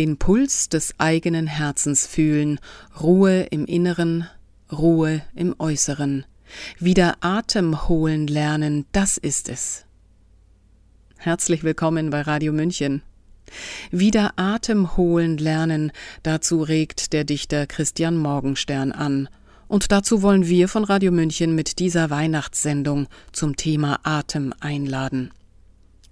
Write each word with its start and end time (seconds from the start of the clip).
den 0.00 0.16
Puls 0.16 0.70
des 0.70 0.94
eigenen 0.96 1.46
Herzens 1.46 2.06
fühlen, 2.06 2.58
Ruhe 3.02 3.42
im 3.50 3.66
Inneren, 3.66 4.26
Ruhe 4.72 5.20
im 5.34 5.54
Äußeren. 5.58 6.24
Wieder 6.78 7.18
Atem 7.20 7.86
holen 7.86 8.26
lernen, 8.26 8.86
das 8.92 9.18
ist 9.18 9.50
es. 9.50 9.84
Herzlich 11.18 11.64
willkommen 11.64 12.08
bei 12.08 12.22
Radio 12.22 12.50
München. 12.54 13.02
Wieder 13.90 14.32
Atem 14.36 14.96
holen 14.96 15.36
lernen, 15.36 15.92
dazu 16.22 16.62
regt 16.62 17.12
der 17.12 17.24
Dichter 17.24 17.66
Christian 17.66 18.16
Morgenstern 18.16 18.92
an. 18.92 19.28
Und 19.68 19.92
dazu 19.92 20.22
wollen 20.22 20.46
wir 20.46 20.68
von 20.68 20.84
Radio 20.84 21.12
München 21.12 21.54
mit 21.54 21.78
dieser 21.78 22.08
Weihnachtssendung 22.08 23.06
zum 23.32 23.54
Thema 23.56 24.00
Atem 24.04 24.54
einladen. 24.60 25.30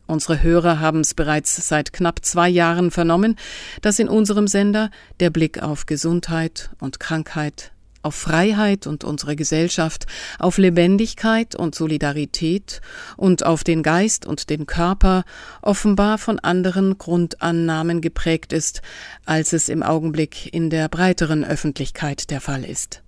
Unsere 0.09 0.43
Hörer 0.43 0.80
haben 0.80 1.00
es 1.00 1.12
bereits 1.12 1.68
seit 1.68 1.93
knapp 1.93 2.25
zwei 2.25 2.48
Jahren 2.48 2.90
vernommen, 2.90 3.36
dass 3.82 3.98
in 3.98 4.08
unserem 4.08 4.48
Sender 4.48 4.90
der 5.20 5.29
Blick 5.29 5.62
auf 5.62 5.84
Gesundheit 5.84 6.71
und 6.81 6.98
Krankheit, 6.98 7.72
auf 8.00 8.14
Freiheit 8.14 8.86
und 8.86 9.04
unsere 9.04 9.36
Gesellschaft, 9.36 10.07
auf 10.39 10.57
Lebendigkeit 10.57 11.54
und 11.54 11.75
Solidarität 11.75 12.81
und 13.18 13.44
auf 13.44 13.64
den 13.64 13.82
Geist 13.82 14.25
und 14.25 14.48
den 14.48 14.64
Körper 14.64 15.25
offenbar 15.61 16.17
von 16.17 16.39
anderen 16.39 16.96
Grundannahmen 16.96 18.00
geprägt 18.00 18.54
ist, 18.54 18.81
als 19.26 19.53
es 19.53 19.68
im 19.68 19.82
Augenblick 19.82 20.54
in 20.54 20.70
der 20.70 20.89
breiteren 20.89 21.45
Öffentlichkeit 21.45 22.31
der 22.31 22.40
Fall 22.40 22.64
ist. 22.64 23.03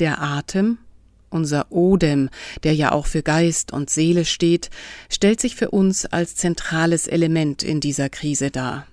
Der 0.00 0.20
Atem 0.20 0.78
unser 1.34 1.70
Odem, 1.70 2.30
der 2.62 2.74
ja 2.74 2.92
auch 2.92 3.06
für 3.06 3.22
Geist 3.22 3.72
und 3.72 3.90
Seele 3.90 4.24
steht, 4.24 4.70
stellt 5.10 5.40
sich 5.40 5.56
für 5.56 5.70
uns 5.70 6.06
als 6.06 6.36
zentrales 6.36 7.06
Element 7.06 7.62
in 7.62 7.80
dieser 7.80 8.08
Krise 8.08 8.50
dar. 8.50 8.86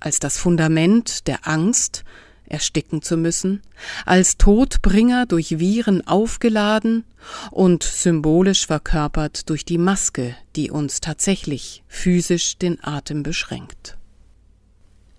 Als 0.00 0.18
das 0.18 0.38
Fundament 0.38 1.28
der 1.28 1.46
Angst, 1.46 2.04
ersticken 2.46 3.02
zu 3.02 3.16
müssen, 3.16 3.62
als 4.04 4.36
Todbringer 4.36 5.26
durch 5.26 5.58
Viren 5.58 6.06
aufgeladen 6.06 7.04
und 7.50 7.82
symbolisch 7.82 8.66
verkörpert 8.66 9.48
durch 9.48 9.64
die 9.64 9.78
Maske, 9.78 10.36
die 10.56 10.70
uns 10.70 11.00
tatsächlich 11.00 11.82
physisch 11.88 12.58
den 12.58 12.82
Atem 12.84 13.22
beschränkt. 13.22 13.96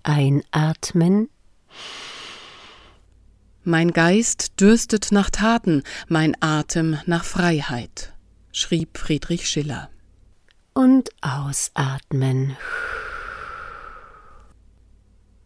Einatmen 0.02 1.28
mein 3.66 3.92
Geist 3.92 4.60
dürstet 4.60 5.08
nach 5.10 5.28
Taten, 5.28 5.82
mein 6.08 6.36
Atem 6.40 6.98
nach 7.06 7.24
Freiheit, 7.24 8.14
schrieb 8.52 8.96
Friedrich 8.96 9.48
Schiller. 9.48 9.90
Und 10.72 11.10
ausatmen. 11.20 12.56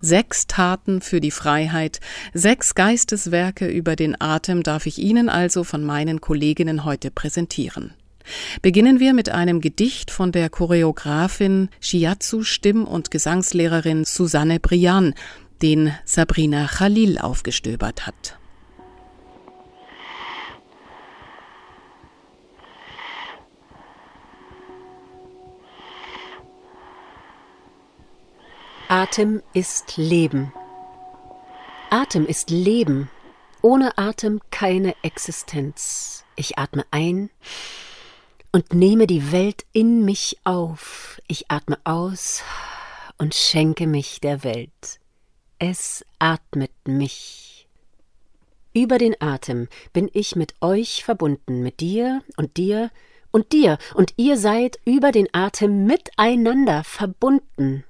Sechs 0.02 0.46
Taten 0.46 1.00
für 1.00 1.20
die 1.20 1.30
Freiheit, 1.30 2.00
sechs 2.34 2.74
Geisteswerke 2.74 3.68
über 3.68 3.96
den 3.96 4.20
Atem 4.20 4.62
darf 4.62 4.86
ich 4.86 4.98
Ihnen 4.98 5.28
also 5.28 5.64
von 5.64 5.84
meinen 5.84 6.20
Kolleginnen 6.20 6.84
heute 6.84 7.10
präsentieren. 7.10 7.94
Beginnen 8.60 9.00
wir 9.00 9.14
mit 9.14 9.30
einem 9.30 9.60
Gedicht 9.60 10.10
von 10.10 10.30
der 10.30 10.50
Choreografin, 10.50 11.70
Shiatsu 11.80 12.42
Stimm- 12.42 12.84
und 12.84 13.10
Gesangslehrerin 13.10 14.04
Susanne 14.04 14.60
Brian, 14.60 15.14
den 15.62 15.94
Sabrina 16.04 16.66
Khalil 16.66 17.18
aufgestöbert 17.18 18.06
hat. 18.06 18.38
Atem 28.88 29.40
ist 29.52 29.96
Leben. 29.96 30.52
Atem 31.90 32.26
ist 32.26 32.50
Leben. 32.50 33.08
Ohne 33.62 33.96
Atem 33.98 34.40
keine 34.50 34.96
Existenz. 35.02 36.24
Ich 36.34 36.58
atme 36.58 36.84
ein 36.90 37.30
und 38.50 38.74
nehme 38.74 39.06
die 39.06 39.30
Welt 39.30 39.64
in 39.72 40.04
mich 40.04 40.38
auf. 40.42 41.20
Ich 41.28 41.52
atme 41.52 41.78
aus 41.84 42.42
und 43.18 43.34
schenke 43.34 43.86
mich 43.86 44.20
der 44.20 44.42
Welt. 44.42 44.98
Es 45.62 46.06
atmet 46.18 46.72
mich. 46.86 47.68
Über 48.72 48.96
den 48.96 49.14
Atem 49.20 49.68
bin 49.92 50.08
ich 50.14 50.34
mit 50.34 50.54
euch 50.62 51.04
verbunden, 51.04 51.62
mit 51.62 51.80
dir 51.80 52.22
und 52.38 52.56
dir 52.56 52.90
und 53.30 53.52
dir, 53.52 53.76
und 53.92 54.14
ihr 54.16 54.38
seid 54.38 54.80
über 54.86 55.12
den 55.12 55.28
Atem 55.34 55.84
miteinander 55.84 56.82
verbunden. 56.82 57.84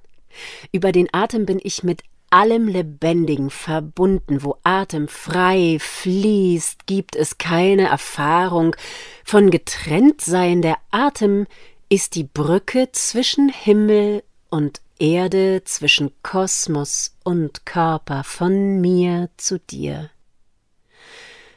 Über 0.73 0.91
den 0.91 1.07
Atem 1.13 1.45
bin 1.45 1.61
ich 1.63 1.81
mit 1.81 2.03
allem 2.29 2.67
Lebendigen 2.67 3.49
verbunden, 3.49 4.43
wo 4.43 4.57
Atem 4.63 5.07
frei 5.07 5.77
fließt, 5.79 6.87
gibt 6.87 7.15
es 7.15 7.37
keine 7.37 7.87
Erfahrung 7.87 8.75
von 9.23 9.49
Getrenntsein. 9.49 10.61
Der 10.61 10.77
Atem 10.91 11.47
ist 11.87 12.15
die 12.15 12.25
Brücke 12.25 12.89
zwischen 12.91 13.47
Himmel 13.47 14.23
und 14.49 14.81
Erde 15.01 15.63
zwischen 15.65 16.11
Kosmos 16.21 17.15
und 17.23 17.65
Körper, 17.65 18.23
von 18.23 18.79
mir 18.81 19.31
zu 19.35 19.57
dir. 19.57 20.11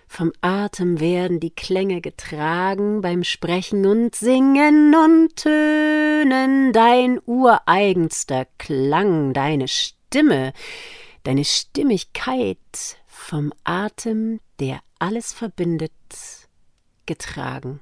Vom 0.09 0.33
Atem 0.41 0.99
werden 0.99 1.41
die 1.41 1.51
Klänge 1.51 2.01
getragen 2.01 3.03
beim 3.03 3.23
Sprechen 3.23 3.85
und 3.85 4.15
Singen 4.15 4.95
und 4.95 5.37
Tönen, 5.37 6.73
dein 6.73 7.21
ureigenster 7.27 8.47
Klang, 8.57 9.35
deine 9.35 9.69
Stimme, 9.69 10.55
deine 11.25 11.45
Stimmigkeit, 11.45 12.57
vom 13.07 13.53
Atem, 13.65 14.41
der 14.59 14.81
alles 14.99 15.35
verbindet, 15.35 15.93
getragen. 17.05 17.81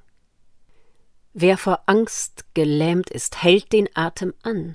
Wer 1.34 1.56
vor 1.56 1.83
Angst 1.87 2.47
gelähmt 2.55 3.11
ist, 3.11 3.44
hält 3.44 3.73
den 3.73 3.89
Atem 3.94 4.34
an. 4.43 4.75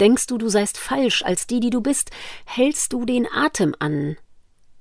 Denkst 0.00 0.26
du, 0.26 0.38
du 0.38 0.48
seist 0.48 0.78
falsch 0.78 1.22
als 1.22 1.46
die, 1.46 1.60
die 1.60 1.70
du 1.70 1.80
bist, 1.80 2.10
hältst 2.44 2.92
du 2.92 3.04
den 3.04 3.26
Atem 3.32 3.74
an. 3.78 4.16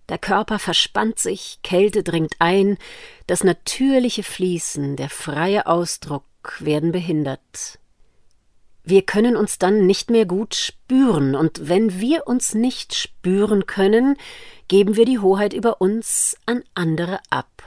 Der 0.09 0.17
Körper 0.17 0.59
verspannt 0.59 1.19
sich, 1.19 1.59
Kälte 1.63 2.03
dringt 2.03 2.35
ein, 2.39 2.77
das 3.27 3.43
natürliche 3.43 4.23
Fließen, 4.23 4.97
der 4.97 5.09
freie 5.09 5.67
Ausdruck 5.67 6.25
werden 6.59 6.91
behindert. 6.91 7.79
Wir 8.83 9.03
können 9.03 9.37
uns 9.37 9.59
dann 9.59 9.85
nicht 9.85 10.09
mehr 10.09 10.25
gut 10.25 10.55
spüren, 10.55 11.35
und 11.35 11.69
wenn 11.69 11.99
wir 11.99 12.27
uns 12.27 12.53
nicht 12.55 12.95
spüren 12.95 13.67
können, 13.67 14.17
geben 14.67 14.95
wir 14.95 15.05
die 15.05 15.19
Hoheit 15.19 15.53
über 15.53 15.81
uns 15.81 16.35
an 16.45 16.63
andere 16.73 17.19
ab. 17.29 17.63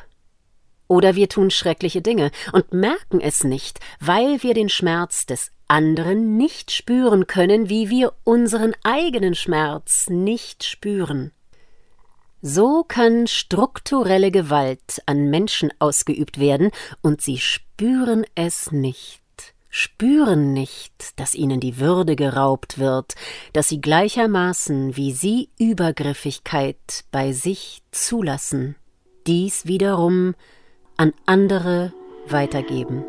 Oder 0.89 1.15
wir 1.15 1.29
tun 1.29 1.51
schreckliche 1.51 2.03
Dinge 2.03 2.31
und 2.53 2.73
merken 2.73 3.21
es 3.21 3.45
nicht, 3.45 3.81
weil 4.01 4.43
wir 4.43 4.55
den 4.55 4.69
Schmerz 4.69 5.25
des 5.25 5.51
anderen 5.75 6.37
nicht 6.37 6.71
spüren 6.71 7.27
können, 7.27 7.69
wie 7.69 7.91
wir 7.91 8.13
unseren 8.23 8.75
eigenen 8.85 9.35
Schmerz 9.35 10.09
nicht 10.09 10.63
spüren. 10.63 11.33
So 12.43 12.85
kann 12.85 13.27
strukturelle 13.27 14.31
Gewalt 14.31 15.03
an 15.07 15.31
Menschen 15.31 15.73
ausgeübt 15.81 16.39
werden, 16.39 16.71
und 17.03 17.23
sie 17.23 17.39
spüren 17.39 18.25
es 18.37 18.71
nicht, 18.71 19.21
spüren 19.69 20.53
nicht, 20.53 21.19
dass 21.19 21.35
ihnen 21.35 21.59
die 21.59 21.81
Würde 21.81 22.15
geraubt 22.15 22.79
wird, 22.79 23.17
dass 23.53 23.69
sie 23.69 23.81
gleichermaßen 23.81 24.97
wie 24.97 25.11
sie 25.11 25.49
Übergriffigkeit 25.59 27.05
bei 27.11 27.33
sich 27.33 27.83
zulassen, 27.91 28.77
dies 29.27 29.67
wiederum 29.67 30.37
an 30.97 31.13
andere 31.27 31.93
weitergeben. 32.29 33.05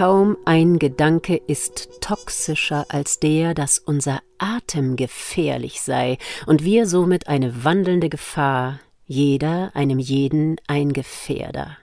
Kaum 0.00 0.38
ein 0.46 0.78
Gedanke 0.78 1.36
ist 1.36 2.00
toxischer 2.00 2.86
als 2.88 3.20
der, 3.20 3.52
dass 3.52 3.78
unser 3.78 4.22
Atem 4.38 4.96
gefährlich 4.96 5.82
sei 5.82 6.16
und 6.46 6.64
wir 6.64 6.86
somit 6.86 7.28
eine 7.28 7.64
wandelnde 7.64 8.08
Gefahr, 8.08 8.80
jeder 9.04 9.72
einem 9.74 9.98
jeden 9.98 10.56
ein 10.66 10.94
Gefährder. 10.94 11.76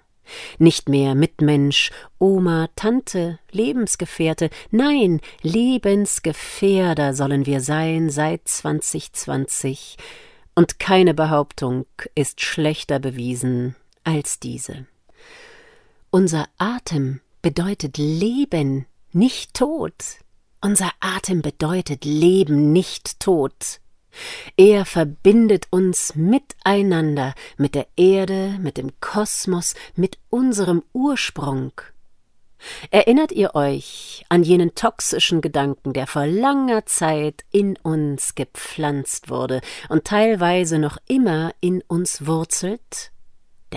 Nicht 0.58 0.90
mehr 0.90 1.14
Mitmensch, 1.14 1.92
Oma, 2.18 2.69
Tante, 2.75 3.38
Lebensgefährte, 3.52 4.50
nein, 4.72 5.22
Lebensgefährder 5.44 7.14
sollen 7.14 7.46
wir 7.46 7.62
sein 7.62 8.10
seit 8.10 8.48
2020. 8.48 9.96
Und 10.56 10.80
keine 10.80 11.14
Behauptung 11.14 11.86
ist 12.16 12.42
schlechter 12.42 12.98
bewiesen 12.98 13.75
als 14.04 14.40
diese. 14.40 14.88
Unser 16.10 16.48
Atem 16.58 17.19
bedeutet 17.42 17.98
Leben, 17.98 18.86
nicht 19.12 19.54
Tod. 19.54 19.94
Unser 20.62 20.92
Atem 21.00 21.42
bedeutet 21.42 22.04
Leben, 22.06 22.72
nicht 22.72 23.19
Tod. 23.19 23.80
Er 24.56 24.86
verbindet 24.86 25.68
uns 25.69 26.16
miteinander, 26.16 27.36
mit 27.57 27.75
der 27.75 27.88
Erde, 27.95 28.57
mit 28.60 28.78
dem 28.78 28.92
Kosmos, 29.00 29.75
mit 29.95 30.18
unserem 30.30 30.84
Ursprung. 30.94 31.72
Erinnert 32.89 33.31
ihr 33.31 33.54
euch 33.54 34.25
an 34.30 34.42
jenen 34.42 34.74
toxischen 34.74 35.42
Gedanken, 35.42 35.94
der 35.94 36.07
vor 36.07 36.25
langer 36.25 36.86
Zeit 36.88 37.45
in 37.51 37.78
uns 37.78 38.33
gepflanzt 38.33 39.30
wurde 39.30 39.62
und 39.90 40.06
teilweise 40.06 40.80
noch 40.80 40.98
immer 41.07 41.54
in 41.62 41.83
uns 41.88 42.25
wurzelt? 42.25 43.12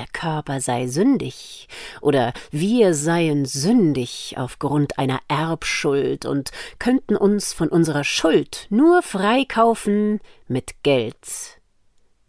Der 0.00 0.06
Körper 0.14 0.62
sei 0.62 0.86
sündig 0.86 1.68
oder 2.00 2.32
wir 2.50 2.94
seien 2.94 3.44
sündig 3.44 4.34
aufgrund 4.38 4.98
einer 4.98 5.20
Erbschuld 5.28 6.24
und 6.24 6.52
könnten 6.78 7.16
uns 7.16 7.52
von 7.52 7.68
unserer 7.68 8.02
Schuld 8.02 8.66
nur 8.70 9.02
freikaufen 9.02 10.20
mit 10.48 10.82
Geld. 10.84 11.60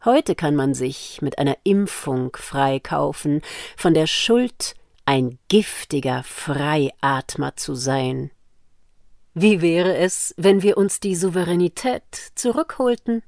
Heute 0.03 0.35
kann 0.35 0.53
man 0.53 0.73
sich 0.73 1.21
mit 1.21 1.39
einer 1.39 1.55
Impfung 1.63 2.35
freikaufen 2.35 3.41
von 3.77 3.93
der 3.93 4.07
Schuld 4.07 4.75
ein 5.05 5.39
giftiger 5.47 6.23
Freiatmer 6.23 7.55
zu 7.55 7.73
sein. 7.75 8.31
Wie 9.33 9.61
wäre 9.61 9.95
es, 9.95 10.35
wenn 10.35 10.61
wir 10.61 10.75
uns 10.75 10.99
die 10.99 11.15
Souveränität 11.15 12.03
zurückholten? 12.35 13.23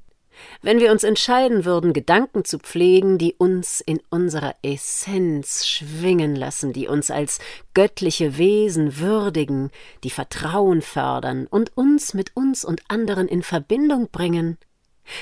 Wenn 0.61 0.79
wir 0.79 0.91
uns 0.91 1.03
entscheiden 1.03 1.65
würden, 1.65 1.93
Gedanken 1.93 2.45
zu 2.45 2.59
pflegen, 2.59 3.17
die 3.17 3.33
uns 3.33 3.81
in 3.81 3.99
unserer 4.09 4.55
Essenz 4.61 5.65
schwingen 5.65 6.35
lassen, 6.35 6.73
die 6.73 6.87
uns 6.87 7.11
als 7.11 7.39
göttliche 7.73 8.37
Wesen 8.37 8.99
würdigen, 8.99 9.71
die 10.03 10.09
Vertrauen 10.09 10.81
fördern 10.81 11.47
und 11.47 11.75
uns 11.77 12.13
mit 12.13 12.35
uns 12.35 12.65
und 12.65 12.81
anderen 12.87 13.27
in 13.27 13.43
Verbindung 13.43 14.09
bringen, 14.11 14.57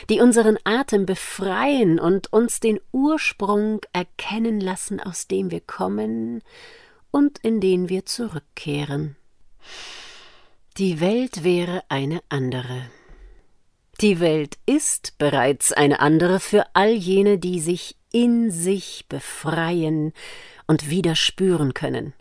die 0.09 0.19
unseren 0.19 0.57
Atem 0.63 1.05
befreien 1.05 1.99
und 1.99 2.31
uns 2.31 2.59
den 2.59 2.79
Ursprung 2.91 3.81
erkennen 3.93 4.59
lassen, 4.59 4.99
aus 4.99 5.27
dem 5.27 5.51
wir 5.51 5.61
kommen 5.61 6.41
und 7.09 7.39
in 7.39 7.59
den 7.59 7.89
wir 7.89 8.05
zurückkehren. 8.05 9.15
Die 10.77 11.01
Welt 11.01 11.43
wäre 11.43 11.83
eine 11.89 12.21
andere. 12.29 12.89
Die 14.01 14.19
Welt 14.19 14.57
ist 14.65 15.19
bereits 15.19 15.71
eine 15.71 15.99
andere 15.99 16.39
für 16.39 16.65
all 16.73 16.89
jene, 16.89 17.37
die 17.37 17.59
sich 17.59 17.97
in 18.11 18.49
sich 18.49 19.05
befreien 19.07 20.13
und 20.65 20.89
wieder 20.89 21.15
spüren 21.15 21.75
können. 21.75 22.13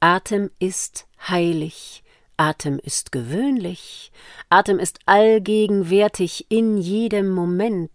Atem 0.00 0.50
ist 0.58 1.06
heilig, 1.26 2.04
Atem 2.36 2.78
ist 2.78 3.10
gewöhnlich, 3.10 4.12
Atem 4.50 4.78
ist 4.78 4.98
allgegenwärtig 5.06 6.46
in 6.50 6.76
jedem 6.76 7.30
Moment. 7.30 7.88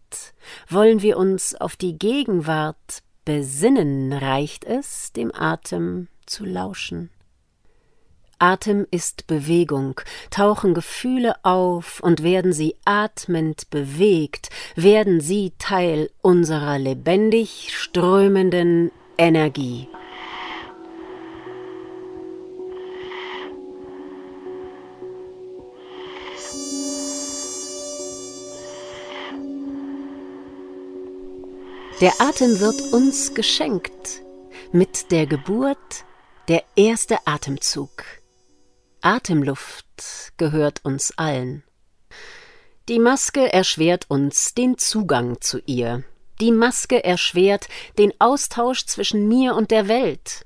Wollen 0.67 1.03
wir 1.03 1.17
uns 1.17 1.53
auf 1.53 1.75
die 1.75 1.99
Gegenwart 1.99 3.03
besinnen, 3.25 4.11
reicht 4.11 4.65
es, 4.65 5.13
dem 5.13 5.31
Atem 5.35 6.07
zu 6.25 6.45
lauschen. 6.45 7.11
Atem 8.39 8.86
ist 8.92 9.28
Bewegung, 9.28 10.00
tauchen 10.30 10.74
Gefühle 10.74 11.36
auf 11.44 12.00
und 12.01 12.24
werden 12.24 12.54
sie 12.54 12.75
atmend 12.86 13.69
bewegt, 13.69 14.50
werden 14.75 15.22
sie 15.22 15.54
Teil 15.57 16.10
unserer 16.22 16.78
lebendig 16.78 17.75
strömenden 17.75 18.92
Energie. 19.18 19.88
Der 32.00 32.13
Atem 32.22 32.60
wird 32.60 32.94
uns 32.94 33.33
geschenkt. 33.33 34.22
Mit 34.72 35.12
der 35.12 35.25
Geburt 35.25 36.06
der 36.48 36.63
erste 36.75 37.25
Atemzug. 37.25 38.04
Atemluft 39.01 40.33
gehört 40.38 40.83
uns 40.83 41.13
allen. 41.17 41.63
Die 42.89 42.99
Maske 42.99 43.51
erschwert 43.51 44.05
uns 44.09 44.53
den 44.53 44.77
Zugang 44.77 45.41
zu 45.41 45.59
ihr. 45.65 46.03
Die 46.39 46.51
Maske 46.51 47.03
erschwert 47.03 47.67
den 47.97 48.13
Austausch 48.19 48.85
zwischen 48.85 49.27
mir 49.27 49.55
und 49.55 49.71
der 49.71 49.88
Welt. 49.88 50.45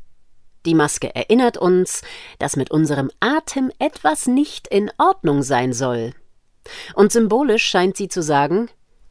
Die 0.65 0.75
Maske 0.75 1.13
erinnert 1.15 1.57
uns, 1.57 2.01
dass 2.39 2.55
mit 2.55 2.71
unserem 2.71 3.11
Atem 3.19 3.71
etwas 3.79 4.27
nicht 4.27 4.67
in 4.67 4.91
Ordnung 4.97 5.43
sein 5.43 5.73
soll. 5.73 6.13
Und 6.93 7.11
symbolisch 7.11 7.65
scheint 7.65 7.97
sie 7.97 8.07
zu 8.07 8.21
sagen, 8.21 8.69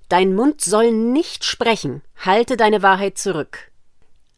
Dein 0.09 0.35
Mund 0.35 0.61
soll 0.61 0.91
nicht 0.91 1.45
sprechen, 1.45 2.03
halte 2.17 2.57
deine 2.57 2.83
Wahrheit 2.83 3.17
zurück. 3.17 3.71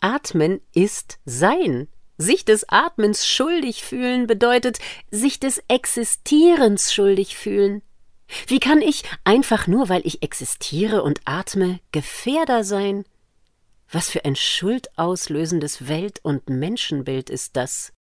Atmen 0.03 0.61
ist 0.75 1.19
Sein. 1.25 1.89
Sich 2.23 2.45
des 2.45 2.69
Atmens 2.69 3.27
schuldig 3.27 3.83
fühlen 3.83 4.29
bedeutet 4.29 4.79
sich 5.11 5.41
des 5.41 5.61
Existierens 5.67 6.95
schuldig 6.95 7.37
fühlen. 7.37 7.83
Wie 8.47 8.61
kann 8.61 8.81
ich 8.81 9.03
einfach 9.25 9.67
nur, 9.67 9.89
weil 9.89 10.03
ich 10.05 10.23
existiere 10.23 11.03
und 11.03 11.21
atme, 11.25 11.81
Gefährder 11.91 12.63
sein? 12.63 13.05
Was 13.91 14.09
für 14.09 14.25
ein 14.25 14.37
schuldauslösendes 14.37 15.89
Welt- 15.89 16.21
und 16.23 16.49
Menschenbild 16.49 17.29
ist 17.29 17.57
das? 17.57 17.93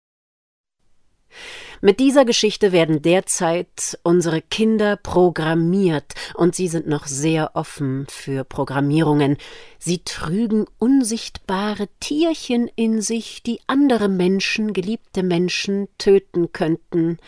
Mit 1.80 1.98
dieser 1.98 2.24
Geschichte 2.24 2.72
werden 2.72 3.02
derzeit 3.02 3.98
unsere 4.02 4.40
Kinder 4.40 4.96
programmiert, 4.96 6.14
und 6.34 6.54
sie 6.54 6.68
sind 6.68 6.86
noch 6.86 7.06
sehr 7.06 7.52
offen 7.54 8.06
für 8.08 8.44
Programmierungen. 8.44 9.36
Sie 9.78 10.04
trügen 10.04 10.66
unsichtbare 10.78 11.88
Tierchen 12.00 12.68
in 12.76 13.00
sich, 13.00 13.42
die 13.42 13.60
andere 13.66 14.08
Menschen, 14.08 14.72
geliebte 14.72 15.22
Menschen 15.22 15.88
töten 15.98 16.52
könnten 16.52 17.18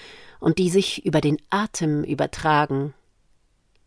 und 0.41 0.59
die 0.59 0.71
sich 0.71 1.05
über 1.05 1.21
den 1.21 1.39
Atem 1.51 2.05
übertragen. 2.05 2.95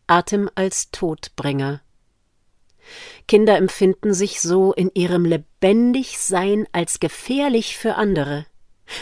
Atem 0.06 0.50
als 0.54 0.90
Todbringer. 0.90 1.80
Kinder 3.26 3.56
empfinden 3.56 4.14
sich 4.14 4.40
so 4.40 4.72
in 4.72 4.90
ihrem 4.94 5.24
Lebendigsein 5.24 6.66
als 6.72 7.00
gefährlich 7.00 7.76
für 7.76 7.94
andere. 7.96 8.46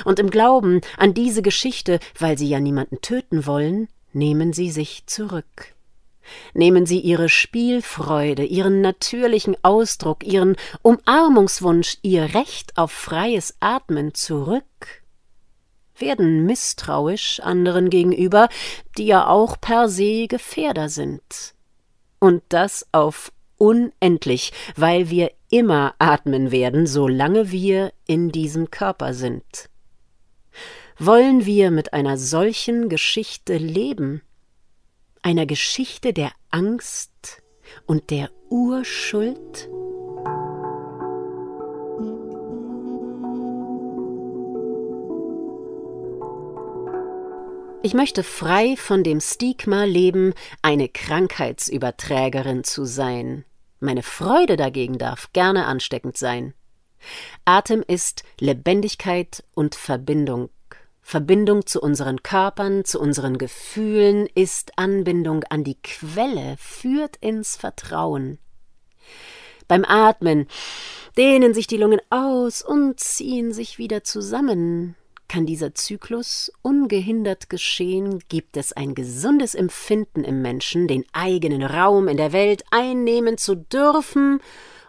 Und 0.04 0.18
im 0.18 0.30
Glauben 0.30 0.80
an 0.96 1.14
diese 1.14 1.42
Geschichte, 1.42 2.00
weil 2.18 2.38
sie 2.38 2.48
ja 2.48 2.60
niemanden 2.60 3.00
töten 3.00 3.46
wollen, 3.46 3.88
nehmen 4.12 4.52
sie 4.52 4.70
sich 4.70 5.06
zurück. 5.06 5.74
Nehmen 6.54 6.86
sie 6.86 7.00
ihre 7.00 7.28
Spielfreude, 7.28 8.44
ihren 8.44 8.80
natürlichen 8.80 9.56
Ausdruck, 9.62 10.24
ihren 10.24 10.56
Umarmungswunsch, 10.82 11.98
ihr 12.02 12.34
Recht 12.34 12.76
auf 12.76 12.90
freies 12.90 13.54
Atmen 13.60 14.14
zurück, 14.14 14.64
werden 15.98 16.44
misstrauisch 16.44 17.40
anderen 17.40 17.90
gegenüber, 17.90 18.48
die 18.98 19.06
ja 19.06 19.28
auch 19.28 19.60
per 19.60 19.88
se 19.88 20.26
Gefährder 20.26 20.88
sind. 20.88 21.54
Und 22.18 22.42
das 22.48 22.86
auf 22.92 23.32
unendlich, 23.56 24.52
weil 24.74 25.10
wir 25.10 25.30
immer 25.50 25.94
atmen 25.98 26.50
werden, 26.50 26.86
solange 26.86 27.50
wir 27.50 27.92
in 28.06 28.30
diesem 28.30 28.70
Körper 28.70 29.14
sind. 29.14 29.70
Wollen 30.98 31.44
wir 31.44 31.70
mit 31.70 31.92
einer 31.92 32.16
solchen 32.16 32.88
Geschichte 32.88 33.56
leben? 33.56 34.22
Einer 35.22 35.46
Geschichte 35.46 36.12
der 36.12 36.32
Angst 36.50 37.42
und 37.86 38.10
der 38.10 38.30
Urschuld? 38.48 39.68
Ich 47.82 47.94
möchte 47.94 48.24
frei 48.24 48.74
von 48.76 49.04
dem 49.04 49.20
Stigma 49.20 49.84
leben, 49.84 50.34
eine 50.60 50.88
Krankheitsüberträgerin 50.88 52.64
zu 52.64 52.84
sein. 52.84 53.44
Meine 53.78 54.02
Freude 54.02 54.56
dagegen 54.56 54.98
darf 54.98 55.32
gerne 55.32 55.66
ansteckend 55.66 56.16
sein. 56.16 56.54
Atem 57.44 57.84
ist 57.86 58.22
Lebendigkeit 58.40 59.44
und 59.54 59.74
Verbindung. 59.74 60.50
Verbindung 61.02 61.66
zu 61.66 61.80
unseren 61.80 62.24
Körpern, 62.24 62.84
zu 62.84 63.00
unseren 63.00 63.38
Gefühlen 63.38 64.28
ist 64.34 64.72
Anbindung 64.76 65.44
an 65.44 65.62
die 65.62 65.76
Quelle, 65.80 66.56
führt 66.58 67.16
ins 67.18 67.56
Vertrauen. 67.56 68.38
Beim 69.68 69.84
Atmen 69.84 70.48
dehnen 71.16 71.54
sich 71.54 71.68
die 71.68 71.76
Lungen 71.76 72.00
aus 72.10 72.60
und 72.60 72.98
ziehen 72.98 73.52
sich 73.52 73.78
wieder 73.78 74.02
zusammen. 74.02 74.96
Kann 75.28 75.46
dieser 75.46 75.74
Zyklus 75.74 76.52
ungehindert 76.62 77.50
geschehen, 77.50 78.20
gibt 78.28 78.56
es 78.56 78.72
ein 78.72 78.94
gesundes 78.94 79.54
Empfinden 79.54 80.24
im 80.24 80.42
Menschen, 80.42 80.88
den 80.88 81.04
eigenen 81.12 81.62
Raum 81.62 82.08
in 82.08 82.16
der 82.16 82.32
Welt 82.32 82.64
einnehmen 82.70 83.38
zu 83.38 83.54
dürfen 83.54 84.40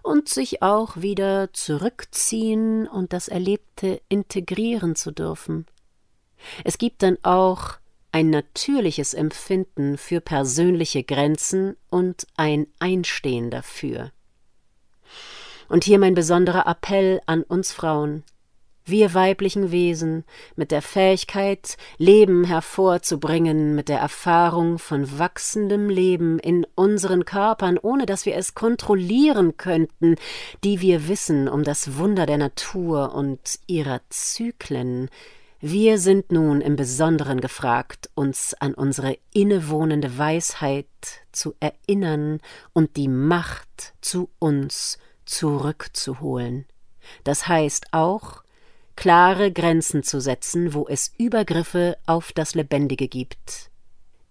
und 0.08 0.30
sich 0.30 0.64
auch 0.64 0.96
wieder 0.98 1.52
zurückziehen 1.52 2.88
und 2.88 3.12
das 3.12 3.28
Erlebte 3.28 4.02
integrieren 4.08 4.96
zu 4.96 5.12
dürfen. 5.12 5.66
Es 6.64 6.78
gibt 6.78 7.04
dann 7.04 7.18
auch 7.24 7.74
ein 8.14 8.30
natürliches 8.30 9.14
Empfinden 9.14 9.98
für 9.98 10.22
persönliche 10.22 11.04
Grenzen 11.04 11.76
und 11.90 12.26
ein 12.38 12.68
Einstehen 12.80 13.52
dafür. 13.52 14.12
Und 15.68 15.84
hier 15.84 16.00
mein 16.00 16.14
besonderer 16.14 16.66
Appell 16.66 17.20
an 17.26 17.44
uns 17.44 17.74
Frauen 17.74 18.24
wir 18.88 19.14
weiblichen 19.14 19.72
Wesen, 19.72 20.24
mit 20.56 20.72
der 20.72 20.82
Fähigkeit, 20.82 21.78
Leben 21.98 22.44
hervorzubringen, 22.44 23.76
mit 23.76 23.90
der 23.90 24.00
Erfahrung 24.00 24.80
von 24.80 25.20
wachsendem 25.20 25.90
Leben 25.90 26.40
in 26.40 26.66
unseren 26.76 27.26
Körpern, 27.26 27.78
ohne 27.78 28.06
dass 28.06 28.26
wir 28.26 28.36
es 28.36 28.56
kontrollieren 28.56 29.58
könnten, 29.58 30.16
die 30.64 30.82
wir 30.82 31.08
wissen 31.08 31.48
um 31.48 31.64
das 31.64 31.98
Wunder 31.98 32.26
der 32.26 32.38
Natur 32.38 33.14
und 33.14 33.60
ihrer 33.68 34.02
Zyklen, 34.10 35.10
wir 35.60 35.98
sind 35.98 36.32
nun 36.32 36.62
im 36.62 36.76
Besonderen 36.76 37.42
gefragt, 37.42 38.12
uns 38.14 38.54
an 38.54 38.76
unsere 38.76 39.18
innewohnende 39.34 40.20
Weisheit 40.20 40.86
zu 41.32 41.56
erinnern 41.60 42.42
und 42.74 42.96
die 42.96 43.08
Macht 43.08 43.96
zu 44.00 44.30
uns 44.38 45.00
zurückzuholen. 45.26 46.68
Das 47.24 47.48
heißt 47.48 47.88
auch, 47.92 48.44
klare 48.98 49.54
Grenzen 49.54 50.04
zu 50.04 50.20
setzen, 50.20 50.74
wo 50.74 50.86
es 50.90 51.14
Übergriffe 51.18 51.98
auf 52.06 52.34
das 52.34 52.56
Lebendige 52.56 53.08
gibt. 53.08 53.70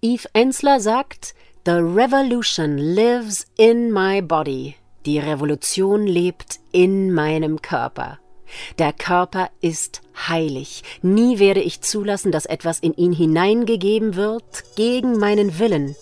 Eve 0.03 0.29
Ensler 0.35 0.81
sagt, 0.81 1.35
The 1.65 1.73
revolution 1.73 2.77
lives 2.77 3.47
in 3.57 3.91
my 3.91 4.21
body. 4.21 4.75
Die 5.07 5.19
Revolution 5.19 6.07
lebt 6.07 6.61
in 6.73 7.13
meinem 7.13 7.63
Körper. 7.63 8.19
Der 8.79 8.93
Körper 8.93 9.51
ist 9.61 10.03
heilig. 10.29 10.83
Nie 11.03 11.39
werde 11.39 11.61
ich 11.61 11.81
zulassen, 11.81 12.31
dass 12.31 12.47
etwas 12.47 12.79
in 12.81 12.95
ihn 12.95 13.13
hineingegeben 13.13 14.15
wird 14.15 14.65
gegen 14.77 15.19
meinen 15.19 15.59
Willen. 15.59 15.97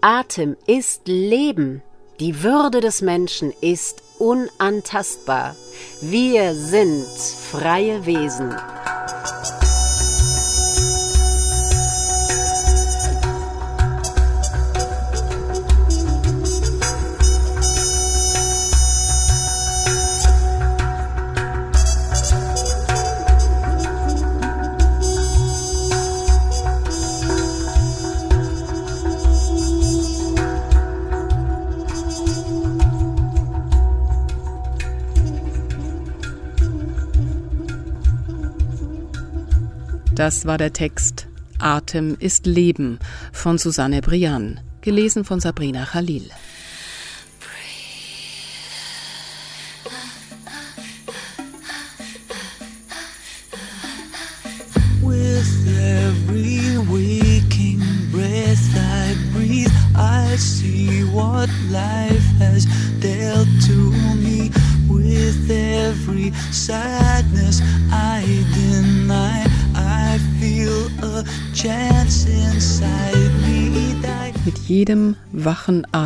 Atem 0.00 0.56
ist 0.66 1.08
Leben. 1.08 1.82
Die 2.20 2.42
Würde 2.42 2.80
des 2.80 3.02
Menschen 3.02 3.52
ist 3.60 4.02
unantastbar. 4.20 5.56
Wir 6.00 6.54
sind 6.54 7.06
freie 7.50 8.06
Wesen. 8.06 8.54
Das 40.20 40.44
war 40.44 40.58
der 40.58 40.74
Text 40.74 41.28
Atem 41.60 42.14
ist 42.18 42.44
Leben 42.44 42.98
von 43.32 43.56
Susanne 43.56 44.02
Brian, 44.02 44.60
gelesen 44.82 45.24
von 45.24 45.40
Sabrina 45.40 45.86
Khalil. 45.86 46.28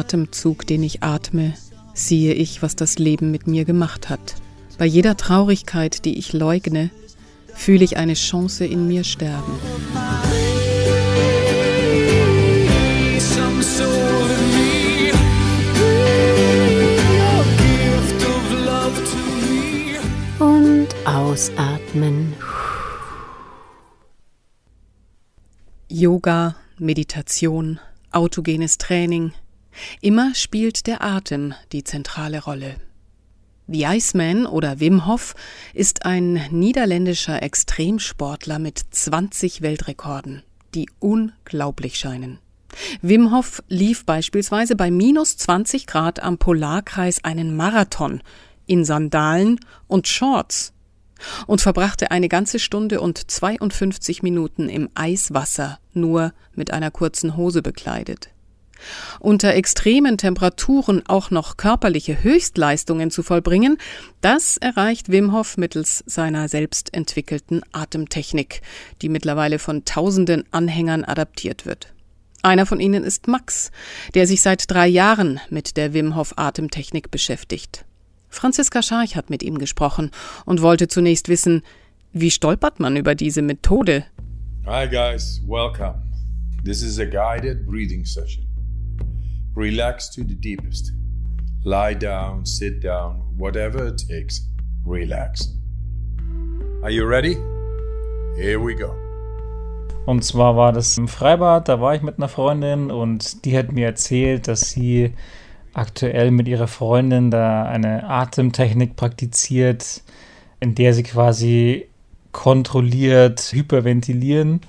Atemzug, 0.04 0.66
den 0.66 0.82
ich 0.82 1.02
atme, 1.02 1.54
sehe 1.94 2.34
ich, 2.34 2.60
was 2.60 2.76
das 2.76 2.98
Leben 2.98 3.30
mit 3.30 3.46
mir 3.46 3.64
gemacht 3.64 4.10
hat. 4.10 4.34
Bei 4.76 4.84
jeder 4.84 5.16
Traurigkeit, 5.16 6.04
die 6.04 6.18
ich 6.18 6.34
leugne, 6.34 6.90
fühle 7.54 7.84
ich 7.84 7.96
eine 7.96 8.12
Chance 8.12 8.66
in 8.66 8.86
mir 8.86 9.02
sterben. 9.02 9.52
Und 20.38 20.88
ausatmen. 21.06 22.34
Yoga, 25.88 26.56
Meditation, 26.78 27.80
autogenes 28.12 28.76
Training. 28.76 29.32
Immer 30.00 30.34
spielt 30.34 30.86
der 30.86 31.02
Atem 31.02 31.54
die 31.72 31.84
zentrale 31.84 32.42
Rolle. 32.42 32.76
The 33.66 33.84
Iceman 33.84 34.44
oder 34.44 34.78
Wim 34.78 35.06
Hof 35.06 35.34
ist 35.72 36.04
ein 36.04 36.34
niederländischer 36.50 37.42
Extremsportler 37.42 38.58
mit 38.58 38.80
20 38.90 39.62
Weltrekorden, 39.62 40.42
die 40.74 40.90
unglaublich 40.98 41.96
scheinen. 41.96 42.38
Wim 43.00 43.32
Hof 43.32 43.62
lief 43.68 44.04
beispielsweise 44.04 44.76
bei 44.76 44.90
minus 44.90 45.38
20 45.38 45.86
Grad 45.86 46.22
am 46.22 46.36
Polarkreis 46.36 47.24
einen 47.24 47.56
Marathon 47.56 48.22
in 48.66 48.84
Sandalen 48.84 49.60
und 49.86 50.08
Shorts 50.08 50.74
und 51.46 51.60
verbrachte 51.60 52.10
eine 52.10 52.28
ganze 52.28 52.58
Stunde 52.58 53.00
und 53.00 53.30
52 53.30 54.22
Minuten 54.22 54.68
im 54.68 54.90
Eiswasser, 54.94 55.78
nur 55.92 56.32
mit 56.54 56.70
einer 56.70 56.90
kurzen 56.90 57.36
Hose 57.36 57.62
bekleidet. 57.62 58.33
Unter 59.20 59.54
extremen 59.54 60.18
Temperaturen 60.18 61.02
auch 61.06 61.30
noch 61.30 61.56
körperliche 61.56 62.22
Höchstleistungen 62.22 63.10
zu 63.10 63.22
vollbringen, 63.22 63.78
das 64.20 64.56
erreicht 64.56 65.10
Wim 65.10 65.32
Hof 65.32 65.56
mittels 65.56 66.04
seiner 66.06 66.48
selbst 66.48 66.94
entwickelten 66.94 67.62
Atemtechnik, 67.72 68.62
die 69.02 69.08
mittlerweile 69.08 69.58
von 69.58 69.84
tausenden 69.84 70.44
Anhängern 70.50 71.04
adaptiert 71.04 71.66
wird. 71.66 71.94
Einer 72.42 72.66
von 72.66 72.78
ihnen 72.78 73.04
ist 73.04 73.26
Max, 73.26 73.70
der 74.14 74.26
sich 74.26 74.42
seit 74.42 74.70
drei 74.70 74.86
Jahren 74.86 75.40
mit 75.48 75.78
der 75.78 75.94
Wim 75.94 76.14
Hof 76.14 76.34
Atemtechnik 76.36 77.10
beschäftigt. 77.10 77.86
Franziska 78.28 78.82
Scharch 78.82 79.16
hat 79.16 79.30
mit 79.30 79.42
ihm 79.42 79.58
gesprochen 79.58 80.10
und 80.44 80.60
wollte 80.60 80.88
zunächst 80.88 81.28
wissen, 81.28 81.62
wie 82.12 82.30
stolpert 82.30 82.80
man 82.80 82.96
über 82.96 83.14
diese 83.14 83.42
Methode? 83.42 84.04
Hi 84.66 84.86
guys, 84.88 85.40
welcome. 85.46 86.02
This 86.64 86.82
is 86.82 86.98
a 86.98 87.04
guided 87.04 87.66
breathing 87.66 88.04
session. 88.04 88.44
Relax 89.56 90.10
to 90.10 90.22
the 90.22 90.34
deepest. 90.34 90.92
Lie 91.64 91.94
down, 91.94 92.44
sit 92.44 92.82
down, 92.82 93.22
whatever 93.38 93.86
it 93.86 94.02
takes. 94.08 94.48
Relax. 94.84 95.48
Are 96.82 96.90
you 96.90 97.06
ready? 97.06 97.36
Here 98.36 98.58
we 98.58 98.74
go. 98.74 98.92
Und 100.06 100.24
zwar 100.24 100.56
war 100.56 100.72
das 100.72 100.98
im 100.98 101.06
Freibad, 101.06 101.68
da 101.68 101.80
war 101.80 101.94
ich 101.94 102.02
mit 102.02 102.18
einer 102.18 102.26
Freundin 102.26 102.90
und 102.90 103.44
die 103.44 103.56
hat 103.56 103.70
mir 103.70 103.86
erzählt, 103.86 104.48
dass 104.48 104.70
sie 104.70 105.12
aktuell 105.72 106.32
mit 106.32 106.48
ihrer 106.48 106.66
Freundin 106.66 107.30
da 107.30 107.62
eine 107.64 108.08
Atemtechnik 108.08 108.96
praktiziert, 108.96 110.02
in 110.58 110.74
der 110.74 110.94
sie 110.94 111.04
quasi 111.04 111.86
kontrolliert 112.32 113.52
hyperventilieren 113.52 114.62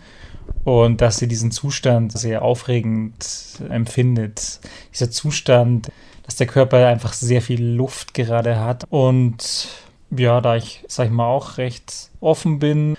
und 0.64 1.02
dass 1.02 1.18
sie 1.18 1.28
diesen 1.28 1.52
Zustand 1.52 2.18
sehr 2.18 2.42
aufregend 2.42 3.62
empfindet. 3.70 4.60
Dieser 4.94 5.12
Zustand, 5.12 5.92
dass 6.24 6.36
der 6.36 6.48
Körper 6.48 6.88
einfach 6.88 7.14
sehr 7.14 7.42
viel 7.42 7.64
Luft 7.64 8.14
gerade 8.14 8.60
hat 8.60 8.86
und 8.90 9.70
ja, 10.12 10.42
da 10.42 10.56
ich, 10.56 10.84
sag 10.88 11.08
ich 11.08 11.12
mal, 11.12 11.28
auch 11.28 11.58
recht 11.58 12.10
offen 12.20 12.60
bin, 12.60 12.96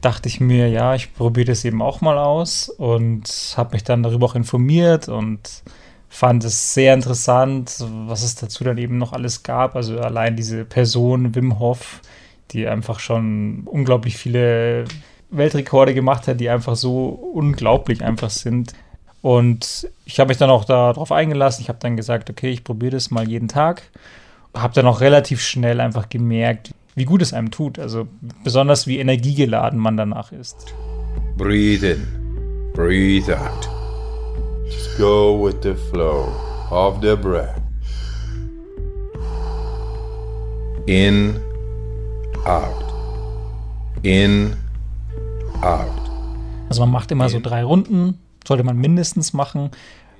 dachte 0.00 0.28
ich 0.28 0.40
mir, 0.40 0.68
ja, 0.68 0.94
ich 0.94 1.14
probiere 1.14 1.46
das 1.46 1.64
eben 1.64 1.82
auch 1.82 2.00
mal 2.00 2.18
aus 2.18 2.68
und 2.68 3.54
habe 3.56 3.74
mich 3.74 3.84
dann 3.84 4.02
darüber 4.02 4.26
auch 4.26 4.34
informiert 4.34 5.08
und 5.08 5.62
fand 6.08 6.44
es 6.44 6.74
sehr 6.74 6.94
interessant, 6.94 7.76
was 8.06 8.22
es 8.22 8.34
dazu 8.34 8.64
dann 8.64 8.78
eben 8.78 8.98
noch 8.98 9.12
alles 9.12 9.42
gab. 9.42 9.76
Also 9.76 10.00
allein 10.00 10.36
diese 10.36 10.64
Person 10.64 11.34
Wim 11.34 11.58
Hof, 11.58 12.00
die 12.50 12.66
einfach 12.66 12.98
schon 12.98 13.62
unglaublich 13.66 14.16
viele 14.16 14.84
Weltrekorde 15.30 15.94
gemacht 15.94 16.28
hat, 16.28 16.40
die 16.40 16.48
einfach 16.48 16.76
so 16.76 17.08
unglaublich 17.08 18.02
einfach 18.02 18.30
sind. 18.30 18.72
Und 19.22 19.88
ich 20.04 20.18
habe 20.18 20.28
mich 20.28 20.38
dann 20.38 20.50
auch 20.50 20.64
darauf 20.64 21.12
eingelassen. 21.12 21.62
Ich 21.62 21.68
habe 21.68 21.78
dann 21.80 21.96
gesagt, 21.96 22.30
okay, 22.30 22.50
ich 22.50 22.64
probiere 22.64 22.92
das 22.92 23.10
mal 23.10 23.28
jeden 23.28 23.48
Tag. 23.48 23.82
Habe 24.54 24.74
dann 24.74 24.86
auch 24.86 25.00
relativ 25.00 25.40
schnell 25.40 25.80
einfach 25.80 26.08
gemerkt, 26.08 26.74
wie 26.94 27.04
gut 27.04 27.22
es 27.22 27.32
einem 27.32 27.50
tut. 27.50 27.78
Also 27.78 28.08
besonders 28.42 28.86
wie 28.86 28.98
energiegeladen 28.98 29.78
man 29.78 29.96
danach 29.96 30.32
ist. 30.32 30.74
Breathe 31.36 31.92
in. 31.92 32.20
breathe 32.72 33.28
out. 33.28 33.68
Just 34.64 34.96
go 34.96 35.34
with 35.34 35.62
the 35.62 35.74
flow 35.90 36.32
of 36.70 37.00
the 37.02 37.16
breath. 37.16 37.60
In, 40.86 41.40
out. 42.46 42.84
In, 44.02 44.56
out. 45.62 46.10
Also 46.68 46.82
man 46.82 46.90
macht 46.90 47.10
immer 47.10 47.28
so 47.28 47.40
drei 47.40 47.64
Runden, 47.64 48.18
sollte 48.46 48.64
man 48.64 48.76
mindestens 48.76 49.32
machen. 49.32 49.70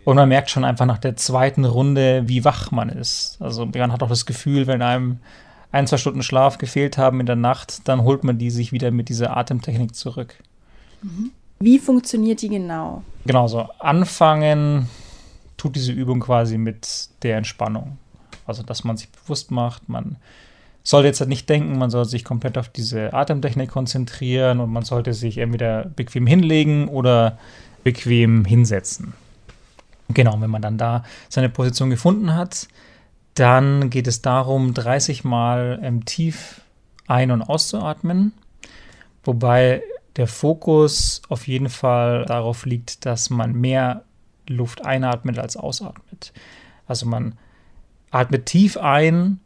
Und 0.04 0.16
man 0.16 0.28
merkt 0.28 0.50
schon 0.50 0.64
einfach 0.64 0.86
nach 0.86 0.98
der 0.98 1.16
zweiten 1.16 1.64
Runde, 1.64 2.22
wie 2.26 2.44
wach 2.44 2.70
man 2.70 2.88
ist. 2.88 3.36
Also 3.40 3.66
man 3.66 3.92
hat 3.92 4.02
auch 4.02 4.08
das 4.08 4.26
Gefühl, 4.26 4.66
wenn 4.66 4.82
einem 4.82 5.18
ein, 5.72 5.86
zwei 5.86 5.98
Stunden 5.98 6.22
Schlaf 6.22 6.58
gefehlt 6.58 6.98
haben 6.98 7.20
in 7.20 7.26
der 7.26 7.36
Nacht, 7.36 7.86
dann 7.86 8.02
holt 8.02 8.24
man 8.24 8.38
die 8.38 8.50
sich 8.50 8.72
wieder 8.72 8.90
mit 8.90 9.08
dieser 9.08 9.36
Atemtechnik 9.36 9.94
zurück. 9.94 10.34
Wie 11.60 11.78
funktioniert 11.78 12.42
die 12.42 12.48
genau? 12.48 13.02
Genau, 13.26 13.46
so 13.46 13.68
anfangen 13.78 14.88
tut 15.56 15.76
diese 15.76 15.92
Übung 15.92 16.20
quasi 16.20 16.56
mit 16.58 17.10
der 17.22 17.36
Entspannung. 17.36 17.98
Also, 18.46 18.62
dass 18.62 18.82
man 18.82 18.96
sich 18.96 19.10
bewusst 19.10 19.50
macht, 19.50 19.88
man 19.88 20.16
sollte 20.82 21.08
jetzt 21.08 21.20
halt 21.20 21.28
nicht 21.28 21.48
denken, 21.48 21.78
man 21.78 21.90
soll 21.90 22.04
sich 22.04 22.24
komplett 22.24 22.56
auf 22.58 22.68
diese 22.68 23.12
Atemtechnik 23.12 23.70
konzentrieren 23.70 24.60
und 24.60 24.72
man 24.72 24.84
sollte 24.84 25.14
sich 25.14 25.38
entweder 25.38 25.84
bequem 25.84 26.26
hinlegen 26.26 26.88
oder 26.88 27.38
bequem 27.84 28.44
hinsetzen. 28.44 29.14
Genau, 30.08 30.40
wenn 30.40 30.50
man 30.50 30.62
dann 30.62 30.78
da 30.78 31.04
seine 31.28 31.48
Position 31.48 31.90
gefunden 31.90 32.34
hat, 32.34 32.68
dann 33.34 33.90
geht 33.90 34.06
es 34.06 34.22
darum, 34.22 34.74
30 34.74 35.24
Mal 35.24 35.78
ähm, 35.82 36.04
tief 36.04 36.62
ein- 37.06 37.30
und 37.30 37.42
auszuatmen, 37.42 38.32
wobei 39.24 39.82
der 40.16 40.26
Fokus 40.26 41.22
auf 41.28 41.46
jeden 41.46 41.68
Fall 41.68 42.24
darauf 42.24 42.66
liegt, 42.66 43.06
dass 43.06 43.30
man 43.30 43.52
mehr 43.52 44.04
Luft 44.48 44.84
einatmet 44.84 45.38
als 45.38 45.56
ausatmet. 45.56 46.32
Also 46.86 47.06
man 47.06 47.38
atmet 48.10 48.46
tief 48.46 48.76
ein 48.76 49.40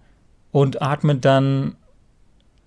und 0.54 0.82
atmet 0.82 1.24
dann 1.24 1.74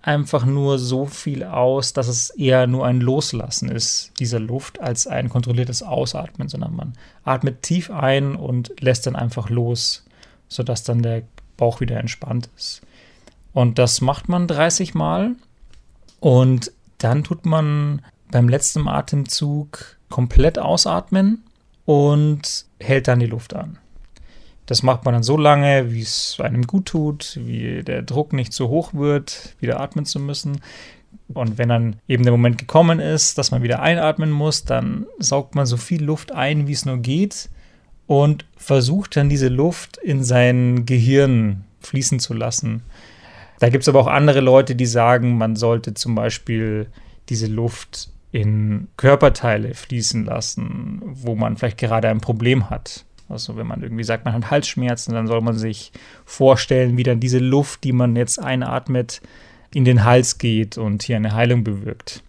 einfach 0.02 0.46
nur 0.46 0.78
so 0.78 1.06
viel 1.06 1.46
aus, 1.46 1.94
dass 1.94 2.10
es 2.10 2.32
eher 2.32 2.68
nur 2.68 2.86
ein 2.86 3.00
Loslassen 3.00 3.70
ist 3.70 4.12
dieser 4.20 4.40
Luft 4.40 4.82
als 4.82 5.08
ein 5.08 5.30
kontrolliertes 5.30 5.84
Ausatmen, 5.84 6.50
sondern 6.50 6.76
man 6.76 6.94
atmet 7.24 7.62
tief 7.62 7.90
ein 7.90 8.36
und 8.36 8.74
lässt 8.82 9.08
dann 9.08 9.16
einfach 9.16 9.50
los 9.50 10.04
sodass 10.50 10.84
dann 10.84 11.02
der 11.02 11.24
Bauch 11.56 11.80
wieder 11.80 11.98
entspannt 11.98 12.50
ist. 12.58 12.82
Und 13.54 13.80
das 13.80 14.02
macht 14.02 14.28
man 14.28 14.48
30 14.48 14.94
Mal 14.94 15.36
und 16.20 16.72
dann 16.98 17.24
tut 17.24 17.46
man 17.46 18.02
beim 18.32 18.50
letzten 18.50 18.88
Atemzug 18.88 19.98
komplett 20.10 20.60
ausatmen 20.60 21.44
und 21.86 22.66
hält 22.80 23.08
dann 23.08 23.20
die 23.20 23.28
Luft 23.28 23.56
an. 23.56 23.78
Das 24.68 24.84
macht 24.84 25.06
man 25.06 25.14
dann 25.14 25.24
so 25.24 25.38
lange, 25.38 25.92
wie 25.92 26.02
es 26.02 26.38
einem 26.40 26.68
gut 26.68 26.88
tut, 26.88 27.40
wie 27.42 27.84
der 27.84 28.04
Druck 28.04 28.34
nicht 28.34 28.54
so 28.54 28.68
hoch 28.68 28.94
wird, 28.94 29.56
wieder 29.60 29.80
atmen 29.80 30.06
zu 30.06 30.20
müssen. 30.20 30.62
Und 31.34 31.58
wenn 31.58 31.70
dann 31.70 31.96
eben 32.08 32.24
der 32.24 32.34
Moment 32.34 32.58
gekommen 32.58 33.00
ist, 33.00 33.38
dass 33.38 33.52
man 33.52 33.64
wieder 33.64 33.82
einatmen 33.82 34.30
muss, 34.30 34.66
dann 34.66 35.08
saugt 35.20 35.56
man 35.56 35.66
so 35.66 35.78
viel 35.78 36.04
Luft 36.04 36.34
ein, 36.34 36.68
wie 36.68 36.74
es 36.74 36.86
nur 36.86 36.98
geht 36.98 37.50
und 38.08 38.46
versucht 38.58 39.16
dann 39.16 39.30
diese 39.30 39.48
Luft 39.48 39.98
in 39.98 40.24
sein 40.24 40.86
Gehirn 40.86 41.64
fließen 41.80 42.20
zu 42.20 42.34
lassen. 42.34 42.84
Da 43.60 43.70
gibt 43.70 43.84
es 43.84 43.90
aber 43.90 44.00
auch 44.00 44.08
andere 44.08 44.42
Leute, 44.42 44.76
die 44.76 44.86
sagen, 44.86 45.38
man 45.38 45.56
sollte 45.56 45.94
zum 45.94 46.14
Beispiel 46.14 46.88
diese 47.30 47.48
Luft 47.48 48.10
in 48.32 48.88
Körperteile 48.98 49.74
fließen 49.74 50.26
lassen, 50.26 51.02
wo 51.04 51.36
man 51.36 51.58
vielleicht 51.58 51.78
gerade 51.78 52.10
ein 52.10 52.22
Problem 52.22 52.70
hat. 52.70 53.06
Also 53.30 53.58
wenn 53.58 53.68
man 53.68 53.84
irgendwie 53.84 54.04
sagt, 54.04 54.26
man 54.26 54.34
hat 54.34 54.52
Halsschmerzen, 54.52 55.14
dann 55.14 55.28
soll 55.28 55.42
man 55.42 55.58
sich 55.58 55.92
vorstellen, 56.26 56.98
wie 56.98 57.04
dann 57.04 57.20
diese 57.20 57.40
Luft, 57.40 57.84
die 57.84 57.92
man 57.92 58.16
jetzt 58.16 58.40
einatmet, 58.40 59.22
in 59.74 59.86
den 59.86 60.06
Hals 60.06 60.38
geht 60.38 60.78
und 60.78 61.04
hier 61.04 61.18
eine 61.18 61.34
Heilung 61.34 61.64
bewirkt. 61.64 62.24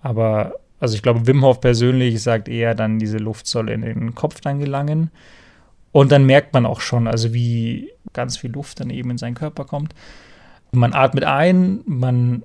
Aber 0.00 0.54
also 0.80 0.94
ich 0.94 1.02
glaube, 1.02 1.26
Wim 1.26 1.44
Hof 1.44 1.60
persönlich 1.60 2.22
sagt 2.22 2.48
eher 2.48 2.74
dann, 2.74 2.98
diese 2.98 3.18
Luft 3.18 3.46
soll 3.46 3.68
in 3.68 3.82
den 3.82 4.14
Kopf 4.14 4.40
dann 4.40 4.58
gelangen. 4.58 5.10
Und 5.92 6.12
dann 6.12 6.24
merkt 6.24 6.54
man 6.54 6.66
auch 6.66 6.80
schon, 6.80 7.08
also 7.08 7.34
wie 7.34 7.90
ganz 8.12 8.36
viel 8.36 8.50
Luft 8.50 8.80
dann 8.80 8.90
eben 8.90 9.10
in 9.10 9.18
seinen 9.18 9.34
Körper 9.34 9.64
kommt. 9.64 9.94
Man 10.70 10.92
atmet 10.94 11.24
ein, 11.24 11.80
man 11.86 12.42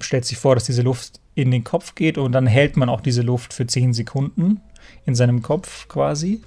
stellt 0.00 0.24
sich 0.24 0.38
vor, 0.38 0.54
dass 0.54 0.64
diese 0.64 0.82
Luft 0.82 1.20
in 1.34 1.50
den 1.50 1.64
Kopf 1.64 1.94
geht 1.94 2.18
und 2.18 2.32
dann 2.32 2.46
hält 2.46 2.76
man 2.76 2.88
auch 2.88 3.00
diese 3.00 3.22
Luft 3.22 3.52
für 3.52 3.66
10 3.66 3.92
Sekunden 3.92 4.60
in 5.06 5.14
seinem 5.14 5.42
Kopf 5.42 5.88
quasi. 5.88 6.42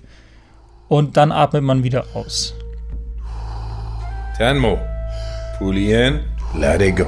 Und 0.88 1.18
dann 1.18 1.32
atmet 1.32 1.64
man 1.64 1.84
wieder 1.84 2.06
aus. 2.14 2.54
10 4.38 4.58
more. 4.58 4.80
In, 5.60 6.22
let 6.56 6.82
it 6.82 6.96
go. 6.96 7.08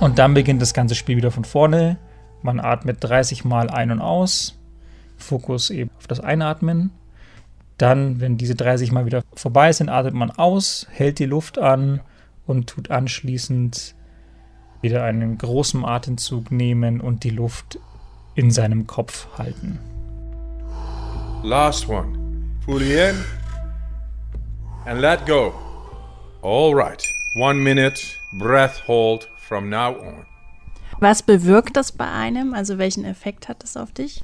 Und 0.00 0.18
dann 0.18 0.34
beginnt 0.34 0.62
das 0.62 0.74
ganze 0.74 0.94
Spiel 0.94 1.16
wieder 1.16 1.30
von 1.30 1.44
vorne. 1.44 1.96
Man 2.42 2.60
atmet 2.60 2.98
30 3.00 3.44
Mal 3.44 3.70
ein 3.70 3.90
und 3.90 4.00
aus. 4.00 4.56
Fokus 5.16 5.70
eben 5.70 5.90
auf 5.98 6.06
das 6.06 6.20
Einatmen. 6.20 6.90
Dann, 7.78 8.20
wenn 8.20 8.36
diese 8.36 8.54
30 8.54 8.92
Mal 8.92 9.06
wieder 9.06 9.22
vorbei 9.34 9.72
sind, 9.72 9.88
atmet 9.88 10.14
man 10.14 10.30
aus, 10.30 10.86
hält 10.90 11.18
die 11.18 11.26
Luft 11.26 11.58
an 11.58 12.00
und 12.46 12.68
tut 12.68 12.90
anschließend 12.90 13.94
wieder 14.80 15.04
einen 15.04 15.38
großen 15.38 15.84
Atemzug 15.84 16.52
nehmen 16.52 17.00
und 17.00 17.24
die 17.24 17.30
Luft 17.30 17.78
in 18.34 18.50
seinem 18.50 18.86
Kopf 18.86 19.26
halten. 19.36 19.78
Last 21.44 21.88
one. 21.88 22.18
Fully 22.66 22.98
in 22.98 23.24
and 24.86 25.00
let 25.00 25.24
go. 25.24 25.52
All 26.42 26.74
right. 26.74 27.02
One 27.36 27.62
minute. 27.62 28.18
Breath 28.32 28.82
hold 28.86 29.28
from 29.36 29.70
now 29.70 29.94
on. 29.98 30.26
Was 31.00 31.22
bewirkt 31.22 31.76
das 31.76 31.92
bei 31.92 32.10
einem? 32.10 32.54
Also 32.54 32.78
welchen 32.78 33.04
Effekt 33.04 33.48
hat 33.48 33.62
das 33.62 33.76
auf 33.76 33.92
dich? 33.92 34.22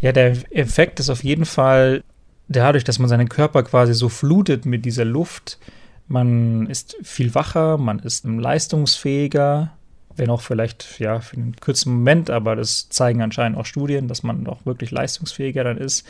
Ja, 0.00 0.12
der 0.12 0.36
Effekt 0.50 1.00
ist 1.00 1.10
auf 1.10 1.24
jeden 1.24 1.44
Fall 1.44 2.04
dadurch, 2.48 2.84
dass 2.84 2.98
man 2.98 3.08
seinen 3.08 3.28
Körper 3.28 3.64
quasi 3.64 3.92
so 3.92 4.08
flutet 4.08 4.64
mit 4.64 4.84
dieser 4.84 5.04
Luft. 5.04 5.58
Man 6.06 6.66
ist 6.68 6.96
viel 7.02 7.34
wacher, 7.34 7.76
man 7.76 7.98
ist 7.98 8.24
leistungsfähiger, 8.24 9.72
wenn 10.20 10.30
auch 10.30 10.42
vielleicht 10.42 11.00
ja 11.00 11.20
für 11.20 11.36
einen 11.36 11.56
kurzen 11.56 11.94
Moment, 11.94 12.28
aber 12.28 12.54
das 12.54 12.90
zeigen 12.90 13.22
anscheinend 13.22 13.56
auch 13.56 13.64
Studien, 13.64 14.06
dass 14.06 14.22
man 14.22 14.46
auch 14.46 14.66
wirklich 14.66 14.90
leistungsfähiger 14.90 15.64
dann 15.64 15.78
ist. 15.78 16.06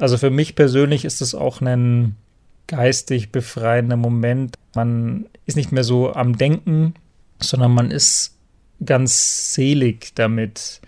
Also 0.00 0.18
für 0.18 0.30
mich 0.30 0.56
persönlich 0.56 1.04
ist 1.04 1.22
es 1.22 1.34
auch 1.34 1.60
ein 1.60 2.16
geistig 2.66 3.30
befreiender 3.30 3.96
Moment. 3.96 4.56
Man 4.74 5.26
ist 5.46 5.56
nicht 5.56 5.70
mehr 5.70 5.84
so 5.84 6.12
am 6.12 6.38
Denken, 6.38 6.94
sondern 7.38 7.72
man 7.72 7.92
ist 7.92 8.36
ganz 8.84 9.54
selig 9.54 10.12
damit. 10.16 10.80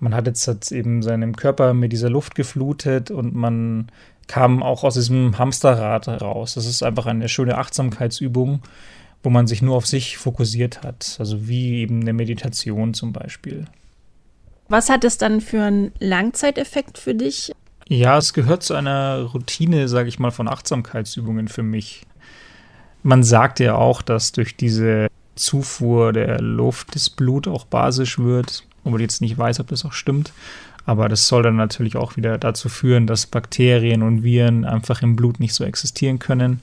Man 0.00 0.12
hat 0.12 0.26
jetzt, 0.26 0.44
jetzt 0.46 0.72
eben 0.72 1.02
seinen 1.02 1.36
Körper 1.36 1.72
mit 1.72 1.92
dieser 1.92 2.10
Luft 2.10 2.34
geflutet 2.34 3.12
und 3.12 3.32
man 3.34 3.92
kam 4.26 4.60
auch 4.60 4.82
aus 4.82 4.94
diesem 4.94 5.38
Hamsterrad 5.38 6.08
raus. 6.08 6.54
Das 6.54 6.66
ist 6.66 6.82
einfach 6.82 7.06
eine 7.06 7.28
schöne 7.28 7.58
Achtsamkeitsübung, 7.58 8.60
wo 9.26 9.30
man 9.30 9.48
sich 9.48 9.60
nur 9.60 9.74
auf 9.74 9.88
sich 9.88 10.18
fokussiert 10.18 10.84
hat. 10.84 11.16
Also 11.18 11.48
wie 11.48 11.80
eben 11.80 12.00
eine 12.00 12.12
Meditation 12.12 12.94
zum 12.94 13.12
Beispiel. 13.12 13.64
Was 14.68 14.88
hat 14.88 15.02
es 15.02 15.18
dann 15.18 15.40
für 15.40 15.64
einen 15.64 15.90
Langzeiteffekt 15.98 16.96
für 16.96 17.12
dich? 17.12 17.50
Ja, 17.88 18.18
es 18.18 18.34
gehört 18.34 18.62
zu 18.62 18.74
einer 18.74 19.22
Routine, 19.22 19.88
sage 19.88 20.08
ich 20.08 20.20
mal, 20.20 20.30
von 20.30 20.46
Achtsamkeitsübungen 20.46 21.48
für 21.48 21.64
mich. 21.64 22.06
Man 23.02 23.24
sagt 23.24 23.58
ja 23.58 23.74
auch, 23.74 24.00
dass 24.00 24.30
durch 24.30 24.56
diese 24.56 25.08
Zufuhr 25.34 26.12
der 26.12 26.40
Luft 26.40 26.94
das 26.94 27.10
Blut 27.10 27.48
auch 27.48 27.64
basisch 27.64 28.20
wird, 28.20 28.62
obwohl 28.84 29.00
ich 29.00 29.06
jetzt 29.06 29.22
nicht 29.22 29.36
weiß, 29.36 29.58
ob 29.58 29.66
das 29.66 29.84
auch 29.84 29.92
stimmt. 29.92 30.32
Aber 30.84 31.08
das 31.08 31.26
soll 31.26 31.42
dann 31.42 31.56
natürlich 31.56 31.96
auch 31.96 32.16
wieder 32.16 32.38
dazu 32.38 32.68
führen, 32.68 33.08
dass 33.08 33.26
Bakterien 33.26 34.04
und 34.04 34.22
Viren 34.22 34.64
einfach 34.64 35.02
im 35.02 35.16
Blut 35.16 35.40
nicht 35.40 35.54
so 35.54 35.64
existieren 35.64 36.20
können. 36.20 36.60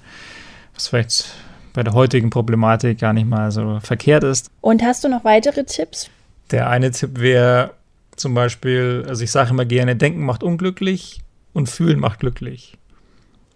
Was 0.76 0.88
vielleicht 0.88 1.36
bei 1.74 1.84
der 1.84 1.94
heutigen 1.94 2.30
Problematik 2.30 3.00
gar 3.00 3.14
nicht 3.14 3.28
mal 3.28 3.52
so 3.52 3.80
verkehrt 3.82 4.24
ist. 4.24 4.50
Und 4.62 4.84
hast 4.84 5.04
du 5.04 5.10
noch 5.10 5.24
weitere 5.24 5.64
Tipps? 5.64 6.10
Der 6.52 6.70
eine 6.70 6.92
Tipp 6.92 7.20
wäre 7.20 7.74
zum 8.16 8.34
Beispiel, 8.34 9.06
also 9.08 9.24
ich 9.24 9.32
sage 9.32 9.50
immer 9.50 9.66
gerne, 9.66 9.96
Denken 9.96 10.26
macht 10.26 10.44
unglücklich 10.44 11.22
und 11.54 11.70
Fühlen 11.70 12.00
macht 12.00 12.20
glücklich. 12.20 12.78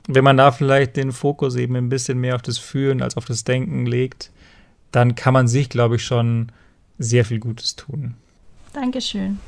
Wenn 0.07 0.23
man 0.23 0.37
da 0.37 0.51
vielleicht 0.51 0.95
den 0.95 1.11
Fokus 1.11 1.55
eben 1.55 1.75
ein 1.75 1.89
bisschen 1.89 2.17
mehr 2.19 2.35
auf 2.35 2.41
das 2.41 2.57
Fühlen 2.57 3.01
als 3.01 3.17
auf 3.17 3.25
das 3.25 3.43
Denken 3.43 3.85
legt, 3.85 4.31
dann 4.91 5.15
kann 5.15 5.33
man 5.33 5.47
sich, 5.47 5.69
glaube 5.69 5.97
ich, 5.97 6.05
schon 6.05 6.51
sehr 6.97 7.25
viel 7.25 7.39
Gutes 7.39 7.75
tun. 7.75 8.15
Dankeschön. 8.73 9.39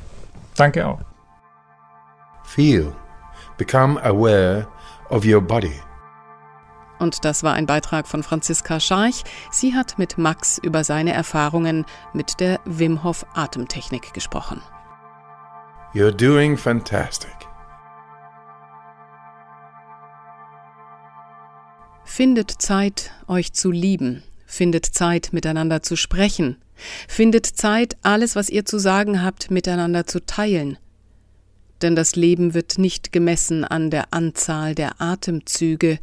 Danke 0.56 0.86
auch. 0.86 1.00
Feel. 2.44 2.92
Become 3.56 4.02
aware 4.04 4.66
of 5.08 5.24
your 5.24 5.40
body. 5.40 5.72
Und 7.00 7.24
das 7.24 7.42
war 7.42 7.54
ein 7.54 7.64
Beitrag 7.64 8.06
von 8.06 8.22
Franziska 8.22 8.78
Scharch. 8.78 9.24
Sie 9.50 9.74
hat 9.74 9.98
mit 9.98 10.18
Max 10.18 10.58
über 10.62 10.84
seine 10.84 11.14
Erfahrungen 11.14 11.86
mit 12.12 12.40
der 12.40 12.60
Wim 12.66 13.02
Hof 13.02 13.24
Atemtechnik 13.32 14.12
gesprochen. 14.12 14.60
You're 15.94 16.12
doing 16.12 16.56
fantastic. 16.58 17.34
Findet 22.04 22.50
Zeit, 22.50 23.12
euch 23.28 23.54
zu 23.54 23.70
lieben. 23.70 24.22
Findet 24.44 24.84
Zeit, 24.84 25.30
miteinander 25.32 25.82
zu 25.82 25.96
sprechen. 25.96 26.58
Findet 27.08 27.46
Zeit, 27.46 27.96
alles, 28.02 28.36
was 28.36 28.50
ihr 28.50 28.66
zu 28.66 28.78
sagen 28.78 29.22
habt, 29.22 29.50
miteinander 29.50 30.06
zu 30.06 30.24
teilen. 30.26 30.76
Denn 31.80 31.96
das 31.96 32.14
Leben 32.14 32.52
wird 32.52 32.76
nicht 32.76 33.10
gemessen 33.10 33.64
an 33.64 33.88
der 33.90 34.12
Anzahl 34.12 34.74
der 34.74 35.00
Atemzüge, 35.00 35.98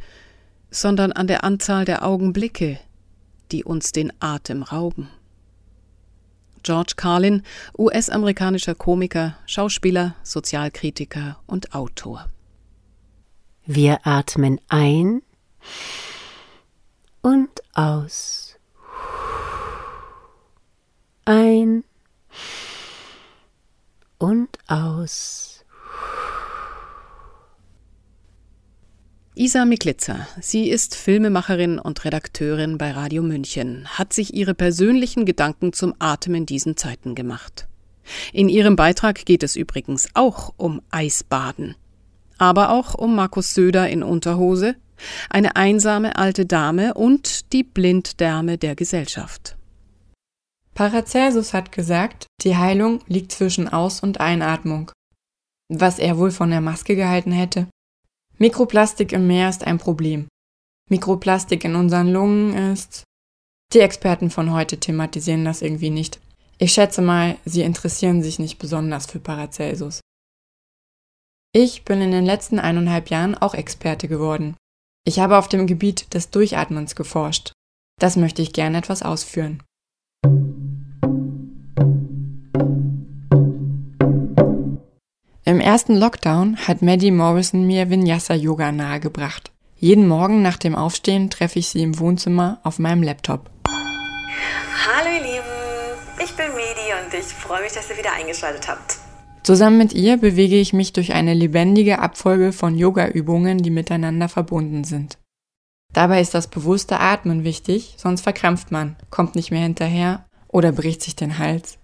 sondern 0.70 1.12
an 1.12 1.26
der 1.26 1.44
Anzahl 1.44 1.84
der 1.84 2.04
Augenblicke, 2.04 2.78
die 3.50 3.64
uns 3.64 3.92
den 3.92 4.12
Atem 4.20 4.62
rauben. 4.62 5.08
George 6.62 6.94
Carlin, 6.96 7.42
US-amerikanischer 7.78 8.74
Komiker, 8.74 9.38
Schauspieler, 9.46 10.16
Sozialkritiker 10.22 11.38
und 11.46 11.74
Autor. 11.74 12.28
Wir 13.64 14.06
atmen 14.06 14.60
ein 14.68 15.22
und 17.22 17.50
aus. 17.74 18.56
Ein 21.24 21.84
und 24.18 24.58
aus. 24.66 25.57
Isa 29.40 29.64
Miklitzer, 29.64 30.26
sie 30.40 30.68
ist 30.68 30.96
Filmemacherin 30.96 31.78
und 31.78 32.04
Redakteurin 32.04 32.76
bei 32.76 32.90
Radio 32.90 33.22
München, 33.22 33.86
hat 33.86 34.12
sich 34.12 34.34
ihre 34.34 34.52
persönlichen 34.52 35.26
Gedanken 35.26 35.72
zum 35.72 35.94
Atem 36.00 36.34
in 36.34 36.44
diesen 36.44 36.76
Zeiten 36.76 37.14
gemacht. 37.14 37.68
In 38.32 38.48
ihrem 38.48 38.74
Beitrag 38.74 39.24
geht 39.24 39.44
es 39.44 39.54
übrigens 39.54 40.08
auch 40.14 40.54
um 40.56 40.82
Eisbaden. 40.90 41.76
Aber 42.36 42.70
auch 42.70 42.96
um 42.96 43.14
Markus 43.14 43.54
Söder 43.54 43.88
in 43.88 44.02
Unterhose, 44.02 44.74
eine 45.30 45.54
einsame 45.54 46.16
alte 46.16 46.44
Dame 46.44 46.94
und 46.94 47.52
die 47.52 47.62
Blinddärme 47.62 48.58
der 48.58 48.74
Gesellschaft. 48.74 49.56
Paracelsus 50.74 51.54
hat 51.54 51.70
gesagt, 51.70 52.26
die 52.42 52.56
Heilung 52.56 53.02
liegt 53.06 53.30
zwischen 53.30 53.68
Aus- 53.68 54.00
und 54.00 54.18
Einatmung. 54.18 54.90
Was 55.68 56.00
er 56.00 56.18
wohl 56.18 56.32
von 56.32 56.50
der 56.50 56.60
Maske 56.60 56.96
gehalten 56.96 57.30
hätte? 57.30 57.68
Mikroplastik 58.40 59.12
im 59.12 59.26
Meer 59.26 59.48
ist 59.48 59.64
ein 59.64 59.78
Problem. 59.78 60.28
Mikroplastik 60.88 61.64
in 61.64 61.74
unseren 61.74 62.12
Lungen 62.12 62.72
ist. 62.72 63.02
Die 63.72 63.80
Experten 63.80 64.30
von 64.30 64.52
heute 64.52 64.78
thematisieren 64.78 65.44
das 65.44 65.60
irgendwie 65.60 65.90
nicht. 65.90 66.20
Ich 66.58 66.72
schätze 66.72 67.02
mal, 67.02 67.36
sie 67.44 67.62
interessieren 67.62 68.22
sich 68.22 68.38
nicht 68.38 68.58
besonders 68.58 69.06
für 69.06 69.18
Paracelsus. 69.18 70.00
Ich 71.52 71.84
bin 71.84 72.00
in 72.00 72.12
den 72.12 72.24
letzten 72.24 72.60
eineinhalb 72.60 73.10
Jahren 73.10 73.34
auch 73.34 73.54
Experte 73.54 74.06
geworden. 74.06 74.56
Ich 75.04 75.18
habe 75.18 75.36
auf 75.36 75.48
dem 75.48 75.66
Gebiet 75.66 76.14
des 76.14 76.30
Durchatmens 76.30 76.94
geforscht. 76.94 77.52
Das 78.00 78.16
möchte 78.16 78.42
ich 78.42 78.52
gerne 78.52 78.78
etwas 78.78 79.02
ausführen. 79.02 79.62
Im 85.48 85.60
ersten 85.60 85.96
Lockdown 85.96 86.58
hat 86.58 86.82
Maddie 86.82 87.10
Morrison 87.10 87.66
mir 87.66 87.88
Vinyasa 87.88 88.34
Yoga 88.34 88.70
nahegebracht. 88.70 89.50
Jeden 89.78 90.06
Morgen 90.06 90.42
nach 90.42 90.58
dem 90.58 90.74
Aufstehen 90.74 91.30
treffe 91.30 91.58
ich 91.58 91.68
sie 91.68 91.80
im 91.80 91.98
Wohnzimmer 91.98 92.60
auf 92.64 92.78
meinem 92.78 93.02
Laptop. 93.02 93.48
Hallo 93.66 95.08
ihr 95.08 95.22
Lieben, 95.22 96.22
ich 96.22 96.36
bin 96.36 96.48
Medi 96.48 96.92
und 97.02 97.14
ich 97.18 97.24
freue 97.24 97.62
mich, 97.62 97.72
dass 97.72 97.88
ihr 97.88 97.96
wieder 97.96 98.12
eingeschaltet 98.12 98.68
habt. 98.68 98.98
Zusammen 99.42 99.78
mit 99.78 99.94
ihr 99.94 100.18
bewege 100.18 100.56
ich 100.56 100.74
mich 100.74 100.92
durch 100.92 101.14
eine 101.14 101.32
lebendige 101.32 102.00
Abfolge 102.00 102.52
von 102.52 102.76
Yoga-Übungen, 102.76 103.56
die 103.56 103.70
miteinander 103.70 104.28
verbunden 104.28 104.84
sind. 104.84 105.16
Dabei 105.94 106.20
ist 106.20 106.34
das 106.34 106.48
bewusste 106.48 107.00
Atmen 107.00 107.44
wichtig, 107.44 107.94
sonst 107.96 108.20
verkrampft 108.20 108.70
man, 108.70 108.96
kommt 109.08 109.34
nicht 109.34 109.50
mehr 109.50 109.62
hinterher 109.62 110.26
oder 110.48 110.72
bricht 110.72 111.00
sich 111.00 111.16
den 111.16 111.38
Hals. 111.38 111.78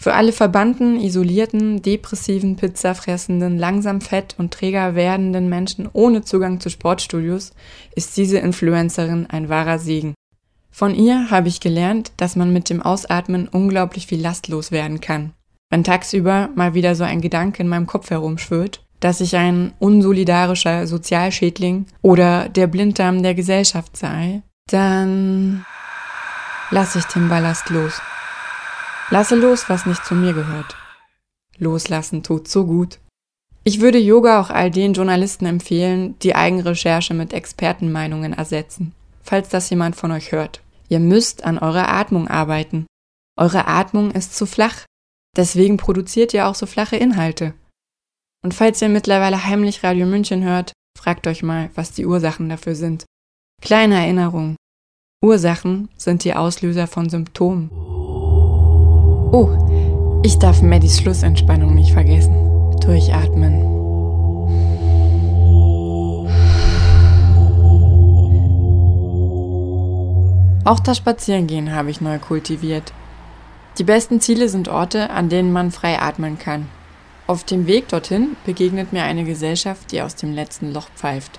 Für 0.00 0.14
alle 0.14 0.30
verbannten, 0.30 1.00
isolierten, 1.00 1.82
depressiven, 1.82 2.54
pizzafressenden, 2.54 3.58
langsam 3.58 4.00
fett 4.00 4.36
und 4.38 4.54
träger 4.54 4.94
werdenden 4.94 5.48
Menschen 5.48 5.88
ohne 5.92 6.22
Zugang 6.22 6.60
zu 6.60 6.70
Sportstudios 6.70 7.52
ist 7.96 8.16
diese 8.16 8.38
Influencerin 8.38 9.26
ein 9.28 9.48
wahrer 9.48 9.80
Segen. 9.80 10.14
Von 10.70 10.94
ihr 10.94 11.32
habe 11.32 11.48
ich 11.48 11.58
gelernt, 11.58 12.12
dass 12.16 12.36
man 12.36 12.52
mit 12.52 12.70
dem 12.70 12.80
Ausatmen 12.80 13.48
unglaublich 13.48 14.06
viel 14.06 14.20
lastlos 14.20 14.70
werden 14.70 15.00
kann. 15.00 15.32
Wenn 15.68 15.82
tagsüber 15.82 16.50
mal 16.54 16.74
wieder 16.74 16.94
so 16.94 17.02
ein 17.02 17.20
Gedanke 17.20 17.64
in 17.64 17.68
meinem 17.68 17.88
Kopf 17.88 18.10
herumschwirrt, 18.10 18.84
dass 19.00 19.20
ich 19.20 19.34
ein 19.34 19.72
unsolidarischer 19.80 20.86
Sozialschädling 20.86 21.86
oder 22.02 22.48
der 22.48 22.68
Blinddarm 22.68 23.24
der 23.24 23.34
Gesellschaft 23.34 23.96
sei, 23.96 24.42
dann 24.70 25.64
lasse 26.70 27.00
ich 27.00 27.04
den 27.06 27.28
Ballast 27.28 27.68
los. 27.70 28.00
Lasse 29.10 29.36
los, 29.36 29.68
was 29.68 29.86
nicht 29.86 30.04
zu 30.04 30.14
mir 30.14 30.34
gehört. 30.34 30.76
Loslassen 31.56 32.22
tut 32.22 32.46
so 32.46 32.66
gut. 32.66 32.98
Ich 33.64 33.80
würde 33.80 33.98
Yoga 33.98 34.40
auch 34.40 34.50
all 34.50 34.70
den 34.70 34.92
Journalisten 34.92 35.46
empfehlen, 35.46 36.18
die 36.20 36.34
Eigenrecherche 36.34 37.14
mit 37.14 37.32
Expertenmeinungen 37.32 38.32
ersetzen. 38.32 38.92
Falls 39.22 39.48
das 39.48 39.70
jemand 39.70 39.96
von 39.96 40.12
euch 40.12 40.32
hört. 40.32 40.60
Ihr 40.88 41.00
müsst 41.00 41.44
an 41.44 41.58
eurer 41.58 41.88
Atmung 41.88 42.28
arbeiten. 42.28 42.86
Eure 43.36 43.66
Atmung 43.66 44.10
ist 44.10 44.36
zu 44.36 44.46
flach. 44.46 44.84
Deswegen 45.36 45.76
produziert 45.76 46.34
ihr 46.34 46.46
auch 46.46 46.54
so 46.54 46.66
flache 46.66 46.96
Inhalte. 46.96 47.54
Und 48.42 48.54
falls 48.54 48.80
ihr 48.82 48.88
mittlerweile 48.88 49.44
heimlich 49.44 49.84
Radio 49.84 50.06
München 50.06 50.44
hört, 50.44 50.72
fragt 50.98 51.26
euch 51.26 51.42
mal, 51.42 51.70
was 51.74 51.92
die 51.92 52.06
Ursachen 52.06 52.48
dafür 52.48 52.74
sind. 52.74 53.04
Kleine 53.62 53.96
Erinnerung. 53.96 54.56
Ursachen 55.22 55.88
sind 55.96 56.24
die 56.24 56.34
Auslöser 56.34 56.86
von 56.86 57.10
Symptomen. 57.10 57.87
Oh, 59.30 59.50
ich 60.22 60.38
darf 60.38 60.62
Maddys 60.62 61.00
Schlussentspannung 61.02 61.74
nicht 61.74 61.92
vergessen. 61.92 62.34
Durchatmen. 62.80 63.62
Auch 70.64 70.80
das 70.80 70.96
Spazierengehen 70.96 71.74
habe 71.74 71.90
ich 71.90 72.00
neu 72.00 72.18
kultiviert. 72.18 72.94
Die 73.76 73.84
besten 73.84 74.22
Ziele 74.22 74.48
sind 74.48 74.68
Orte, 74.68 75.10
an 75.10 75.28
denen 75.28 75.52
man 75.52 75.72
frei 75.72 76.00
atmen 76.00 76.38
kann. 76.38 76.66
Auf 77.26 77.44
dem 77.44 77.66
Weg 77.66 77.88
dorthin 77.88 78.34
begegnet 78.46 78.94
mir 78.94 79.02
eine 79.02 79.24
Gesellschaft, 79.24 79.92
die 79.92 80.00
aus 80.00 80.14
dem 80.14 80.32
letzten 80.32 80.72
Loch 80.72 80.88
pfeift. 80.96 81.38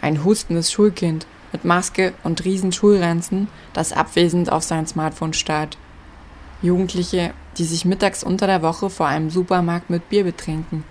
Ein 0.00 0.24
hustendes 0.24 0.72
Schulkind 0.72 1.26
mit 1.52 1.66
Maske 1.66 2.14
und 2.24 2.46
riesen 2.46 2.72
Schulranzen, 2.72 3.48
das 3.74 3.92
abwesend 3.92 4.50
auf 4.50 4.62
sein 4.62 4.86
Smartphone 4.86 5.34
starrt. 5.34 5.76
Jugendliche, 6.62 7.32
die 7.56 7.64
sich 7.64 7.84
mittags 7.84 8.24
unter 8.24 8.46
der 8.46 8.62
Woche 8.62 8.90
vor 8.90 9.06
einem 9.06 9.30
Supermarkt 9.30 9.90
mit 9.90 10.08
Bier 10.08 10.24
betrinken. 10.24 10.84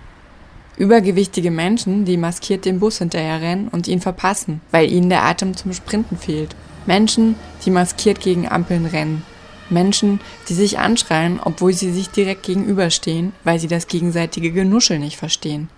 Übergewichtige 0.76 1.50
Menschen, 1.50 2.04
die 2.04 2.16
maskiert 2.16 2.64
dem 2.64 2.78
Bus 2.78 2.98
hinterherrennen 2.98 3.68
und 3.68 3.88
ihn 3.88 4.00
verpassen, 4.00 4.60
weil 4.70 4.90
ihnen 4.90 5.10
der 5.10 5.24
Atem 5.24 5.56
zum 5.56 5.72
Sprinten 5.72 6.16
fehlt. 6.16 6.54
Menschen, 6.86 7.34
die 7.66 7.70
maskiert 7.70 8.20
gegen 8.20 8.48
Ampeln 8.48 8.86
rennen. 8.86 9.22
Menschen, 9.70 10.20
die 10.48 10.54
sich 10.54 10.78
anschreien, 10.78 11.40
obwohl 11.42 11.72
sie 11.72 11.92
sich 11.92 12.10
direkt 12.10 12.44
gegenüberstehen, 12.44 13.32
weil 13.44 13.58
sie 13.58 13.68
das 13.68 13.88
gegenseitige 13.88 14.52
Genuschel 14.52 14.98
nicht 14.98 15.16
verstehen. 15.16 15.68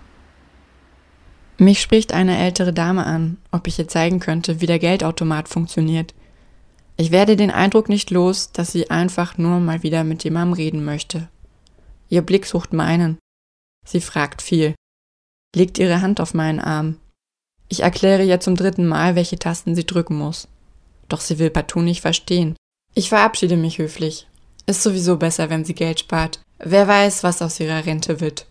Mich 1.59 1.81
spricht 1.81 2.12
eine 2.12 2.38
ältere 2.38 2.72
Dame 2.72 3.05
an, 3.05 3.37
ob 3.50 3.66
ich 3.66 3.79
ihr 3.79 3.88
zeigen 3.88 4.20
könnte, 4.20 4.61
wie 4.61 4.66
der 4.66 4.79
Geldautomat 4.79 5.48
funktioniert. 5.48 6.14
Ich 7.01 7.11
werde 7.11 7.35
den 7.35 7.51
Eindruck 7.51 7.89
nicht 7.89 8.11
los, 8.11 8.53
dass 8.53 8.73
sie 8.73 8.91
einfach 8.91 9.39
nur 9.39 9.59
mal 9.59 9.83
wieder 9.83 10.05
mit 10.05 10.23
jemandem 10.23 10.53
reden 10.53 10.85
möchte. 10.85 11.31
Ihr 12.11 12.21
Blick 12.21 12.45
sucht 12.45 12.75
meinen. 12.75 13.17
Sie 13.87 14.03
fragt 14.03 14.43
viel. 14.43 14.75
Legt 15.57 15.79
ihre 15.79 16.03
Hand 16.03 16.21
auf 16.21 16.35
meinen 16.35 16.61
Arm. 16.61 16.99
Ich 17.69 17.81
erkläre 17.81 18.23
ihr 18.23 18.39
zum 18.41 18.55
dritten 18.55 18.87
Mal, 18.87 19.15
welche 19.15 19.39
Tasten 19.39 19.75
sie 19.75 19.87
drücken 19.87 20.15
muss. 20.19 20.47
Doch 21.09 21.23
sie 21.23 21.39
will 21.39 21.49
partout 21.49 21.81
nicht 21.81 22.03
verstehen. 22.03 22.55
Ich 22.95 23.09
verabschiede 23.09 23.57
mich 23.57 23.79
höflich. 23.79 24.29
Ist 24.67 24.83
sowieso 24.83 25.17
besser, 25.17 25.49
wenn 25.49 25.65
sie 25.65 25.75
Geld 25.75 26.01
spart. 26.01 26.43
Wer 26.59 26.87
weiß, 26.87 27.23
was 27.23 27.41
aus 27.41 27.59
ihrer 27.61 27.87
Rente 27.87 28.21
wird. 28.21 28.47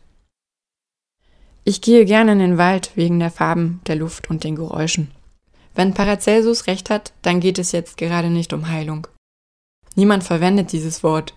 Ich 1.66 1.82
gehe 1.82 2.04
gerne 2.06 2.32
in 2.32 2.40
den 2.40 2.58
Wald 2.58 2.94
wegen 2.96 3.20
der 3.20 3.30
Farben, 3.30 3.80
der 3.86 3.98
Luft 3.98 4.32
und 4.32 4.44
den 4.44 4.56
Geräuschen. 4.56 5.12
Wenn 5.80 5.94
Paracelsus 5.94 6.68
recht 6.68 6.90
hat, 6.90 7.14
dann 7.22 7.40
geht 7.40 7.58
es 7.58 7.72
jetzt 7.72 7.96
gerade 7.96 8.30
nicht 8.30 8.52
um 8.52 8.68
Heilung. 8.68 9.08
Niemand 9.96 10.26
verwendet 10.26 10.74
dieses 10.74 11.04
Wort. 11.04 11.36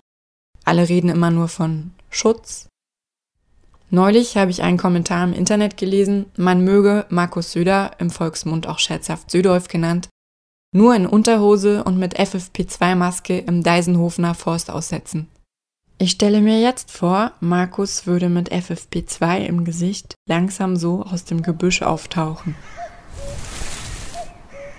Alle 0.65 0.89
reden 0.89 1.07
immer 1.07 1.31
nur 1.31 1.47
von 1.47 1.91
Schutz. 2.09 2.67
Neulich 3.89 4.35
habe 4.35 4.51
ich 4.51 4.61
einen 4.61 4.77
Kommentar 4.77 5.23
im 5.23 5.31
Internet 5.31 5.77
gelesen, 5.77 6.25
man 6.35 6.61
möge 6.61 7.05
Markus 7.07 7.53
Söder, 7.53 7.91
im 7.99 8.09
Volksmund 8.09 8.67
auch 8.67 8.79
scherzhaft 8.79 9.31
Södolf 9.31 9.69
genannt, 9.69 10.09
nur 10.75 10.93
in 10.93 11.07
Unterhose 11.07 11.85
und 11.85 11.97
mit 11.97 12.19
FFP2-Maske 12.19 13.39
im 13.39 13.63
Deisenhofener 13.63 14.35
Forst 14.35 14.69
aussetzen. 14.69 15.29
Ich 15.99 16.11
stelle 16.11 16.41
mir 16.41 16.59
jetzt 16.59 16.91
vor, 16.91 17.31
Markus 17.39 18.07
würde 18.07 18.27
mit 18.27 18.51
FFP2 18.51 19.45
im 19.45 19.63
Gesicht 19.63 20.15
langsam 20.27 20.75
so 20.75 21.01
aus 21.03 21.23
dem 21.23 21.43
Gebüsch 21.43 21.81
auftauchen. 21.81 22.55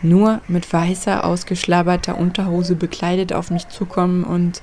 Nur 0.04 0.42
mit 0.48 0.70
weißer, 0.70 1.24
ausgeschlabberter 1.24 2.18
Unterhose 2.18 2.74
bekleidet 2.74 3.32
auf 3.32 3.50
mich 3.50 3.68
zukommen 3.68 4.22
und 4.22 4.60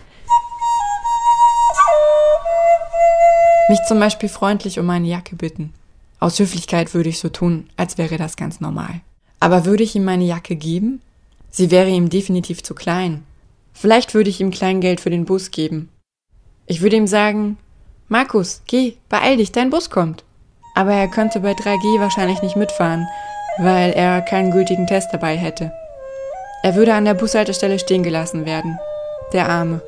mich 3.67 3.79
zum 3.87 3.99
Beispiel 3.99 4.29
freundlich 4.29 4.77
um 4.77 4.87
eine 4.91 5.07
Jacke 5.07 5.35
bitten. 5.35 5.73
Aus 6.19 6.37
Höflichkeit 6.37 6.93
würde 6.93 7.09
ich 7.09 7.17
so 7.17 7.29
tun, 7.29 7.67
als 7.75 7.97
wäre 7.97 8.17
das 8.17 8.35
ganz 8.35 8.61
normal. 8.61 9.01
Aber 9.39 9.65
würde 9.65 9.81
ich 9.81 9.95
ihm 9.95 10.03
meine 10.03 10.25
Jacke 10.25 10.55
geben? 10.55 11.01
Sie 11.49 11.71
wäre 11.71 11.89
ihm 11.89 12.09
definitiv 12.09 12.61
zu 12.61 12.75
klein. 12.75 13.23
Vielleicht 13.73 14.13
würde 14.13 14.29
ich 14.29 14.41
ihm 14.41 14.51
Kleingeld 14.51 15.01
für 15.01 15.09
den 15.09 15.25
Bus 15.25 15.49
geben. 15.49 15.89
Ich 16.67 16.81
würde 16.81 16.97
ihm 16.97 17.07
sagen, 17.07 17.57
Markus, 18.09 18.61
geh, 18.67 18.93
beeil 19.09 19.37
dich, 19.37 19.51
dein 19.51 19.71
Bus 19.71 19.89
kommt. 19.89 20.23
Aber 20.75 20.93
er 20.93 21.07
könnte 21.07 21.39
bei 21.39 21.53
3G 21.53 21.99
wahrscheinlich 21.99 22.43
nicht 22.43 22.57
mitfahren, 22.57 23.07
weil 23.57 23.91
er 23.93 24.21
keinen 24.21 24.51
gültigen 24.51 24.87
Test 24.87 25.09
dabei 25.13 25.37
hätte. 25.37 25.71
Er 26.63 26.75
würde 26.75 26.93
an 26.93 27.05
der 27.05 27.13
Bushaltestelle 27.13 27.79
stehen 27.79 28.03
gelassen 28.03 28.45
werden. 28.45 28.79
Der 29.33 29.49
Arme. 29.49 29.81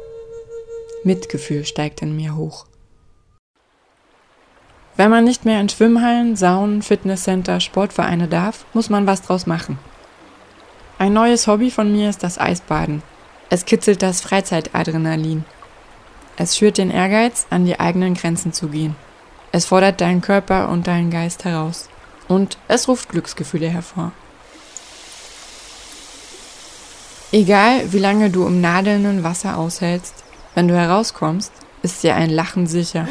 Mitgefühl 1.04 1.66
steigt 1.66 2.02
in 2.02 2.16
mir 2.16 2.36
hoch. 2.36 2.66
Wenn 4.96 5.10
man 5.10 5.24
nicht 5.24 5.44
mehr 5.44 5.60
in 5.60 5.70
Schwimmhallen, 5.70 6.36
Saunen, 6.36 6.82
Fitnesscenter, 6.82 7.60
Sportvereine 7.60 8.28
darf, 8.28 8.66
muss 8.74 8.90
man 8.90 9.08
was 9.08 9.22
draus 9.22 9.48
machen. 9.48 9.80
Ein 11.00 11.14
neues 11.14 11.48
Hobby 11.48 11.72
von 11.72 11.92
mir 11.92 12.10
ist 12.10 12.24
das 12.24 12.38
Eisbaden. 12.38 13.02
Es 13.50 13.66
kitzelt 13.66 14.02
das 14.02 14.22
Freizeitadrenalin. 14.22 15.46
Es 16.38 16.58
schürt 16.58 16.78
den 16.78 16.92
Ehrgeiz, 16.92 17.48
an 17.50 17.66
die 17.66 17.80
eigenen 17.80 18.14
Grenzen 18.14 18.54
zu 18.54 18.68
gehen. 18.68 18.96
Es 19.52 19.66
fordert 19.66 20.02
deinen 20.02 20.22
Körper 20.22 20.70
und 20.70 20.88
deinen 20.88 21.12
Geist 21.12 21.46
heraus. 21.46 21.90
Und 22.28 22.58
es 22.68 22.88
ruft 22.88 23.10
Glücksgefühle 23.10 23.70
hervor. 23.70 24.12
Egal, 27.32 27.92
wie 27.92 28.00
lange 28.00 28.30
du 28.30 28.46
im 28.46 28.62
nadelnden 28.62 29.24
Wasser 29.24 29.58
aushältst, 29.58 30.14
wenn 30.54 30.68
du 30.68 30.76
herauskommst, 30.76 31.52
ist 31.82 32.04
dir 32.04 32.16
ein 32.16 32.30
Lachen 32.30 32.68
sicher. 32.68 33.08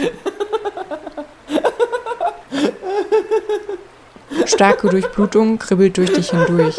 Starke 4.47 4.89
Durchblutung 4.89 5.59
kribbelt 5.59 5.97
durch 5.99 6.13
dich 6.13 6.31
hindurch. 6.31 6.77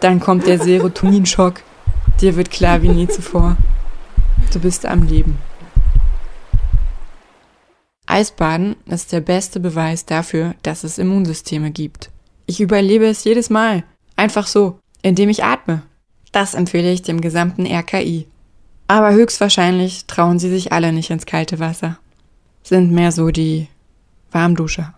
Dann 0.00 0.18
kommt 0.20 0.46
der 0.46 0.58
Serotoninschock. 0.58 1.60
Dir 2.20 2.36
wird 2.36 2.50
klar 2.50 2.80
wie 2.82 2.88
nie 2.88 3.08
zuvor. 3.08 3.56
Du 4.52 4.58
bist 4.60 4.86
am 4.86 5.02
Leben. 5.02 5.38
Eisbaden 8.10 8.74
ist 8.86 9.12
der 9.12 9.20
beste 9.20 9.60
Beweis 9.60 10.06
dafür, 10.06 10.54
dass 10.62 10.82
es 10.82 10.96
Immunsysteme 10.96 11.70
gibt. 11.70 12.10
Ich 12.46 12.58
überlebe 12.58 13.04
es 13.04 13.22
jedes 13.22 13.50
Mal. 13.50 13.84
Einfach 14.16 14.46
so, 14.46 14.78
indem 15.02 15.28
ich 15.28 15.44
atme. 15.44 15.82
Das 16.32 16.54
empfehle 16.54 16.90
ich 16.90 17.02
dem 17.02 17.20
gesamten 17.20 17.66
RKI. 17.66 18.26
Aber 18.86 19.12
höchstwahrscheinlich 19.12 20.06
trauen 20.06 20.38
sie 20.38 20.48
sich 20.48 20.72
alle 20.72 20.90
nicht 20.94 21.10
ins 21.10 21.26
kalte 21.26 21.58
Wasser. 21.58 21.98
Sind 22.62 22.92
mehr 22.92 23.12
so 23.12 23.28
die 23.28 23.68
Warmduscher. 24.32 24.94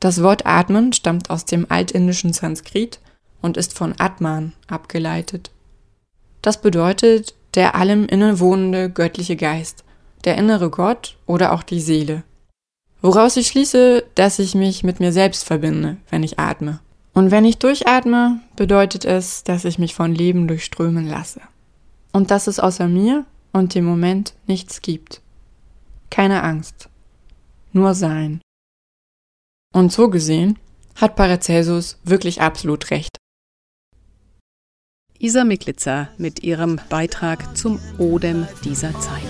Das 0.00 0.24
Wort 0.24 0.44
Atmen 0.44 0.92
stammt 0.92 1.30
aus 1.30 1.44
dem 1.44 1.66
altindischen 1.68 2.32
Sanskrit 2.32 2.98
und 3.40 3.56
ist 3.56 3.78
von 3.78 3.94
Atman 3.98 4.54
abgeleitet. 4.66 5.52
Das 6.42 6.60
bedeutet 6.60 7.34
der 7.54 7.74
allem 7.74 8.06
innewohnende 8.06 8.90
göttliche 8.90 9.36
Geist, 9.36 9.84
der 10.24 10.36
innere 10.36 10.70
Gott 10.70 11.16
oder 11.26 11.52
auch 11.52 11.62
die 11.62 11.80
Seele. 11.80 12.24
Woraus 13.00 13.36
ich 13.36 13.48
schließe, 13.48 14.04
dass 14.14 14.38
ich 14.38 14.54
mich 14.54 14.84
mit 14.84 15.00
mir 15.00 15.12
selbst 15.12 15.44
verbinde, 15.44 15.96
wenn 16.08 16.22
ich 16.22 16.38
atme. 16.38 16.80
Und 17.14 17.30
wenn 17.30 17.44
ich 17.44 17.58
durchatme, 17.58 18.40
bedeutet 18.56 19.04
es, 19.04 19.44
dass 19.44 19.64
ich 19.64 19.78
mich 19.78 19.94
von 19.94 20.14
Leben 20.14 20.48
durchströmen 20.48 21.08
lasse. 21.08 21.40
Und 22.12 22.30
dass 22.30 22.46
es 22.46 22.60
außer 22.60 22.88
mir 22.88 23.26
und 23.52 23.74
dem 23.74 23.84
Moment 23.84 24.34
nichts 24.46 24.80
gibt. 24.80 25.20
Keine 26.10 26.42
Angst. 26.42 26.88
Nur 27.72 27.94
Sein. 27.94 28.40
Und 29.74 29.92
so 29.92 30.08
gesehen 30.08 30.58
hat 30.94 31.16
Paracelsus 31.16 31.98
wirklich 32.04 32.40
absolut 32.40 32.90
recht. 32.90 33.16
Isa 35.22 35.44
Miklitzer 35.44 36.08
mit 36.18 36.42
ihrem 36.42 36.80
Beitrag 36.88 37.56
zum 37.56 37.78
Odem 37.96 38.44
dieser 38.64 38.90
Zeit. 38.98 39.22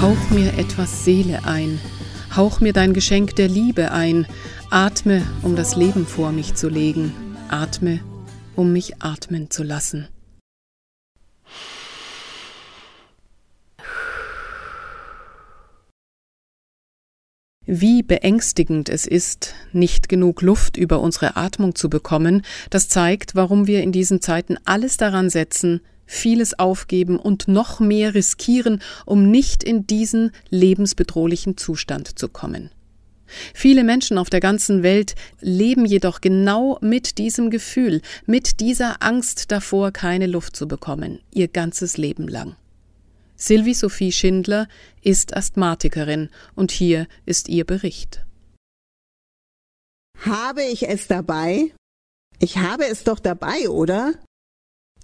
Hauch 0.00 0.30
mir 0.30 0.58
etwas 0.58 1.04
Seele 1.04 1.44
ein, 1.44 1.78
hauch 2.34 2.58
mir 2.58 2.72
dein 2.72 2.94
Geschenk 2.94 3.36
der 3.36 3.46
Liebe 3.46 3.92
ein, 3.92 4.26
atme, 4.70 5.26
um 5.42 5.56
das 5.56 5.74
Leben 5.74 6.06
vor 6.06 6.30
mich 6.30 6.54
zu 6.54 6.68
legen, 6.68 7.12
atme, 7.48 7.98
um 8.54 8.72
mich 8.72 9.02
atmen 9.02 9.50
zu 9.50 9.64
lassen. 9.64 10.06
Wie 17.66 18.02
beängstigend 18.02 18.88
es 18.88 19.06
ist, 19.06 19.54
nicht 19.72 20.08
genug 20.08 20.40
Luft 20.42 20.76
über 20.76 21.00
unsere 21.00 21.36
Atmung 21.36 21.74
zu 21.74 21.90
bekommen, 21.90 22.42
das 22.68 22.88
zeigt, 22.88 23.34
warum 23.34 23.66
wir 23.66 23.82
in 23.82 23.92
diesen 23.92 24.20
Zeiten 24.20 24.56
alles 24.64 24.96
daran 24.96 25.30
setzen, 25.30 25.80
vieles 26.06 26.58
aufgeben 26.58 27.18
und 27.18 27.46
noch 27.48 27.78
mehr 27.78 28.14
riskieren, 28.14 28.80
um 29.04 29.30
nicht 29.30 29.62
in 29.62 29.86
diesen 29.86 30.30
lebensbedrohlichen 30.48 31.56
Zustand 31.56 32.18
zu 32.18 32.28
kommen. 32.28 32.70
Viele 33.54 33.84
Menschen 33.84 34.18
auf 34.18 34.30
der 34.30 34.40
ganzen 34.40 34.82
Welt 34.82 35.14
leben 35.40 35.84
jedoch 35.84 36.20
genau 36.20 36.78
mit 36.80 37.18
diesem 37.18 37.50
Gefühl, 37.50 38.02
mit 38.26 38.60
dieser 38.60 39.02
Angst 39.02 39.50
davor, 39.50 39.92
keine 39.92 40.26
Luft 40.26 40.56
zu 40.56 40.68
bekommen, 40.68 41.20
ihr 41.32 41.48
ganzes 41.48 41.96
Leben 41.96 42.28
lang. 42.28 42.56
Sylvie 43.36 43.74
Sophie 43.74 44.12
Schindler 44.12 44.68
ist 45.02 45.34
Asthmatikerin 45.34 46.28
und 46.54 46.72
hier 46.72 47.06
ist 47.24 47.48
ihr 47.48 47.64
Bericht. 47.64 48.24
Habe 50.18 50.62
ich 50.62 50.86
es 50.86 51.06
dabei? 51.06 51.72
Ich 52.38 52.58
habe 52.58 52.84
es 52.86 53.04
doch 53.04 53.18
dabei, 53.18 53.70
oder? 53.70 54.12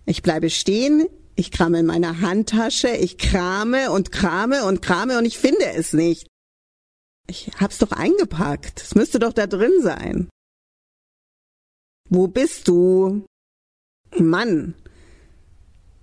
Ich 0.05 0.23
bleibe 0.23 0.51
stehen, 0.51 1.07
ich 1.35 1.51
krame 1.51 1.81
in 1.81 1.87
meiner 1.87 2.21
Handtasche, 2.21 2.89
ich 2.89 3.19
krame 3.19 3.91
und 3.91 4.13
krame 4.13 4.65
und 4.65 4.83
krame 4.83 5.19
und 5.19 5.25
ich 5.25 5.39
finde 5.39 5.67
es 5.75 5.93
nicht. 5.93 6.27
Ich 7.27 7.51
hab's 7.59 7.79
doch 7.79 7.93
eingepackt. 7.93 8.83
Es 8.83 8.95
müsste 8.95 9.19
doch 9.19 9.33
da 9.33 9.47
drin 9.47 9.83
sein. 9.83 10.29
Wo 12.09 12.29
bist 12.29 12.69
du? 12.69 13.25
Mann. 14.17 14.75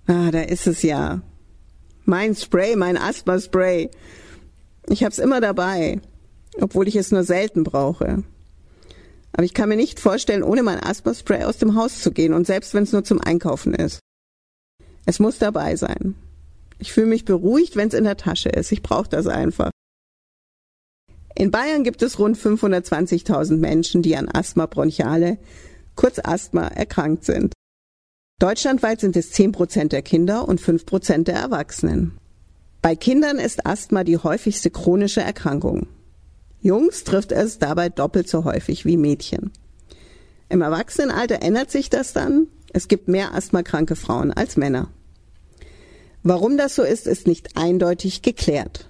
Ah, 0.06 0.30
da 0.30 0.42
ist 0.42 0.66
es 0.66 0.82
ja. 0.82 1.22
Mein 2.04 2.34
Spray, 2.34 2.76
mein 2.76 2.98
Asthma-Spray. 2.98 3.90
Ich 4.88 5.02
hab's 5.02 5.18
immer 5.18 5.40
dabei, 5.40 6.00
obwohl 6.60 6.88
ich 6.88 6.96
es 6.96 7.10
nur 7.10 7.24
selten 7.24 7.64
brauche. 7.64 8.22
Aber 9.32 9.44
ich 9.44 9.54
kann 9.54 9.70
mir 9.70 9.76
nicht 9.76 9.98
vorstellen, 9.98 10.42
ohne 10.42 10.62
mein 10.62 10.82
Asthma-Spray 10.82 11.44
aus 11.44 11.56
dem 11.56 11.74
Haus 11.74 12.02
zu 12.02 12.12
gehen 12.12 12.34
und 12.34 12.46
selbst 12.46 12.74
wenn 12.74 12.84
es 12.84 12.92
nur 12.92 13.02
zum 13.02 13.20
Einkaufen 13.20 13.74
ist. 13.74 14.00
Es 15.06 15.18
muss 15.18 15.38
dabei 15.38 15.76
sein. 15.76 16.14
Ich 16.78 16.92
fühle 16.92 17.06
mich 17.06 17.24
beruhigt, 17.24 17.76
wenn 17.76 17.88
es 17.88 17.94
in 17.94 18.04
der 18.04 18.18
Tasche 18.18 18.50
ist. 18.50 18.72
Ich 18.72 18.82
brauche 18.82 19.08
das 19.08 19.26
einfach. 19.26 19.70
In 21.34 21.50
Bayern 21.50 21.82
gibt 21.82 22.02
es 22.02 22.18
rund 22.18 22.36
520.000 22.38 23.56
Menschen, 23.56 24.02
die 24.02 24.16
an 24.16 24.28
Asthma 24.28 24.66
bronchiale, 24.66 25.38
kurz 25.96 26.20
Asthma, 26.22 26.68
erkrankt 26.68 27.24
sind. 27.24 27.52
Deutschlandweit 28.40 29.00
sind 29.00 29.16
es 29.16 29.32
10 29.32 29.52
Prozent 29.52 29.92
der 29.92 30.02
Kinder 30.02 30.46
und 30.46 30.60
5 30.60 30.86
Prozent 30.86 31.28
der 31.28 31.36
Erwachsenen. 31.36 32.18
Bei 32.82 32.94
Kindern 32.94 33.38
ist 33.38 33.66
Asthma 33.66 34.04
die 34.04 34.18
häufigste 34.18 34.70
chronische 34.70 35.22
Erkrankung. 35.22 35.88
Jungs 36.60 37.04
trifft 37.04 37.32
es 37.32 37.58
dabei 37.58 37.88
doppelt 37.88 38.28
so 38.28 38.44
häufig 38.44 38.84
wie 38.84 38.96
Mädchen. 38.96 39.52
Im 40.48 40.62
Erwachsenenalter 40.62 41.42
ändert 41.42 41.70
sich 41.70 41.90
das 41.90 42.12
dann. 42.12 42.46
Es 42.72 42.88
gibt 42.88 43.08
mehr 43.08 43.34
asthmakranke 43.34 43.96
Frauen 43.96 44.32
als 44.32 44.56
Männer. 44.56 44.90
Warum 46.22 46.56
das 46.56 46.74
so 46.74 46.82
ist, 46.82 47.06
ist 47.06 47.26
nicht 47.26 47.56
eindeutig 47.56 48.22
geklärt. 48.22 48.88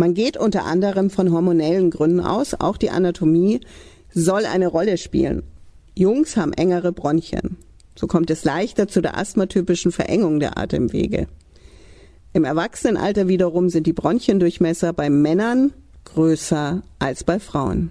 Man 0.00 0.14
geht 0.14 0.36
unter 0.36 0.64
anderem 0.64 1.10
von 1.10 1.32
hormonellen 1.32 1.90
Gründen 1.90 2.20
aus, 2.20 2.54
auch 2.54 2.76
die 2.76 2.90
Anatomie 2.90 3.60
soll 4.14 4.46
eine 4.46 4.68
Rolle 4.68 4.96
spielen. 4.96 5.42
Jungs 5.96 6.36
haben 6.36 6.52
engere 6.52 6.92
Bronchien. 6.92 7.56
So 7.96 8.06
kommt 8.06 8.30
es 8.30 8.44
leichter 8.44 8.86
zu 8.86 9.00
der 9.00 9.18
asthmatypischen 9.18 9.90
Verengung 9.90 10.38
der 10.38 10.56
Atemwege. 10.56 11.26
Im 12.32 12.44
Erwachsenenalter 12.44 13.26
wiederum 13.26 13.70
sind 13.70 13.88
die 13.88 13.92
Bronchiendurchmesser 13.92 14.92
bei 14.92 15.10
Männern 15.10 15.72
größer 16.04 16.84
als 17.00 17.24
bei 17.24 17.40
Frauen. 17.40 17.90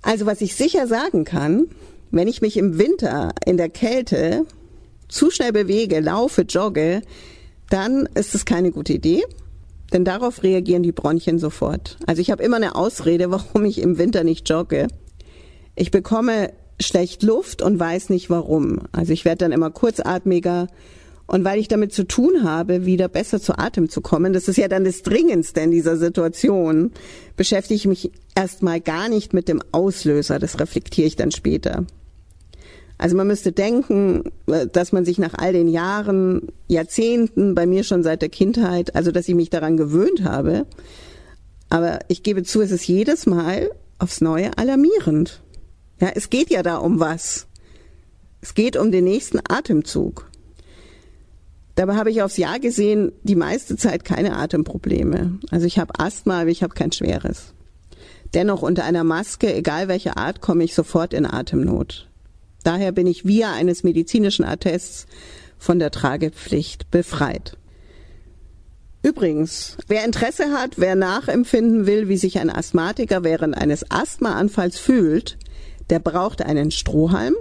Also 0.00 0.24
was 0.24 0.40
ich 0.40 0.54
sicher 0.54 0.86
sagen 0.86 1.24
kann, 1.24 1.66
wenn 2.16 2.28
ich 2.28 2.40
mich 2.40 2.56
im 2.56 2.78
Winter 2.78 3.30
in 3.44 3.56
der 3.56 3.68
Kälte 3.68 4.46
zu 5.08 5.30
schnell 5.30 5.52
bewege, 5.52 6.00
laufe, 6.00 6.42
jogge, 6.42 7.02
dann 7.70 8.08
ist 8.14 8.34
es 8.34 8.44
keine 8.44 8.72
gute 8.72 8.92
Idee, 8.92 9.24
denn 9.92 10.04
darauf 10.04 10.42
reagieren 10.42 10.82
die 10.82 10.92
Bronchien 10.92 11.38
sofort. 11.38 11.98
Also 12.06 12.20
ich 12.20 12.30
habe 12.30 12.42
immer 12.42 12.56
eine 12.56 12.74
Ausrede, 12.74 13.30
warum 13.30 13.64
ich 13.64 13.80
im 13.80 13.98
Winter 13.98 14.24
nicht 14.24 14.48
jogge. 14.48 14.88
Ich 15.76 15.90
bekomme 15.90 16.52
schlecht 16.80 17.22
Luft 17.22 17.62
und 17.62 17.78
weiß 17.78 18.10
nicht 18.10 18.30
warum. 18.30 18.80
Also 18.92 19.12
ich 19.12 19.24
werde 19.24 19.38
dann 19.38 19.52
immer 19.52 19.70
kurzatmiger 19.70 20.68
und 21.26 21.44
weil 21.44 21.58
ich 21.58 21.68
damit 21.68 21.92
zu 21.92 22.06
tun 22.06 22.44
habe, 22.44 22.84
wieder 22.84 23.08
besser 23.08 23.40
zu 23.40 23.56
Atem 23.58 23.88
zu 23.88 24.00
kommen, 24.00 24.32
das 24.32 24.48
ist 24.48 24.58
ja 24.58 24.68
dann 24.68 24.84
das 24.84 25.02
Dringendste 25.02 25.60
in 25.60 25.70
dieser 25.70 25.96
Situation, 25.96 26.92
beschäftige 27.36 27.76
ich 27.76 27.86
mich 27.86 28.10
erstmal 28.34 28.80
gar 28.80 29.08
nicht 29.08 29.32
mit 29.32 29.48
dem 29.48 29.62
Auslöser, 29.72 30.38
das 30.38 30.60
reflektiere 30.60 31.06
ich 31.06 31.16
dann 31.16 31.30
später. 31.30 31.86
Also 33.04 33.18
man 33.18 33.26
müsste 33.26 33.52
denken, 33.52 34.32
äh, 34.46 34.66
dass 34.66 34.92
man 34.92 35.04
sich 35.04 35.18
nach 35.18 35.34
all 35.34 35.52
den 35.52 35.68
Jahren, 35.68 36.48
Jahrzehnten, 36.68 37.54
bei 37.54 37.66
mir 37.66 37.84
schon 37.84 38.02
seit 38.02 38.22
der 38.22 38.30
Kindheit, 38.30 38.96
also 38.96 39.12
dass 39.12 39.28
ich 39.28 39.34
mich 39.34 39.50
daran 39.50 39.76
gewöhnt 39.76 40.24
habe. 40.24 40.64
Aber 41.68 41.98
ich 42.08 42.22
gebe 42.22 42.44
zu, 42.44 42.62
es 42.62 42.70
ist 42.70 42.86
jedes 42.86 43.26
Mal 43.26 43.70
aufs 43.98 44.22
Neue 44.22 44.56
alarmierend. 44.56 45.42
Ja, 46.00 46.12
es 46.14 46.30
geht 46.30 46.48
ja 46.48 46.62
da 46.62 46.78
um 46.78 46.98
was. 46.98 47.46
Es 48.40 48.54
geht 48.54 48.74
um 48.74 48.90
den 48.90 49.04
nächsten 49.04 49.38
Atemzug. 49.50 50.30
Dabei 51.74 51.96
habe 51.96 52.10
ich 52.10 52.22
aufs 52.22 52.38
Jahr 52.38 52.58
gesehen 52.58 53.12
die 53.22 53.36
meiste 53.36 53.76
Zeit 53.76 54.06
keine 54.06 54.34
Atemprobleme. 54.34 55.40
Also 55.50 55.66
ich 55.66 55.78
habe 55.78 56.00
Asthma, 56.00 56.40
aber 56.40 56.50
ich 56.50 56.62
habe 56.62 56.72
kein 56.72 56.90
schweres. 56.90 57.52
Dennoch 58.32 58.62
unter 58.62 58.84
einer 58.84 59.04
Maske, 59.04 59.54
egal 59.54 59.88
welche 59.88 60.16
Art, 60.16 60.40
komme 60.40 60.64
ich 60.64 60.74
sofort 60.74 61.12
in 61.12 61.26
Atemnot. 61.26 62.08
Daher 62.64 62.90
bin 62.90 63.06
ich 63.06 63.24
via 63.24 63.52
eines 63.52 63.84
medizinischen 63.84 64.44
Attests 64.44 65.06
von 65.58 65.78
der 65.78 65.92
Tragepflicht 65.92 66.90
befreit. 66.90 67.56
Übrigens, 69.02 69.76
wer 69.86 70.04
Interesse 70.04 70.52
hat, 70.52 70.78
wer 70.78 70.96
nachempfinden 70.96 71.86
will, 71.86 72.08
wie 72.08 72.16
sich 72.16 72.38
ein 72.38 72.50
Asthmatiker 72.50 73.22
während 73.22 73.56
eines 73.56 73.90
Asthmaanfalls 73.90 74.78
fühlt, 74.78 75.36
der 75.90 75.98
braucht 75.98 76.40
einen 76.40 76.70
Strohhalm 76.70 77.34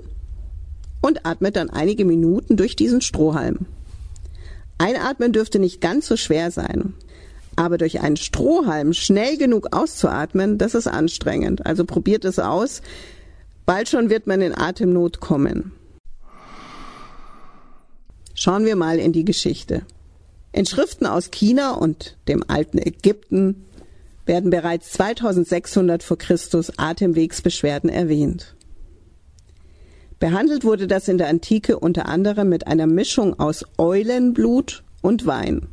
und 1.02 1.26
atmet 1.26 1.56
dann 1.56 1.70
einige 1.70 2.04
Minuten 2.04 2.58
durch 2.58 2.76
diesen 2.76 3.00
Strohhalm. 3.00 3.66
Einatmen 4.78 5.32
dürfte 5.32 5.60
nicht 5.60 5.80
ganz 5.80 6.08
so 6.08 6.18
schwer 6.18 6.52
sein. 6.52 6.94
Aber 7.56 7.78
durch 7.78 8.02
einen 8.02 8.18
Strohhalm 8.18 8.94
schnell 8.94 9.38
genug 9.38 9.76
auszuatmen, 9.76 10.58
das 10.58 10.76
ist 10.76 10.88
anstrengend. 10.88 11.66
Also 11.66 11.86
probiert 11.86 12.26
es 12.26 12.40
aus. 12.40 12.82
Bald 13.66 13.88
schon 13.88 14.10
wird 14.10 14.28
man 14.28 14.42
in 14.42 14.58
Atemnot 14.58 15.20
kommen. 15.20 15.72
Schauen 18.34 18.66
wir 18.66 18.76
mal 18.76 19.00
in 19.00 19.14
die 19.14 19.26
Geschichte. 19.26 19.84
In 20.52 20.66
Schriften 20.66 21.06
aus 21.06 21.32
China 21.32 21.72
und 21.72 22.18
dem 22.28 22.44
alten 22.48 22.78
Ägypten 22.78 23.66
werden 24.26 24.50
bereits 24.50 24.92
2600 24.92 26.04
vor 26.04 26.18
Christus 26.18 26.78
Atemwegsbeschwerden 26.78 27.90
erwähnt. 27.90 28.56
Behandelt 30.20 30.64
wurde 30.64 30.88
das 30.88 31.08
in 31.08 31.18
der 31.18 31.28
Antike 31.28 31.80
unter 31.80 32.08
anderem 32.08 32.50
mit 32.50 32.68
einer 32.68 32.88
Mischung 32.88 33.40
aus 33.40 33.66
Eulenblut 33.78 34.84
und 35.02 35.26
Wein. 35.26 35.68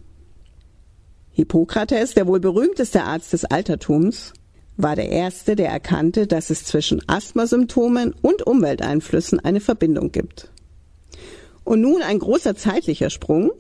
Hippokrates, 1.31 2.15
der 2.15 2.27
wohl 2.27 2.41
berühmteste 2.41 3.05
Arzt 3.05 3.33
des 3.33 3.45
Altertums, 3.45 4.33
war 4.77 4.97
der 4.97 5.11
Erste, 5.11 5.57
der 5.57 5.69
erkannte, 5.69 6.27
dass 6.27 6.51
es 6.51 6.65
zwischen 6.65 7.03
Asthmasymptomen 7.07 8.15
und 8.23 8.47
Umwelteinflüssen 8.47 9.41
eine 9.41 9.61
Verbindung 9.61 10.13
gibt. 10.13 10.51
Und 11.65 11.81
nun 11.81 12.03
ein 12.03 12.19
großer 12.19 12.57
zeitlicher 12.57 13.11
Sprung. 13.11 13.51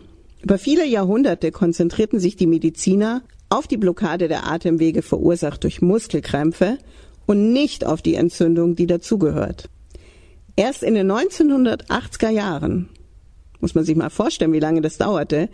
Über 0.42 0.58
viele 0.58 0.86
Jahrhunderte 0.86 1.52
konzentrierten 1.52 2.18
sich 2.18 2.36
die 2.36 2.46
Mediziner 2.46 3.22
auf 3.50 3.66
die 3.66 3.76
Blockade 3.76 4.28
der 4.28 4.46
Atemwege 4.46 5.02
verursacht 5.02 5.64
durch 5.64 5.82
Muskelkrämpfe 5.82 6.78
und 7.26 7.52
nicht 7.52 7.84
auf 7.84 8.00
die 8.00 8.14
Entzündung, 8.14 8.76
die 8.76 8.86
dazugehört. 8.86 9.68
Erst 10.56 10.82
in 10.82 10.94
den 10.94 11.10
1980er 11.10 12.30
Jahren, 12.30 12.88
muss 13.60 13.74
man 13.74 13.84
sich 13.84 13.96
mal 13.96 14.10
vorstellen, 14.10 14.52
wie 14.52 14.60
lange 14.60 14.80
das 14.80 14.98
dauerte, 14.98 15.48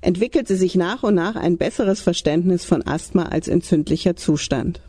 entwickelte 0.00 0.56
sich 0.56 0.74
nach 0.74 1.02
und 1.02 1.14
nach 1.14 1.36
ein 1.36 1.58
besseres 1.58 2.00
Verständnis 2.00 2.64
von 2.64 2.86
Asthma 2.86 3.24
als 3.24 3.48
entzündlicher 3.48 4.16
Zustand. 4.16 4.80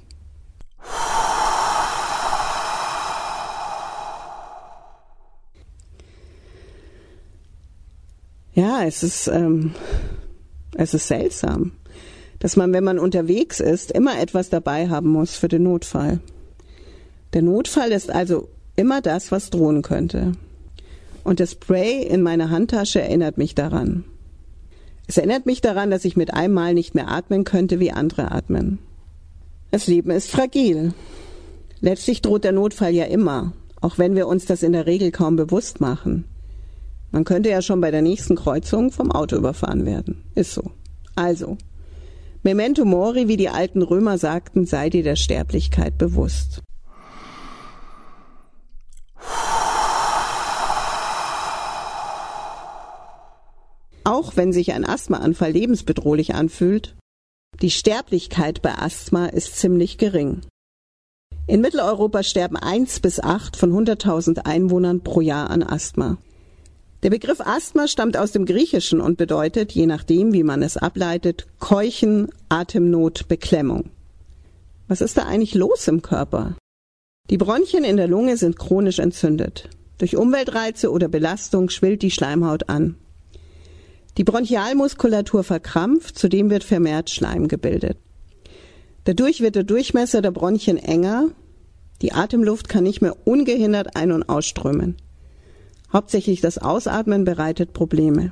Ja, 8.54 8.84
es 8.84 9.02
ist, 9.02 9.28
ähm, 9.28 9.74
es 10.76 10.94
ist 10.94 11.08
seltsam, 11.08 11.72
dass 12.40 12.58
man, 12.58 12.74
wenn 12.74 12.84
man 12.84 13.00
unterwegs 13.00 13.60
ist, 13.60 13.92
immer 13.92 14.20
etwas 14.20 14.50
dabei 14.50 14.90
haben 14.90 15.10
muss 15.10 15.36
für 15.36 15.48
den 15.48 15.64
Notfall. 15.64 16.20
Der 17.34 17.42
Notfall 17.42 17.92
ist 17.92 18.12
also 18.12 18.50
immer 18.76 19.02
das, 19.02 19.32
was 19.32 19.52
drohen 19.52 19.84
könnte. 19.84 20.34
Und 21.24 21.40
das 21.40 21.52
Spray 21.52 22.04
in 22.04 22.22
meiner 22.24 22.50
Handtasche 22.50 23.02
erinnert 23.02 23.38
mich 23.38 23.56
daran. 23.56 24.04
Es 25.08 25.18
erinnert 25.18 25.46
mich 25.46 25.62
daran, 25.62 25.90
dass 25.90 26.04
ich 26.06 26.18
mit 26.18 26.34
einem 26.34 26.54
Mal 26.54 26.74
nicht 26.74 26.94
mehr 26.94 27.10
atmen 27.10 27.44
könnte, 27.46 27.80
wie 27.80 27.92
andere 27.92 28.32
atmen. 28.32 28.80
Das 29.72 29.88
Leben 29.88 30.12
ist 30.12 30.30
fragil. 30.30 30.94
Letztlich 31.80 32.22
droht 32.22 32.44
der 32.44 32.52
Notfall 32.52 32.94
ja 32.94 33.06
immer, 33.06 33.54
auch 33.80 33.98
wenn 33.98 34.16
wir 34.16 34.28
uns 34.28 34.46
das 34.46 34.64
in 34.64 34.74
der 34.74 34.86
Regel 34.86 35.12
kaum 35.12 35.38
bewusst 35.38 35.80
machen. 35.80 36.26
Man 37.12 37.24
könnte 37.24 37.50
ja 37.50 37.62
schon 37.62 37.80
bei 37.80 37.90
der 37.90 38.02
nächsten 38.02 38.36
Kreuzung 38.36 38.92
vom 38.92 39.12
Auto 39.12 39.38
überfahren 39.38 39.86
werden. 39.86 40.24
Ist 40.36 40.54
so. 40.54 40.72
Also, 41.16 41.58
Memento 42.44 42.84
Mori, 42.84 43.30
wie 43.30 43.38
die 43.38 43.50
alten 43.50 43.82
Römer 43.82 44.18
sagten, 44.18 44.66
sei 44.66 44.90
dir 44.90 45.04
der 45.04 45.16
Sterblichkeit 45.16 45.98
bewusst. 45.98 46.62
Auch 54.04 54.36
wenn 54.36 54.52
sich 54.52 54.74
ein 54.74 54.86
Asthmaanfall 54.86 55.52
lebensbedrohlich 55.52 56.34
anfühlt, 56.34 56.96
die 57.62 57.70
Sterblichkeit 57.70 58.62
bei 58.62 58.74
Asthma 58.74 59.28
ist 59.28 59.58
ziemlich 59.58 59.98
gering. 59.98 60.42
In 61.46 61.62
Mitteleuropa 61.62 62.24
sterben 62.24 62.56
eins 62.56 63.00
bis 63.00 63.20
acht 63.20 63.56
von 63.56 63.72
100.000 63.72 64.46
Einwohnern 64.46 65.02
pro 65.02 65.22
Jahr 65.22 65.50
an 65.50 65.62
Asthma. 65.62 66.18
Der 67.04 67.10
Begriff 67.10 67.42
Asthma 67.42 67.88
stammt 67.88 68.18
aus 68.18 68.32
dem 68.32 68.46
Griechischen 68.46 69.02
und 69.02 69.18
bedeutet, 69.18 69.72
je 69.72 69.86
nachdem, 69.86 70.34
wie 70.34 70.44
man 70.44 70.62
es 70.62 70.78
ableitet, 70.78 71.48
Keuchen, 71.60 72.30
Atemnot, 72.50 73.28
Beklemmung. 73.28 73.90
Was 74.88 75.02
ist 75.02 75.18
da 75.18 75.24
eigentlich 75.24 75.56
los 75.56 75.88
im 75.88 76.02
Körper? 76.02 76.56
Die 77.30 77.38
Bronchien 77.38 77.84
in 77.84 77.98
der 77.98 78.08
Lunge 78.08 78.38
sind 78.38 78.58
chronisch 78.58 79.00
entzündet. 79.00 79.70
Durch 79.98 80.18
Umweltreize 80.18 80.92
oder 80.92 81.08
Belastung 81.08 81.70
schwillt 81.70 82.02
die 82.02 82.12
Schleimhaut 82.12 82.70
an. 82.70 82.98
Die 84.18 84.24
Bronchialmuskulatur 84.24 85.44
verkrampft, 85.44 86.18
zudem 86.18 86.50
wird 86.50 86.64
vermehrt 86.64 87.10
Schleim 87.10 87.48
gebildet. 87.48 87.98
Dadurch 89.06 89.42
wird 89.42 89.56
der 89.56 89.64
Durchmesser 89.64 90.22
der 90.22 90.32
Bronchien 90.32 90.78
enger, 90.78 91.30
die 92.02 92.14
Atemluft 92.14 92.68
kann 92.68 92.84
nicht 92.84 93.02
mehr 93.02 93.16
ungehindert 93.26 93.96
ein- 93.96 94.12
und 94.12 94.28
ausströmen. 94.28 94.98
Hauptsächlich 95.94 96.42
das 96.42 96.58
Ausatmen 96.58 97.26
bereitet 97.26 97.74
Probleme. 97.74 98.32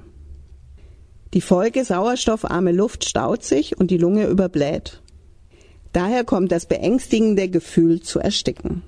Die 1.33 1.41
Folge 1.41 1.85
sauerstoffarme 1.85 2.71
Luft 2.71 3.05
staut 3.05 3.43
sich 3.43 3.77
und 3.77 3.91
die 3.91 3.97
Lunge 3.97 4.27
überbläht. 4.27 5.01
Daher 5.93 6.23
kommt 6.23 6.51
das 6.51 6.65
beängstigende 6.65 7.49
Gefühl 7.49 8.01
zu 8.01 8.19
ersticken. 8.19 8.81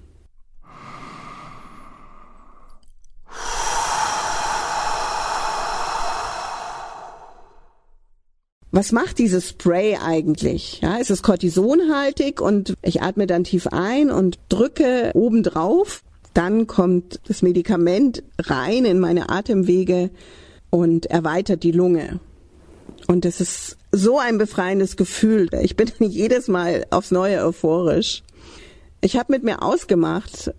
Was 8.71 8.91
macht 8.91 9.19
dieses 9.19 9.49
Spray 9.49 9.97
eigentlich? 9.97 10.79
Ja, 10.81 10.97
es 10.99 11.09
ist 11.09 11.23
kortisonhaltig 11.23 12.39
und 12.39 12.73
ich 12.81 13.01
atme 13.01 13.27
dann 13.27 13.43
tief 13.43 13.67
ein 13.67 14.09
und 14.09 14.39
drücke 14.49 15.11
oben 15.13 15.43
drauf. 15.43 16.03
Dann 16.33 16.67
kommt 16.67 17.19
das 17.27 17.41
Medikament 17.41 18.23
rein 18.39 18.85
in 18.85 18.99
meine 18.99 19.29
Atemwege 19.29 20.09
und 20.69 21.07
erweitert 21.07 21.63
die 21.63 21.73
Lunge. 21.73 22.21
Und 23.07 23.25
es 23.25 23.41
ist 23.41 23.77
so 23.91 24.19
ein 24.19 24.37
befreiendes 24.37 24.95
Gefühl. 24.95 25.49
Ich 25.61 25.75
bin 25.75 25.91
jedes 25.99 26.47
Mal 26.47 26.85
aufs 26.89 27.11
Neue 27.11 27.43
euphorisch. 27.43 28.23
Ich 29.01 29.17
habe 29.17 29.33
mit 29.33 29.43
mir 29.43 29.63
ausgemacht, 29.63 30.53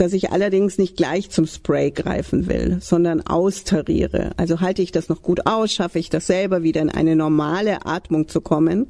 dass 0.00 0.14
ich 0.14 0.30
allerdings 0.30 0.78
nicht 0.78 0.96
gleich 0.96 1.28
zum 1.28 1.46
Spray 1.46 1.90
greifen 1.90 2.48
will, 2.48 2.78
sondern 2.80 3.20
austariere. 3.20 4.30
Also 4.38 4.60
halte 4.60 4.80
ich 4.80 4.92
das 4.92 5.10
noch 5.10 5.20
gut 5.20 5.46
aus, 5.46 5.72
schaffe 5.72 5.98
ich 5.98 6.08
das 6.08 6.26
selber 6.26 6.62
wieder 6.62 6.80
in 6.80 6.88
eine 6.88 7.16
normale 7.16 7.84
Atmung 7.84 8.26
zu 8.26 8.40
kommen 8.40 8.86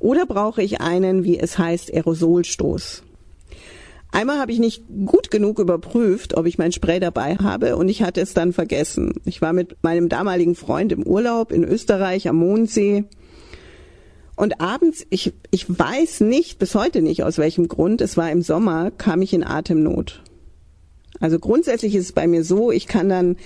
oder 0.00 0.26
brauche 0.26 0.62
ich 0.62 0.80
einen, 0.80 1.22
wie 1.22 1.38
es 1.38 1.56
heißt, 1.56 1.94
Aerosolstoß. 1.94 3.04
Einmal 4.10 4.40
habe 4.40 4.50
ich 4.50 4.58
nicht 4.58 4.82
gut 5.06 5.30
genug 5.30 5.60
überprüft, 5.60 6.36
ob 6.36 6.46
ich 6.46 6.58
mein 6.58 6.72
Spray 6.72 6.98
dabei 6.98 7.36
habe 7.36 7.76
und 7.76 7.88
ich 7.88 8.02
hatte 8.02 8.20
es 8.20 8.34
dann 8.34 8.52
vergessen. 8.52 9.12
Ich 9.24 9.40
war 9.40 9.52
mit 9.52 9.76
meinem 9.84 10.08
damaligen 10.08 10.56
Freund 10.56 10.90
im 10.90 11.04
Urlaub 11.04 11.52
in 11.52 11.62
Österreich 11.62 12.28
am 12.28 12.36
Mondsee 12.36 13.04
und 14.34 14.60
abends, 14.60 15.06
ich, 15.10 15.32
ich 15.50 15.66
weiß 15.68 16.22
nicht, 16.22 16.58
bis 16.58 16.74
heute 16.74 17.02
nicht 17.02 17.22
aus 17.22 17.38
welchem 17.38 17.68
Grund, 17.68 18.00
es 18.00 18.16
war 18.16 18.32
im 18.32 18.42
Sommer, 18.42 18.90
kam 18.90 19.22
ich 19.22 19.32
in 19.32 19.44
Atemnot. 19.44 20.22
Also 21.20 21.38
grundsätzlich 21.38 21.94
ist 21.94 22.06
es 22.06 22.12
bei 22.12 22.26
mir 22.26 22.42
so, 22.42 22.72
ich 22.72 22.86
kann 22.86 23.08
dann 23.08 23.36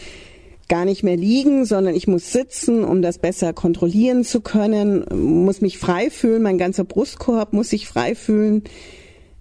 gar 0.69 0.85
nicht 0.85 1.03
mehr 1.03 1.17
liegen, 1.17 1.65
sondern 1.67 1.95
ich 1.95 2.07
muss 2.07 2.33
sitzen, 2.33 2.85
um 2.85 3.03
das 3.03 3.19
besser 3.19 3.53
kontrollieren 3.53 4.25
zu 4.25 4.41
können, 4.41 5.05
muss 5.13 5.61
mich 5.61 5.79
frei 5.79 6.09
fühlen, 6.09 6.43
mein 6.43 6.59
ganzer 6.59 6.85
Brustkorb 6.85 7.53
muss 7.53 7.71
sich 7.71 7.87
frei 7.87 8.15
fühlen. 8.15 8.63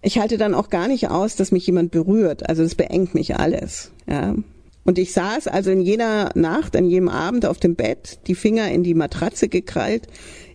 Ich 0.01 0.17
halte 0.17 0.37
dann 0.37 0.53
auch 0.53 0.69
gar 0.69 0.89
nicht 0.89 1.09
aus, 1.09 1.37
dass 1.37 1.53
mich 1.53 1.65
jemand 1.65 1.91
berührt. 1.91 2.49
Also 2.49 2.63
es 2.63 2.75
beengt 2.75 3.15
mich 3.15 3.37
alles. 3.37 3.91
Ja. 4.05 4.35
Und 4.83 4.97
ich 4.97 5.13
saß 5.13 5.47
also 5.47 5.71
in 5.71 5.79
jeder 5.79 6.31
Nacht, 6.35 6.75
an 6.75 6.89
jedem 6.89 7.07
Abend 7.07 7.45
auf 7.45 7.57
dem 7.57 7.75
Bett, 7.75 8.19
die 8.27 8.35
Finger 8.35 8.69
in 8.69 8.83
die 8.83 8.95
Matratze 8.95 9.47
gekrallt. 9.47 10.07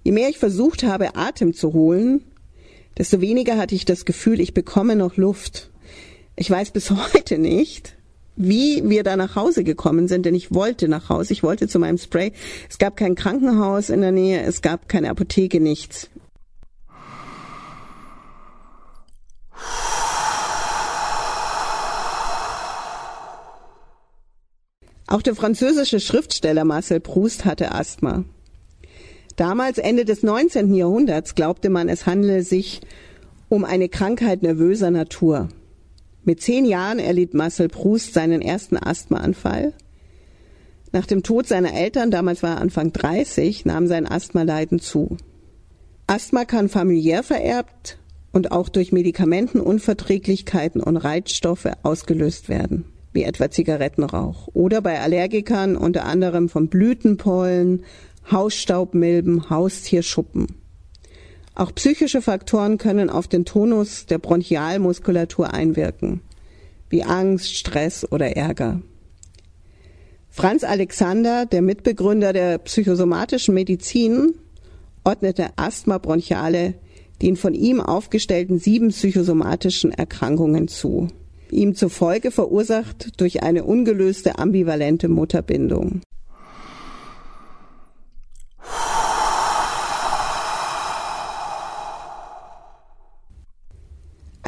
Je 0.04 0.12
mehr 0.12 0.28
ich 0.28 0.38
versucht 0.38 0.82
habe, 0.82 1.16
Atem 1.16 1.54
zu 1.54 1.72
holen, 1.72 2.22
desto 2.98 3.22
weniger 3.22 3.56
hatte 3.56 3.74
ich 3.74 3.86
das 3.86 4.04
Gefühl, 4.04 4.40
ich 4.40 4.52
bekomme 4.52 4.96
noch 4.96 5.16
Luft. 5.16 5.70
Ich 6.40 6.48
weiß 6.48 6.70
bis 6.70 6.90
heute 7.14 7.36
nicht, 7.36 7.96
wie 8.36 8.88
wir 8.88 9.02
da 9.02 9.16
nach 9.16 9.34
Hause 9.34 9.64
gekommen 9.64 10.06
sind, 10.06 10.24
denn 10.24 10.36
ich 10.36 10.54
wollte 10.54 10.86
nach 10.86 11.08
Hause, 11.08 11.32
ich 11.32 11.42
wollte 11.42 11.66
zu 11.66 11.80
meinem 11.80 11.98
Spray. 11.98 12.32
Es 12.70 12.78
gab 12.78 12.96
kein 12.96 13.16
Krankenhaus 13.16 13.90
in 13.90 14.00
der 14.00 14.12
Nähe, 14.12 14.42
es 14.42 14.62
gab 14.62 14.88
keine 14.88 15.10
Apotheke, 15.10 15.58
nichts. 15.58 16.08
Auch 25.08 25.22
der 25.22 25.34
französische 25.34 25.98
Schriftsteller 25.98 26.64
Marcel 26.64 27.00
Proust 27.00 27.46
hatte 27.46 27.72
Asthma. 27.72 28.24
Damals, 29.34 29.78
Ende 29.78 30.04
des 30.04 30.22
19. 30.22 30.72
Jahrhunderts, 30.72 31.34
glaubte 31.34 31.68
man, 31.68 31.88
es 31.88 32.06
handele 32.06 32.44
sich 32.44 32.80
um 33.48 33.64
eine 33.64 33.88
Krankheit 33.88 34.42
nervöser 34.42 34.92
Natur. 34.92 35.48
Mit 36.28 36.42
zehn 36.42 36.66
Jahren 36.66 36.98
erlitt 36.98 37.32
Marcel 37.32 37.68
Proust 37.68 38.12
seinen 38.12 38.42
ersten 38.42 38.76
Asthmaanfall. 38.76 39.72
Nach 40.92 41.06
dem 41.06 41.22
Tod 41.22 41.46
seiner 41.46 41.72
Eltern, 41.72 42.10
damals 42.10 42.42
war 42.42 42.56
er 42.56 42.60
Anfang 42.60 42.92
30, 42.92 43.64
nahm 43.64 43.86
sein 43.86 44.06
Asthmaleiden 44.06 44.78
zu. 44.78 45.16
Asthma 46.06 46.44
kann 46.44 46.68
familiär 46.68 47.22
vererbt 47.22 47.98
und 48.30 48.52
auch 48.52 48.68
durch 48.68 48.92
Medikamentenunverträglichkeiten 48.92 50.82
und 50.82 50.98
Reizstoffe 50.98 51.70
ausgelöst 51.82 52.50
werden, 52.50 52.84
wie 53.14 53.22
etwa 53.22 53.50
Zigarettenrauch 53.50 54.48
oder 54.52 54.82
bei 54.82 55.00
Allergikern 55.00 55.78
unter 55.78 56.04
anderem 56.04 56.50
von 56.50 56.68
Blütenpollen, 56.68 57.84
Hausstaubmilben, 58.30 59.48
Haustierschuppen. 59.48 60.57
Auch 61.58 61.74
psychische 61.74 62.22
Faktoren 62.22 62.78
können 62.78 63.10
auf 63.10 63.26
den 63.26 63.44
Tonus 63.44 64.06
der 64.06 64.18
Bronchialmuskulatur 64.18 65.52
einwirken, 65.52 66.20
wie 66.88 67.02
Angst, 67.02 67.56
Stress 67.56 68.06
oder 68.12 68.36
Ärger. 68.36 68.80
Franz 70.30 70.62
Alexander, 70.62 71.46
der 71.46 71.62
Mitbegründer 71.62 72.32
der 72.32 72.58
psychosomatischen 72.58 73.54
Medizin, 73.54 74.34
ordnete 75.02 75.48
Asthma 75.56 75.98
bronchiale 75.98 76.74
den 77.22 77.34
von 77.34 77.54
ihm 77.54 77.80
aufgestellten 77.80 78.60
sieben 78.60 78.90
psychosomatischen 78.90 79.90
Erkrankungen 79.90 80.68
zu, 80.68 81.08
ihm 81.50 81.74
zufolge 81.74 82.30
verursacht 82.30 83.20
durch 83.20 83.42
eine 83.42 83.64
ungelöste 83.64 84.38
ambivalente 84.38 85.08
Mutterbindung. 85.08 86.02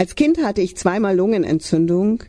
Als 0.00 0.14
Kind 0.14 0.42
hatte 0.42 0.62
ich 0.62 0.78
zweimal 0.78 1.14
Lungenentzündung. 1.14 2.22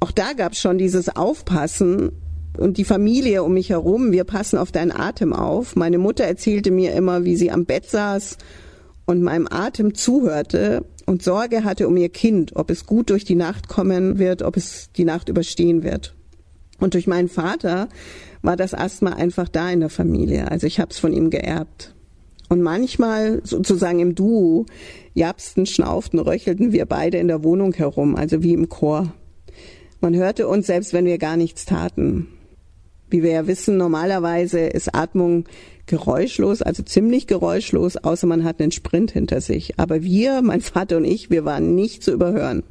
Auch 0.00 0.10
da 0.10 0.32
gab 0.32 0.50
es 0.50 0.58
schon 0.58 0.78
dieses 0.78 1.14
Aufpassen 1.14 2.10
und 2.58 2.76
die 2.76 2.84
Familie 2.84 3.44
um 3.44 3.54
mich 3.54 3.70
herum. 3.70 4.10
Wir 4.10 4.24
passen 4.24 4.58
auf 4.58 4.72
deinen 4.72 4.90
Atem 4.90 5.32
auf. 5.32 5.76
Meine 5.76 5.98
Mutter 5.98 6.24
erzählte 6.24 6.72
mir 6.72 6.92
immer, 6.92 7.24
wie 7.24 7.36
sie 7.36 7.52
am 7.52 7.66
Bett 7.66 7.86
saß 7.86 8.36
und 9.06 9.22
meinem 9.22 9.46
Atem 9.48 9.94
zuhörte 9.94 10.86
und 11.06 11.22
Sorge 11.22 11.62
hatte 11.62 11.86
um 11.86 11.96
ihr 11.96 12.08
Kind, 12.08 12.56
ob 12.56 12.68
es 12.68 12.84
gut 12.84 13.10
durch 13.10 13.24
die 13.24 13.36
Nacht 13.36 13.68
kommen 13.68 14.18
wird, 14.18 14.42
ob 14.42 14.56
es 14.56 14.90
die 14.96 15.04
Nacht 15.04 15.28
überstehen 15.28 15.84
wird. 15.84 16.16
Und 16.80 16.94
durch 16.94 17.06
meinen 17.06 17.28
Vater 17.28 17.88
war 18.42 18.56
das 18.56 18.74
Asthma 18.74 19.10
einfach 19.10 19.48
da 19.48 19.70
in 19.70 19.78
der 19.78 19.88
Familie. 19.88 20.50
Also 20.50 20.66
ich 20.66 20.80
habe 20.80 20.90
es 20.90 20.98
von 20.98 21.12
ihm 21.12 21.30
geerbt. 21.30 21.94
Und 22.48 22.60
manchmal 22.60 23.40
sozusagen 23.44 24.00
im 24.00 24.16
Duo 24.16 24.66
japsten, 25.14 25.66
schnauften, 25.66 26.18
röchelten 26.18 26.72
wir 26.72 26.86
beide 26.86 27.18
in 27.18 27.28
der 27.28 27.44
Wohnung 27.44 27.72
herum, 27.72 28.16
also 28.16 28.42
wie 28.42 28.52
im 28.52 28.68
Chor. 28.68 29.12
Man 30.00 30.14
hörte 30.14 30.48
uns, 30.48 30.66
selbst 30.66 30.92
wenn 30.92 31.06
wir 31.06 31.18
gar 31.18 31.36
nichts 31.36 31.64
taten. 31.64 32.28
Wie 33.08 33.22
wir 33.22 33.30
ja 33.30 33.46
wissen, 33.46 33.76
normalerweise 33.76 34.60
ist 34.60 34.94
Atmung 34.94 35.44
geräuschlos, 35.86 36.62
also 36.62 36.82
ziemlich 36.82 37.26
geräuschlos, 37.26 37.96
außer 37.96 38.26
man 38.26 38.44
hat 38.44 38.60
einen 38.60 38.72
Sprint 38.72 39.12
hinter 39.12 39.40
sich. 39.40 39.78
Aber 39.78 40.02
wir, 40.02 40.42
mein 40.42 40.60
Vater 40.60 40.96
und 40.96 41.04
ich, 41.04 41.30
wir 41.30 41.44
waren 41.44 41.74
nicht 41.74 42.02
zu 42.02 42.12
überhören. 42.12 42.64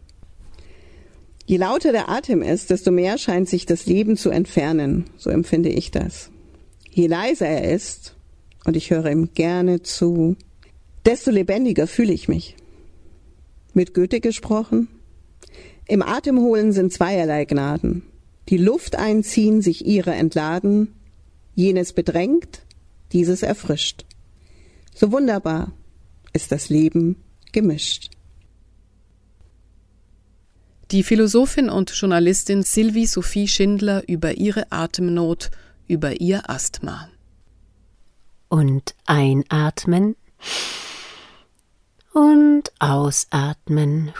Je 1.45 1.57
lauter 1.57 1.91
der 1.91 2.09
Atem 2.09 2.41
ist, 2.41 2.69
desto 2.69 2.91
mehr 2.91 3.17
scheint 3.17 3.49
sich 3.49 3.65
das 3.65 3.85
Leben 3.85 4.15
zu 4.17 4.29
entfernen, 4.29 5.05
so 5.17 5.29
empfinde 5.29 5.69
ich 5.69 5.91
das. 5.91 6.29
Je 6.89 7.07
leiser 7.07 7.47
er 7.47 7.73
ist, 7.73 8.15
und 8.65 8.77
ich 8.77 8.91
höre 8.91 9.11
ihm 9.11 9.29
gerne 9.33 9.81
zu, 9.81 10.37
desto 11.05 11.31
lebendiger 11.31 11.87
fühle 11.87 12.13
ich 12.13 12.27
mich. 12.27 12.55
Mit 13.73 13.93
Goethe 13.93 14.19
gesprochen? 14.19 14.87
Im 15.87 16.01
Atemholen 16.01 16.71
sind 16.71 16.93
zweierlei 16.93 17.45
Gnaden. 17.45 18.03
Die 18.49 18.57
Luft 18.57 18.95
einziehen, 18.95 19.61
sich 19.61 19.85
ihre 19.85 20.13
entladen, 20.13 20.93
jenes 21.55 21.93
bedrängt, 21.93 22.61
dieses 23.11 23.43
erfrischt. 23.43 24.05
So 24.93 25.11
wunderbar 25.11 25.71
ist 26.33 26.51
das 26.51 26.69
Leben 26.69 27.15
gemischt. 27.51 28.11
Die 30.91 31.03
Philosophin 31.03 31.69
und 31.69 31.91
Journalistin 31.91 32.61
Sylvie 32.63 33.07
Sophie 33.07 33.47
Schindler 33.47 34.07
über 34.07 34.37
ihre 34.37 34.71
Atemnot, 34.71 35.49
über 35.87 36.21
ihr 36.21 36.49
Asthma. 36.49 37.09
Und 38.49 38.93
einatmen 39.05 40.15
und 42.13 42.71
ausatmen. 42.79 44.13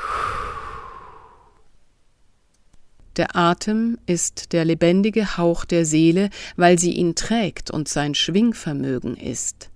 Der 3.16 3.36
Atem 3.36 4.00
ist 4.08 4.54
der 4.54 4.66
lebendige 4.66 5.38
Hauch 5.38 5.66
der 5.66 5.86
Seele, 5.86 6.30
weil 6.56 6.80
sie 6.80 6.94
ihn 6.94 7.14
trägt 7.14 7.70
und 7.70 7.88
sein 7.88 8.16
Schwingvermögen 8.16 9.16
ist. 9.16 9.70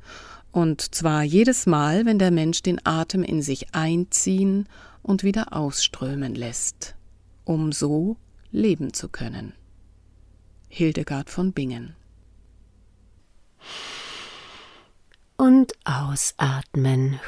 Und 0.51 0.95
zwar 0.95 1.21
jedes 1.21 1.67
Mal, 1.67 2.05
wenn 2.05 2.17
der 2.17 2.31
Mensch 2.31 2.63
den 2.63 2.83
Atem 2.83 3.21
in 3.21 3.43
sich 3.43 3.75
einziehen 3.75 4.67
und 5.03 5.23
wieder 5.23 5.53
ausströmen 5.53 6.33
lässt, 6.33 6.95
um 7.45 7.71
so 7.71 8.17
leben 8.51 8.93
zu 8.93 9.07
können. 9.07 9.53
Hildegard 10.67 11.29
von 11.29 11.53
Bingen 11.53 11.95
und 15.37 15.73
ausatmen. 15.85 17.19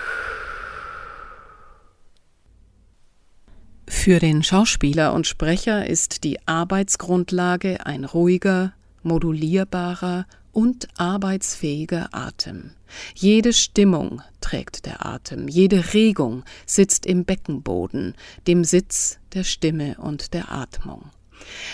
Für 3.92 4.20
den 4.20 4.44
Schauspieler 4.44 5.14
und 5.14 5.26
Sprecher 5.26 5.88
ist 5.88 6.24
die 6.24 6.38
Arbeitsgrundlage 6.48 7.88
ein 7.88 8.06
ruhiger, 8.06 8.72
modulierbarer 9.02 10.28
und 10.52 10.88
arbeitsfähiger 10.98 12.10
Atem. 12.12 12.72
Jede 13.16 13.52
Stimmung 13.52 14.22
trägt 14.42 14.86
der 14.86 15.08
Atem, 15.08 15.48
jede 15.48 15.94
Regung 15.94 16.44
sitzt 16.68 17.08
im 17.08 17.26
Beckenboden, 17.26 18.14
dem 18.46 18.64
Sitz 18.64 19.18
der 19.34 19.44
Stimme 19.44 19.98
und 19.98 20.36
der 20.36 20.52
Atmung. 20.52 21.10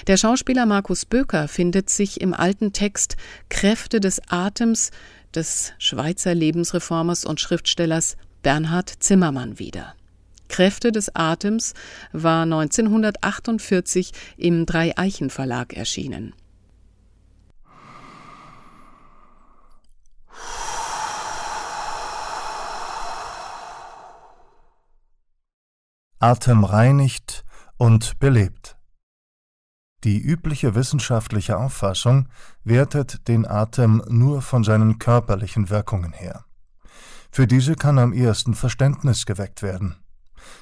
Der 0.07 0.16
Schauspieler 0.16 0.66
Markus 0.66 1.05
Böker 1.05 1.49
findet 1.49 1.89
sich 1.89 2.22
im 2.22 2.34
alten 2.34 2.72
Text 2.72 3.18
Kräfte 3.49 3.99
des 3.99 4.22
Atems 4.30 4.91
des 5.36 5.74
Schweizer 5.80 6.34
Lebensreformers 6.34 7.26
und 7.26 7.41
Schriftstellers 7.41 8.16
Bernhard 8.41 8.89
Zimmermann 8.99 9.59
wieder. 9.59 9.95
Kräfte 10.48 10.91
des 10.91 11.16
Atems 11.16 11.74
war 12.12 12.43
1948 12.43 14.12
im 14.38 14.66
Drei-Eichen 14.66 15.30
Verlag 15.30 15.74
erschienen. 15.74 16.34
Atem 26.20 26.64
reinigt 26.64 27.43
und 27.78 28.18
belebt. 28.20 28.78
Die 30.04 30.20
übliche 30.20 30.76
wissenschaftliche 30.76 31.58
Auffassung 31.58 32.30
wertet 32.64 33.28
den 33.28 33.46
Atem 33.48 34.04
nur 34.08 34.41
von 34.41 34.64
seinen 34.64 34.98
körperlichen 35.00 35.70
Wirkungen 35.70 36.14
her. 36.14 36.46
Für 37.32 37.48
diese 37.48 37.76
kann 37.76 38.00
am 38.00 38.14
ehesten 38.14 38.54
Verständnis 38.54 39.26
geweckt 39.26 39.62
werden. 39.62 39.96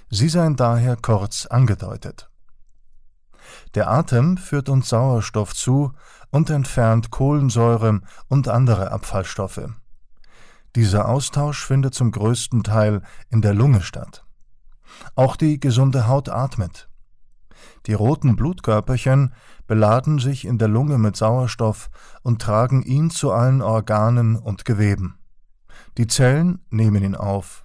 Sie 0.09 0.29
seien 0.29 0.55
daher 0.55 0.95
kurz 0.95 1.45
angedeutet. 1.45 2.29
Der 3.75 3.89
Atem 3.89 4.37
führt 4.37 4.69
uns 4.69 4.89
Sauerstoff 4.89 5.53
zu 5.53 5.93
und 6.31 6.49
entfernt 6.49 7.11
Kohlensäure 7.11 8.01
und 8.27 8.47
andere 8.47 8.91
Abfallstoffe. 8.91 9.69
Dieser 10.75 11.07
Austausch 11.07 11.65
findet 11.65 11.93
zum 11.93 12.11
größten 12.11 12.63
Teil 12.63 13.01
in 13.29 13.41
der 13.41 13.53
Lunge 13.53 13.81
statt. 13.81 14.25
Auch 15.15 15.35
die 15.35 15.59
gesunde 15.59 16.07
Haut 16.07 16.29
atmet. 16.29 16.89
Die 17.85 17.93
roten 17.93 18.35
Blutkörperchen 18.35 19.33
beladen 19.67 20.19
sich 20.19 20.45
in 20.45 20.57
der 20.57 20.67
Lunge 20.67 20.97
mit 20.97 21.15
Sauerstoff 21.15 21.89
und 22.21 22.41
tragen 22.41 22.81
ihn 22.83 23.09
zu 23.09 23.31
allen 23.31 23.61
Organen 23.61 24.35
und 24.35 24.65
Geweben. 24.65 25.19
Die 25.97 26.07
Zellen 26.07 26.59
nehmen 26.69 27.03
ihn 27.03 27.15
auf. 27.15 27.62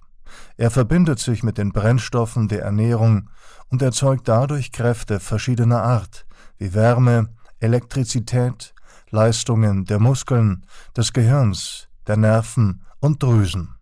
Er 0.57 0.71
verbindet 0.71 1.19
sich 1.19 1.43
mit 1.43 1.57
den 1.57 1.71
Brennstoffen 1.71 2.47
der 2.47 2.63
Ernährung 2.63 3.29
und 3.69 3.81
erzeugt 3.81 4.27
dadurch 4.27 4.71
Kräfte 4.71 5.19
verschiedener 5.19 5.83
Art, 5.83 6.25
wie 6.57 6.73
Wärme, 6.73 7.29
Elektrizität, 7.59 8.73
Leistungen 9.09 9.85
der 9.85 9.99
Muskeln, 9.99 10.65
des 10.95 11.13
Gehirns, 11.13 11.87
der 12.07 12.17
Nerven 12.17 12.83
und 12.99 13.23
Drüsen. 13.23 13.75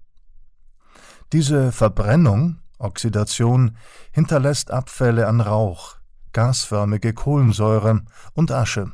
Diese 1.34 1.72
Verbrennung 1.72 2.60
Oxidation 2.80 3.76
hinterlässt 4.12 4.72
Abfälle 4.72 5.28
an 5.28 5.42
Rauch, 5.42 5.98
gasförmige 6.34 7.14
Kohlensäure 7.14 8.04
und 8.34 8.52
Asche, 8.52 8.92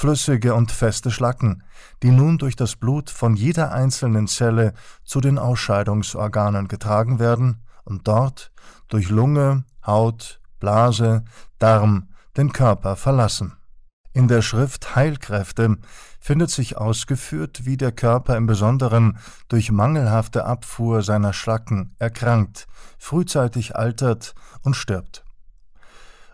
flüssige 0.00 0.54
und 0.54 0.72
feste 0.72 1.10
Schlacken, 1.10 1.62
die 2.02 2.10
nun 2.10 2.38
durch 2.38 2.56
das 2.56 2.74
Blut 2.74 3.10
von 3.10 3.34
jeder 3.34 3.72
einzelnen 3.72 4.28
Zelle 4.28 4.72
zu 5.04 5.20
den 5.20 5.38
Ausscheidungsorganen 5.38 6.68
getragen 6.68 7.18
werden 7.18 7.62
und 7.84 8.08
dort 8.08 8.50
durch 8.88 9.10
Lunge, 9.10 9.64
Haut, 9.86 10.40
Blase, 10.58 11.24
Darm 11.58 12.08
den 12.38 12.50
Körper 12.50 12.96
verlassen. 12.96 13.52
In 14.14 14.26
der 14.26 14.40
Schrift 14.40 14.96
Heilkräfte 14.96 15.76
findet 16.18 16.48
sich 16.48 16.78
ausgeführt, 16.78 17.66
wie 17.66 17.76
der 17.76 17.92
Körper 17.92 18.38
im 18.38 18.46
Besonderen 18.46 19.18
durch 19.48 19.70
mangelhafte 19.70 20.46
Abfuhr 20.46 21.02
seiner 21.02 21.34
Schlacken 21.34 21.94
erkrankt, 21.98 22.68
frühzeitig 22.98 23.76
altert 23.76 24.34
und 24.62 24.76
stirbt. 24.76 25.26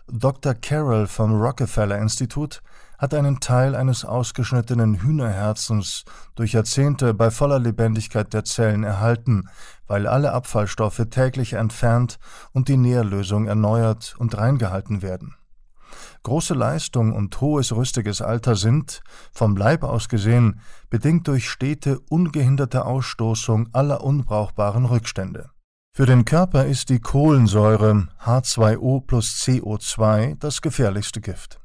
Dr. 0.09 0.53
Carroll 0.53 1.05
vom 1.05 1.33
Rockefeller 1.33 1.97
Institut 1.97 2.61
hat 2.97 3.13
einen 3.13 3.39
Teil 3.39 3.75
eines 3.75 4.05
ausgeschnittenen 4.05 5.01
Hühnerherzens 5.01 6.03
durch 6.35 6.53
Jahrzehnte 6.53 7.13
bei 7.13 7.31
voller 7.31 7.59
Lebendigkeit 7.59 8.33
der 8.33 8.43
Zellen 8.43 8.83
erhalten, 8.83 9.49
weil 9.87 10.07
alle 10.07 10.33
Abfallstoffe 10.33 11.03
täglich 11.09 11.53
entfernt 11.53 12.17
und 12.53 12.67
die 12.67 12.77
Nährlösung 12.77 13.47
erneuert 13.47 14.15
und 14.17 14.37
reingehalten 14.37 15.01
werden. 15.01 15.35
Große 16.23 16.53
Leistung 16.53 17.13
und 17.13 17.39
hohes 17.39 17.73
rüstiges 17.73 18.21
Alter 18.21 18.55
sind, 18.55 19.01
vom 19.31 19.55
Leib 19.55 19.83
aus 19.83 20.09
gesehen, 20.09 20.59
bedingt 20.89 21.27
durch 21.27 21.49
stete, 21.49 21.99
ungehinderte 22.09 22.85
Ausstoßung 22.85 23.69
aller 23.71 24.03
unbrauchbaren 24.03 24.85
Rückstände. 24.85 25.49
Für 25.93 26.05
den 26.05 26.25
Körper 26.25 26.65
ist 26.65 26.89
die 26.89 26.99
Kohlensäure 26.99 28.07
H2O 28.23 29.05
plus 29.07 29.41
CO2 29.41 30.37
das 30.37 30.61
gefährlichste 30.61 31.21
Gift. 31.21 31.59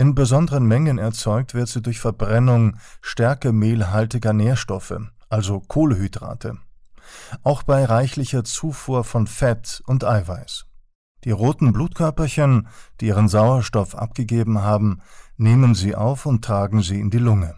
In 0.00 0.14
besonderen 0.14 0.64
Mengen 0.64 0.96
erzeugt 0.96 1.52
wird 1.52 1.68
sie 1.68 1.82
durch 1.82 2.00
Verbrennung 2.00 2.78
stärkemehlhaltiger 3.02 4.32
Nährstoffe, 4.32 4.98
also 5.28 5.60
Kohlehydrate. 5.60 6.56
Auch 7.42 7.64
bei 7.64 7.84
reichlicher 7.84 8.42
Zufuhr 8.42 9.04
von 9.04 9.26
Fett 9.26 9.82
und 9.86 10.02
Eiweiß. 10.02 10.64
Die 11.24 11.32
roten 11.32 11.74
Blutkörperchen, 11.74 12.68
die 13.02 13.08
ihren 13.08 13.28
Sauerstoff 13.28 13.94
abgegeben 13.94 14.62
haben, 14.62 15.02
nehmen 15.36 15.74
sie 15.74 15.94
auf 15.94 16.24
und 16.24 16.42
tragen 16.42 16.80
sie 16.80 16.98
in 16.98 17.10
die 17.10 17.18
Lunge. 17.18 17.56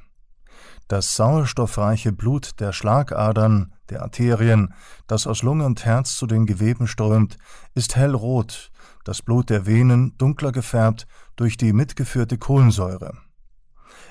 Das 0.89 1.15
sauerstoffreiche 1.15 2.11
Blut 2.11 2.59
der 2.59 2.73
Schlagadern, 2.73 3.73
der 3.89 4.03
Arterien, 4.03 4.75
das 5.07 5.29
aus 5.29 5.45
Lunge 5.45 5.65
und 5.65 5.85
Herz 5.85 6.17
zu 6.17 6.27
den 6.27 6.47
Geweben 6.47 6.89
strömt, 6.89 7.37
ist 7.77 7.95
hellrot, 7.95 8.72
das 9.05 9.23
Blut 9.23 9.51
der 9.51 9.67
Venen 9.67 10.17
dunkler 10.19 10.53
gefärbt 10.53 11.07
durch 11.37 11.57
die 11.57 11.73
mitgeführte 11.73 12.39
Kohlensäure. 12.39 13.19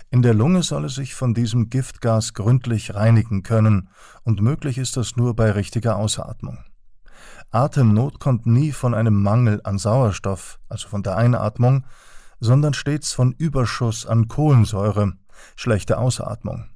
In 0.09 0.21
der 0.21 0.33
Lunge 0.33 0.63
soll 0.63 0.85
es 0.85 0.95
sich 0.95 1.15
von 1.15 1.33
diesem 1.33 1.69
Giftgas 1.69 2.33
gründlich 2.33 2.95
reinigen 2.95 3.43
können, 3.43 3.89
und 4.23 4.41
möglich 4.41 4.77
ist 4.77 4.97
das 4.97 5.15
nur 5.15 5.35
bei 5.35 5.51
richtiger 5.51 5.95
Ausatmung. 5.95 6.59
Atemnot 7.51 8.19
kommt 8.19 8.45
nie 8.45 8.71
von 8.71 8.93
einem 8.93 9.21
Mangel 9.21 9.61
an 9.63 9.77
Sauerstoff, 9.77 10.59
also 10.67 10.87
von 10.87 11.03
der 11.03 11.17
Einatmung, 11.17 11.85
sondern 12.39 12.73
stets 12.73 13.13
von 13.13 13.33
Überschuss 13.33 14.05
an 14.05 14.27
Kohlensäure, 14.27 15.13
schlechte 15.55 15.97
Ausatmung. 15.97 16.70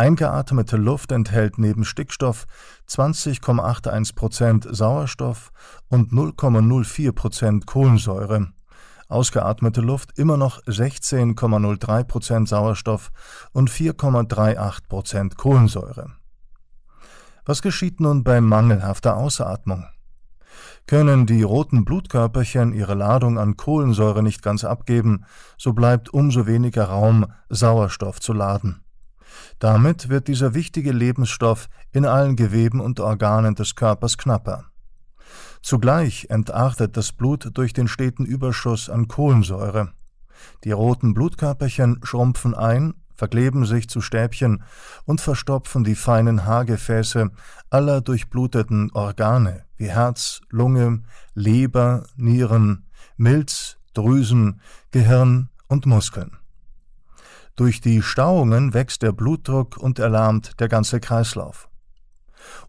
Eingeatmete 0.00 0.78
Luft 0.78 1.12
enthält 1.12 1.58
neben 1.58 1.84
Stickstoff 1.84 2.46
20,81 2.88 4.14
Prozent 4.14 4.66
Sauerstoff 4.70 5.52
und 5.90 6.10
0,04 6.10 7.12
Prozent 7.12 7.66
Kohlensäure. 7.66 8.48
Ausgeatmete 9.10 9.82
Luft 9.82 10.18
immer 10.18 10.38
noch 10.38 10.62
16,03 10.62 12.04
Prozent 12.04 12.48
Sauerstoff 12.48 13.12
und 13.52 13.68
4,38 13.68 14.88
Prozent 14.88 15.36
Kohlensäure. 15.36 16.12
Was 17.44 17.60
geschieht 17.60 18.00
nun 18.00 18.24
bei 18.24 18.40
mangelhafter 18.40 19.18
Ausatmung? 19.18 19.84
Können 20.86 21.26
die 21.26 21.42
roten 21.42 21.84
Blutkörperchen 21.84 22.72
ihre 22.72 22.94
Ladung 22.94 23.38
an 23.38 23.58
Kohlensäure 23.58 24.22
nicht 24.22 24.42
ganz 24.42 24.64
abgeben, 24.64 25.26
so 25.58 25.74
bleibt 25.74 26.08
umso 26.08 26.46
weniger 26.46 26.86
Raum, 26.86 27.26
Sauerstoff 27.50 28.18
zu 28.18 28.32
laden. 28.32 28.82
Damit 29.58 30.08
wird 30.08 30.28
dieser 30.28 30.54
wichtige 30.54 30.92
Lebensstoff 30.92 31.68
in 31.92 32.06
allen 32.06 32.36
Geweben 32.36 32.80
und 32.80 33.00
Organen 33.00 33.54
des 33.54 33.74
Körpers 33.74 34.18
knapper. 34.18 34.66
Zugleich 35.62 36.26
entartet 36.30 36.96
das 36.96 37.12
Blut 37.12 37.50
durch 37.54 37.72
den 37.72 37.88
steten 37.88 38.24
Überschuss 38.24 38.88
an 38.88 39.08
Kohlensäure. 39.08 39.92
Die 40.64 40.72
roten 40.72 41.12
Blutkörperchen 41.14 42.00
schrumpfen 42.02 42.54
ein 42.54 42.94
verkleben 43.20 43.66
sich 43.66 43.86
zu 43.90 44.00
Stäbchen 44.00 44.62
und 45.04 45.20
verstopfen 45.20 45.84
die 45.84 45.94
feinen 45.94 46.46
Haargefäße 46.46 47.30
aller 47.68 48.00
durchbluteten 48.00 48.90
Organe 48.92 49.66
wie 49.76 49.90
Herz, 49.90 50.40
Lunge, 50.48 51.02
Leber, 51.34 52.04
Nieren, 52.16 52.86
Milz, 53.18 53.76
Drüsen, 53.92 54.62
Gehirn 54.90 55.50
und 55.68 55.84
Muskeln. 55.84 56.38
Durch 57.56 57.80
die 57.80 58.02
Stauungen 58.02 58.74
wächst 58.74 59.02
der 59.02 59.12
Blutdruck 59.12 59.76
und 59.76 59.98
erlahmt 59.98 60.60
der 60.60 60.68
ganze 60.68 61.00
Kreislauf. 61.00 61.68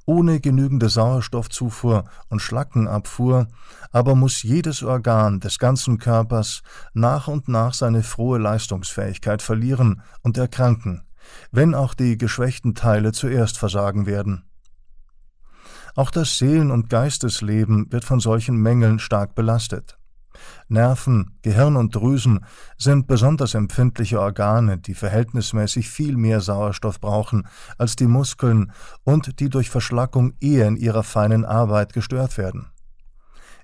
Ohne 0.05 0.39
genügende 0.39 0.89
Sauerstoffzufuhr 0.89 2.05
und 2.29 2.41
Schlackenabfuhr 2.41 3.47
aber 3.91 4.15
muss 4.15 4.43
jedes 4.43 4.84
Organ 4.84 5.39
des 5.39 5.59
ganzen 5.59 5.97
Körpers 5.97 6.61
nach 6.93 7.27
und 7.27 7.47
nach 7.47 7.73
seine 7.73 8.03
frohe 8.03 8.39
Leistungsfähigkeit 8.39 9.41
verlieren 9.41 10.01
und 10.21 10.38
erkranken, 10.38 11.03
wenn 11.51 11.75
auch 11.75 11.93
die 11.93 12.17
geschwächten 12.17 12.75
Teile 12.75 13.11
zuerst 13.11 13.57
versagen 13.57 14.05
werden. 14.05 14.43
Auch 15.95 16.11
das 16.11 16.38
Seelen- 16.38 16.71
und 16.71 16.89
Geistesleben 16.89 17.91
wird 17.91 18.05
von 18.05 18.19
solchen 18.19 18.55
Mängeln 18.55 18.99
stark 18.99 19.36
belastet. 19.36 19.97
Nerven, 20.67 21.38
Gehirn 21.41 21.75
und 21.75 21.95
Drüsen 21.95 22.45
sind 22.77 23.07
besonders 23.07 23.53
empfindliche 23.53 24.19
Organe, 24.19 24.77
die 24.77 24.93
verhältnismäßig 24.93 25.89
viel 25.89 26.17
mehr 26.17 26.41
Sauerstoff 26.41 26.99
brauchen 26.99 27.47
als 27.77 27.95
die 27.95 28.07
Muskeln 28.07 28.71
und 29.03 29.39
die 29.39 29.49
durch 29.49 29.69
Verschlackung 29.69 30.34
eher 30.39 30.67
in 30.67 30.77
ihrer 30.77 31.03
feinen 31.03 31.45
Arbeit 31.45 31.93
gestört 31.93 32.38
werden. 32.38 32.67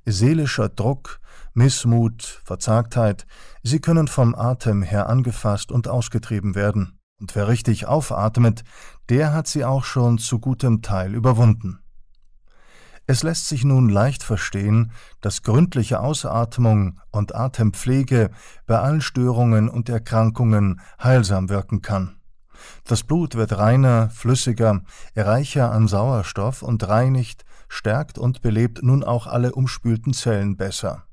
Seelischer 0.05 0.69
Druck, 0.69 1.19
Missmut, 1.53 2.41
Verzagtheit, 2.45 3.25
sie 3.63 3.79
können 3.79 4.07
vom 4.07 4.35
Atem 4.35 4.81
her 4.81 5.09
angefasst 5.09 5.71
und 5.71 5.87
ausgetrieben 5.87 6.55
werden. 6.55 6.99
Und 7.19 7.35
wer 7.35 7.47
richtig 7.47 7.87
aufatmet, 7.87 8.63
der 9.09 9.33
hat 9.33 9.47
sie 9.47 9.65
auch 9.65 9.83
schon 9.83 10.17
zu 10.17 10.39
gutem 10.39 10.81
Teil 10.81 11.15
überwunden. 11.15 11.79
Es 13.09 13.23
lässt 13.23 13.47
sich 13.47 13.63
nun 13.63 13.87
leicht 13.87 14.21
verstehen, 14.21 14.91
dass 15.21 15.41
gründliche 15.41 16.01
Ausatmung 16.01 16.99
und 17.09 17.33
Atempflege 17.33 18.31
bei 18.65 18.79
allen 18.79 18.99
Störungen 18.99 19.69
und 19.69 19.87
Erkrankungen 19.87 20.81
heilsam 21.01 21.47
wirken 21.47 21.81
kann. 21.81 22.17
Das 22.83 23.03
Blut 23.03 23.35
wird 23.35 23.57
reiner, 23.57 24.09
flüssiger, 24.09 24.81
reicher 25.15 25.71
an 25.71 25.87
Sauerstoff 25.87 26.61
und 26.61 26.85
reinigt, 26.85 27.45
stärkt 27.69 28.17
und 28.17 28.41
belebt 28.41 28.83
nun 28.83 29.05
auch 29.05 29.25
alle 29.25 29.53
umspülten 29.53 30.13
Zellen 30.13 30.57
besser. 30.57 31.03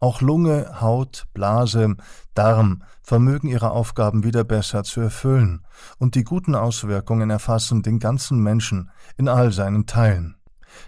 Auch 0.00 0.20
Lunge, 0.20 0.82
Haut, 0.82 1.24
Blase, 1.32 1.96
Darm 2.34 2.82
vermögen 3.02 3.48
ihre 3.48 3.70
Aufgaben 3.70 4.22
wieder 4.22 4.44
besser 4.44 4.84
zu 4.84 5.00
erfüllen, 5.00 5.64
und 5.96 6.14
die 6.14 6.24
guten 6.24 6.54
Auswirkungen 6.54 7.30
erfassen 7.30 7.82
den 7.82 8.00
ganzen 8.00 8.42
Menschen 8.42 8.90
in 9.16 9.28
all 9.28 9.52
seinen 9.52 9.86
Teilen. 9.86 10.35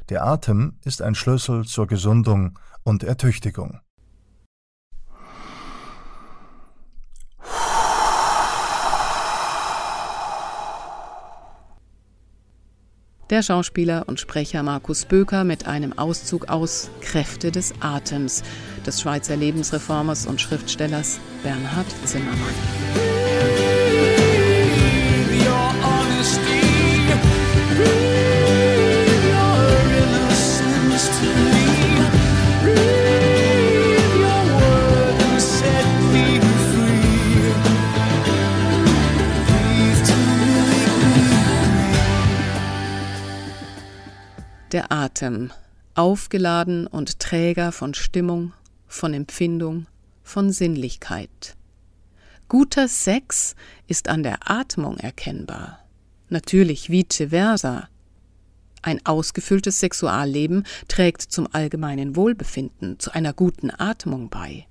Der 0.08 0.24
Atem 0.24 0.78
ist 0.84 1.02
ein 1.02 1.14
Schlüssel 1.14 1.64
zur 1.64 1.86
Gesundung 1.86 2.58
und 2.82 3.02
Ertüchtigung. 3.02 3.80
Der 13.30 13.42
Schauspieler 13.42 14.04
und 14.06 14.18
Sprecher 14.18 14.62
Markus 14.62 15.04
Böker 15.04 15.44
mit 15.44 15.66
einem 15.66 15.98
Auszug 15.98 16.48
aus 16.48 16.88
Kräfte 17.02 17.52
des 17.52 17.74
Atems 17.80 18.42
des 18.86 19.02
Schweizer 19.02 19.36
Lebensreformers 19.36 20.26
und 20.26 20.40
Schriftstellers 20.40 21.20
Bernhard 21.42 21.86
Zimmermann. 22.06 23.07
Atem, 45.18 45.50
aufgeladen 45.96 46.86
und 46.86 47.18
Träger 47.18 47.72
von 47.72 47.92
Stimmung, 47.92 48.52
von 48.86 49.12
Empfindung, 49.14 49.86
von 50.22 50.52
Sinnlichkeit. 50.52 51.56
Guter 52.46 52.86
Sex 52.86 53.56
ist 53.88 54.08
an 54.08 54.22
der 54.22 54.48
Atmung 54.48 54.96
erkennbar. 54.98 55.80
Natürlich 56.28 56.90
vice 56.90 57.30
versa. 57.30 57.88
Ein 58.82 59.04
ausgefülltes 59.04 59.80
Sexualleben 59.80 60.64
trägt 60.86 61.22
zum 61.22 61.48
allgemeinen 61.52 62.14
Wohlbefinden, 62.14 63.00
zu 63.00 63.10
einer 63.10 63.32
guten 63.32 63.72
Atmung 63.76 64.30
bei. 64.30 64.68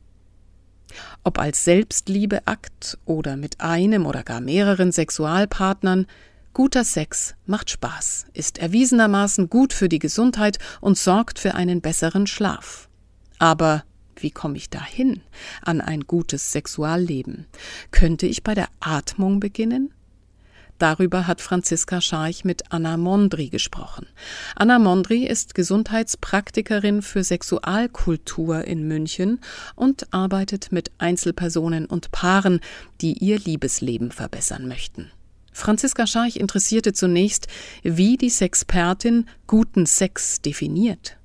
Ob 1.25 1.39
als 1.39 1.65
Selbstliebeakt 1.65 2.97
oder 3.03 3.35
mit 3.35 3.59
einem 3.59 4.05
oder 4.05 4.23
gar 4.23 4.39
mehreren 4.39 4.93
Sexualpartnern, 4.93 6.07
Guter 6.57 6.83
Sex 6.83 7.35
macht 7.45 7.69
Spaß, 7.69 8.25
ist 8.33 8.57
erwiesenermaßen 8.57 9.47
gut 9.47 9.73
für 9.73 9.89
die 9.89 9.99
Gesundheit 9.99 10.57
und 10.81 10.97
sorgt 10.97 11.37
für 11.37 11.53
einen 11.53 11.81
besseren 11.81 12.25
Schlaf. 12.25 12.89
Aber 13.37 13.83
wie 14.15 14.31
komme 14.31 14.57
ich 14.57 14.71
dahin 14.71 15.21
an 15.61 15.81
ein 15.81 16.07
gutes 16.07 16.51
Sexualleben? 16.51 17.45
Könnte 17.91 18.25
ich 18.25 18.41
bei 18.41 18.55
der 18.55 18.69
Atmung 18.79 19.39
beginnen? 19.39 19.93
Darüber 20.79 21.27
hat 21.27 21.41
Franziska 21.41 22.01
Scharch 22.01 22.43
mit 22.43 22.71
Anna 22.71 22.97
Mondri 22.97 23.49
gesprochen. 23.49 24.07
Anna 24.55 24.79
Mondri 24.79 25.27
ist 25.27 25.53
Gesundheitspraktikerin 25.53 27.03
für 27.03 27.23
Sexualkultur 27.23 28.63
in 28.63 28.87
München 28.87 29.41
und 29.75 30.11
arbeitet 30.11 30.71
mit 30.71 30.89
Einzelpersonen 30.97 31.85
und 31.85 32.09
Paaren, 32.11 32.61
die 32.99 33.13
ihr 33.13 33.37
Liebesleben 33.37 34.11
verbessern 34.11 34.67
möchten. 34.67 35.11
Franziska 35.57 36.05
Scharch 36.05 36.35
interessierte 36.35 36.93
zunächst, 36.93 37.47
wie 37.81 38.15
die 38.15 38.29
Sexpertin 38.29 39.27
guten 39.47 39.87
Sex 39.87 40.39
definiert. 40.39 41.17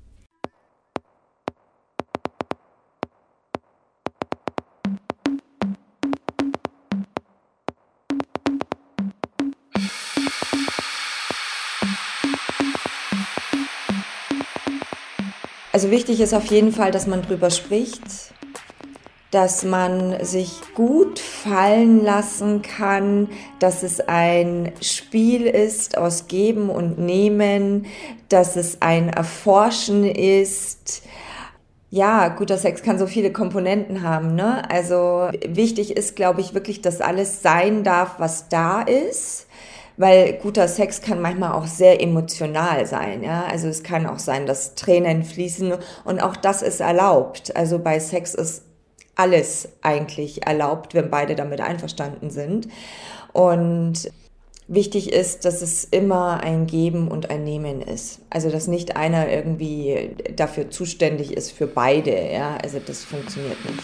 Also 15.71 15.91
wichtig 15.91 16.19
ist 16.19 16.33
auf 16.33 16.45
jeden 16.47 16.71
Fall, 16.71 16.91
dass 16.91 17.05
man 17.05 17.21
drüber 17.21 17.51
spricht, 17.51 18.01
dass 19.33 19.63
man 19.63 20.23
sich 20.23 20.61
gut 20.75 21.17
fallen 21.17 22.03
lassen 22.03 22.61
kann, 22.61 23.29
dass 23.57 23.81
es 23.81 23.99
ein 23.99 24.71
Spiel 24.79 25.47
ist 25.47 25.97
aus 25.97 26.27
Geben 26.27 26.69
und 26.69 26.99
Nehmen, 26.99 27.87
dass 28.29 28.55
es 28.55 28.83
ein 28.83 29.09
Erforschen 29.09 30.03
ist. 30.03 31.01
Ja, 31.89 32.27
guter 32.27 32.59
Sex 32.59 32.83
kann 32.83 32.99
so 32.99 33.07
viele 33.07 33.31
Komponenten 33.31 34.03
haben. 34.03 34.35
Ne? 34.35 34.69
Also 34.69 35.29
wichtig 35.47 35.97
ist, 35.97 36.15
glaube 36.15 36.41
ich, 36.41 36.53
wirklich, 36.53 36.81
dass 36.81 37.01
alles 37.01 37.41
sein 37.41 37.83
darf, 37.83 38.19
was 38.19 38.49
da 38.49 38.81
ist 38.81 39.47
weil 39.95 40.33
guter 40.41 40.67
Sex 40.67 41.01
kann 41.01 41.21
manchmal 41.21 41.51
auch 41.51 41.67
sehr 41.67 42.01
emotional 42.01 42.87
sein. 42.87 43.23
Ja? 43.23 43.45
Also 43.45 43.67
es 43.67 43.83
kann 43.83 44.07
auch 44.07 44.17
sein, 44.17 44.47
dass 44.47 44.73
Tränen 44.73 45.23
fließen 45.23 45.73
und 46.03 46.19
auch 46.19 46.35
das 46.35 46.63
ist 46.63 46.79
erlaubt. 46.79 47.55
Also 47.55 47.77
bei 47.77 47.99
Sex 47.99 48.33
ist 48.33 48.63
alles 49.15 49.69
eigentlich 49.81 50.45
erlaubt, 50.45 50.93
wenn 50.93 51.09
beide 51.09 51.35
damit 51.35 51.61
einverstanden 51.61 52.29
sind. 52.29 52.67
Und 53.31 54.11
wichtig 54.67 55.11
ist, 55.11 55.45
dass 55.45 55.61
es 55.61 55.83
immer 55.83 56.41
ein 56.41 56.67
Geben 56.67 57.07
und 57.09 57.29
ein 57.29 57.43
Nehmen 57.43 57.81
ist. 57.81 58.21
Also 58.29 58.49
dass 58.49 58.67
nicht 58.67 58.95
einer 58.95 59.29
irgendwie 59.29 60.15
dafür 60.35 60.69
zuständig 60.69 61.33
ist 61.33 61.51
für 61.51 61.67
beide. 61.67 62.31
Ja? 62.31 62.57
Also 62.63 62.79
das 62.79 63.03
funktioniert 63.03 63.57
nicht. 63.65 63.83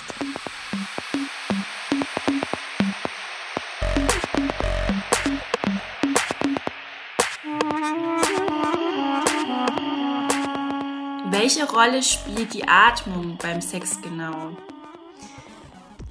Welche 11.32 11.72
Rolle 11.72 12.04
spielt 12.04 12.54
die 12.54 12.68
Atmung 12.68 13.38
beim 13.42 13.62
Sex 13.62 14.02
genau? 14.02 14.52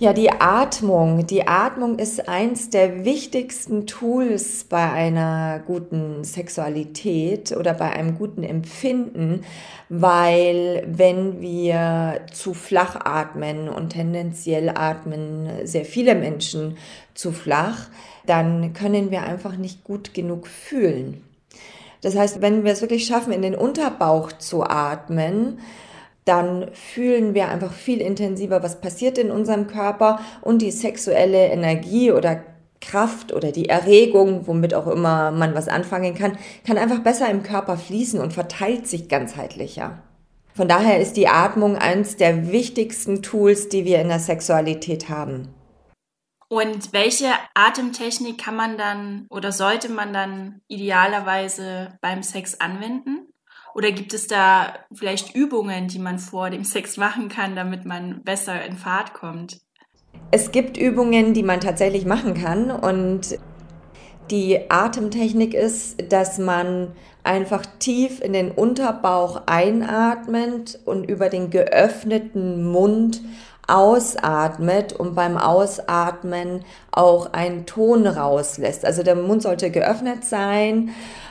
Ja, 0.01 0.13
die 0.13 0.31
Atmung. 0.31 1.27
Die 1.27 1.49
Atmung 1.49 1.99
ist 1.99 2.29
eins 2.29 2.71
der 2.71 3.05
wichtigsten 3.05 3.85
Tools 3.89 4.63
bei 4.63 4.93
einer 4.93 5.61
guten 5.67 6.23
Sexualität 6.23 7.51
oder 7.51 7.75
bei 7.75 7.91
einem 7.91 8.17
guten 8.17 8.45
Empfinden, 8.45 9.41
weil 9.89 10.85
wenn 10.87 11.41
wir 11.41 12.21
zu 12.33 12.55
flach 12.55 12.95
atmen 13.05 13.69
und 13.69 13.89
tendenziell 13.89 14.69
atmen 14.69 15.67
sehr 15.67 15.85
viele 15.85 16.15
Menschen 16.15 16.77
zu 17.15 17.33
flach, 17.33 17.89
dann 18.25 18.75
können 18.75 19.11
wir 19.11 19.25
einfach 19.25 19.57
nicht 19.57 19.83
gut 19.83 20.15
genug 20.15 20.47
fühlen. 20.47 21.25
Das 22.03 22.15
heißt, 22.15 22.41
wenn 22.41 22.63
wir 22.63 22.71
es 22.71 22.83
wirklich 22.83 23.05
schaffen, 23.05 23.33
in 23.33 23.43
den 23.43 23.57
Unterbauch 23.57 24.31
zu 24.31 24.63
atmen, 24.63 25.59
dann 26.29 26.69
fühlen 26.73 27.35
wir 27.35 27.49
einfach 27.49 27.73
viel 27.73 28.01
intensiver, 28.01 28.63
was 28.63 28.81
passiert 28.81 29.19
in 29.19 29.31
unserem 29.31 29.67
Körper 29.67 30.21
und 30.43 30.63
die 30.63 30.71
sexuelle 30.71 31.47
Energie 31.47 32.13
oder 32.13 32.45
Kraft 32.81 33.33
oder 33.33 33.51
die 33.51 33.69
Erregung, 33.69 34.47
womit 34.47 34.75
auch 34.75 34.87
immer 34.87 35.31
man 35.31 35.55
was 35.55 35.69
anfangen 35.69 36.15
kann, 36.15 36.39
kann 36.67 36.79
einfach 36.79 37.01
besser 37.01 37.29
im 37.31 37.43
Körper 37.43 37.77
fließen 37.77 38.21
und 38.21 38.33
verteilt 38.33 38.87
sich 38.87 39.09
ganzheitlicher. 39.09 39.99
Von 40.55 40.69
daher 40.69 41.01
ist 41.01 41.17
die 41.17 41.29
Atmung 41.29 41.77
eines 41.77 42.17
der 42.17 42.51
wichtigsten 42.51 43.23
Tools, 43.23 43.69
die 43.69 43.85
wir 43.85 44.01
in 44.01 44.09
der 44.09 44.19
Sexualität 44.19 45.09
haben. 45.09 45.55
Und 46.49 46.93
welche 46.93 47.29
Atemtechnik 47.55 48.39
kann 48.39 48.57
man 48.57 48.79
dann 48.79 49.27
oder 49.31 49.53
sollte 49.53 49.91
man 49.91 50.13
dann 50.13 50.61
idealerweise 50.67 51.99
beim 52.01 52.23
Sex 52.23 52.59
anwenden? 52.59 53.29
Oder 53.79 53.93
gibt 53.93 54.13
es 54.13 54.27
da 54.27 54.75
vielleicht 54.93 55.37
Übungen, 55.37 55.87
die 55.87 56.01
man 56.01 56.19
vor 56.19 56.51
dem 56.51 56.65
Sex 56.65 56.97
machen 56.97 57.29
kann, 57.29 57.55
damit 57.55 57.85
man 57.85 58.25
besser 58.25 58.65
in 58.65 58.77
Fahrt 58.77 59.15
kommt? 59.15 59.61
Es 60.33 60.51
gibt 60.51 60.77
Übungen, 60.77 61.33
die 61.33 61.45
man 61.45 61.61
tatsächlich 61.61 62.05
machen 62.05 62.35
kann 62.35 62.73
und 62.73 63.39
die 64.33 64.69
Atemtechnik 64.69 65.55
ist, 65.55 66.11
dass 66.13 66.39
man 66.39 66.91
einfach 67.23 67.65
tief 67.79 68.21
in 68.21 68.33
den 68.33 68.51
Unterbauch 68.51 69.43
einatmet 69.47 70.81
und 70.85 71.09
über 71.09 71.29
den 71.29 71.51
geöffneten 71.51 72.65
Mund 72.65 73.21
ausatmet 73.69 74.95
und 74.95 75.15
beim 75.15 75.37
Ausatmen 75.37 76.65
auch 76.91 77.33
einen 77.33 77.67
Ton 77.67 78.07
rauslässt. 78.07 78.85
Also 78.85 79.05
der 79.05 79.15
Mund 79.15 79.43
sollte 79.43 79.71
geöffnet 79.71 80.25
sein 80.25 80.91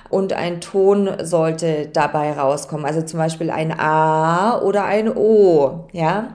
und 0.10 0.34
ein 0.34 0.62
Ton 0.62 1.10
sollte 1.22 1.88
dabei 1.88 2.34
rauskommen. 2.34 2.86
Also 2.86 3.02
zum 3.02 3.20
Beispiel 3.20 3.50
ein 3.50 3.78
A 3.78 4.60
oder 4.62 4.86
ein 4.86 5.16
O, 5.16 5.88
ja, 5.92 6.30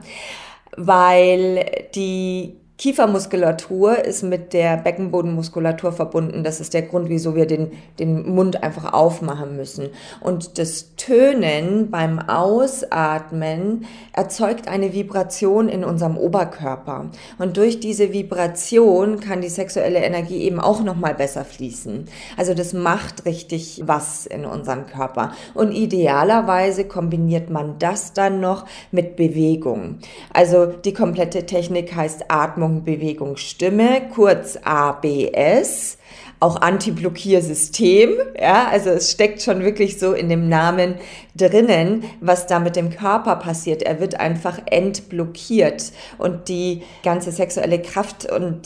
weil 0.77 1.65
die 1.95 2.62
Kiefermuskulatur 2.79 4.03
ist 4.03 4.23
mit 4.23 4.51
der 4.51 4.77
Beckenbodenmuskulatur 4.77 5.91
verbunden. 5.91 6.43
Das 6.43 6.59
ist 6.59 6.73
der 6.73 6.81
Grund, 6.81 7.07
wieso 7.07 7.35
wir 7.35 7.45
den, 7.45 7.71
den 7.99 8.33
Mund 8.33 8.63
einfach 8.63 8.93
aufmachen 8.93 9.55
müssen. 9.55 9.89
Und 10.21 10.57
das 10.57 10.95
Tönen 10.95 11.91
beim 11.91 12.17
Ausatmen 12.17 13.85
erzeugt 14.11 14.67
eine 14.67 14.91
Vibration 14.91 15.69
in 15.69 15.83
unserem 15.83 16.17
Oberkörper. 16.17 17.11
Und 17.37 17.57
durch 17.57 17.79
diese 17.79 18.11
Vibration 18.11 19.19
kann 19.19 19.41
die 19.41 19.49
sexuelle 19.49 19.99
Energie 19.99 20.41
eben 20.41 20.59
auch 20.59 20.83
nochmal 20.83 21.13
besser 21.13 21.45
fließen. 21.45 22.05
Also 22.37 22.55
das 22.55 22.73
macht 22.73 23.25
richtig 23.25 23.83
was 23.85 24.25
in 24.25 24.45
unserem 24.45 24.87
Körper. 24.87 25.33
Und 25.53 25.73
idealerweise 25.73 26.85
kombiniert 26.85 27.51
man 27.51 27.75
das 27.77 28.13
dann 28.13 28.39
noch 28.39 28.65
mit 28.91 29.15
Bewegung. 29.15 29.99
Also 30.33 30.65
die 30.65 30.93
komplette 30.93 31.45
Technik 31.45 31.95
heißt 31.95 32.25
Atmung 32.29 32.62
Atmung, 32.63 32.85
Bewegung, 32.85 33.35
Stimme, 33.35 34.03
kurz 34.13 34.57
ABS, 34.63 35.97
auch 36.39 36.61
Anti-Blockiersystem. 36.61 38.11
Ja, 38.39 38.67
also 38.69 38.91
es 38.91 39.11
steckt 39.11 39.41
schon 39.41 39.63
wirklich 39.63 39.99
so 39.99 40.13
in 40.13 40.29
dem 40.29 40.47
Namen 40.47 40.95
drinnen, 41.35 42.05
was 42.21 42.47
da 42.47 42.59
mit 42.59 42.77
dem 42.77 42.89
Körper 42.89 43.35
passiert. 43.35 43.83
Er 43.83 43.99
wird 43.99 44.17
einfach 44.17 44.59
entblockiert 44.65 45.91
und 46.17 46.47
die 46.47 46.83
ganze 47.03 47.33
sexuelle 47.33 47.81
Kraft 47.81 48.31
und 48.31 48.61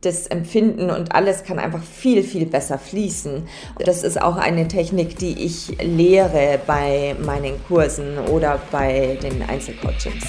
das 0.00 0.26
Empfinden 0.28 0.90
und 0.90 1.14
alles 1.14 1.44
kann 1.44 1.58
einfach 1.58 1.82
viel, 1.82 2.22
viel 2.22 2.46
besser 2.46 2.78
fließen. 2.78 3.46
Das 3.84 4.02
ist 4.02 4.20
auch 4.20 4.36
eine 4.36 4.66
Technik, 4.68 5.18
die 5.18 5.44
ich 5.44 5.76
lehre 5.82 6.58
bei 6.66 7.16
meinen 7.22 7.62
Kursen 7.66 8.18
oder 8.18 8.60
bei 8.70 9.18
den 9.22 9.42
Einzelcoachings. 9.42 10.24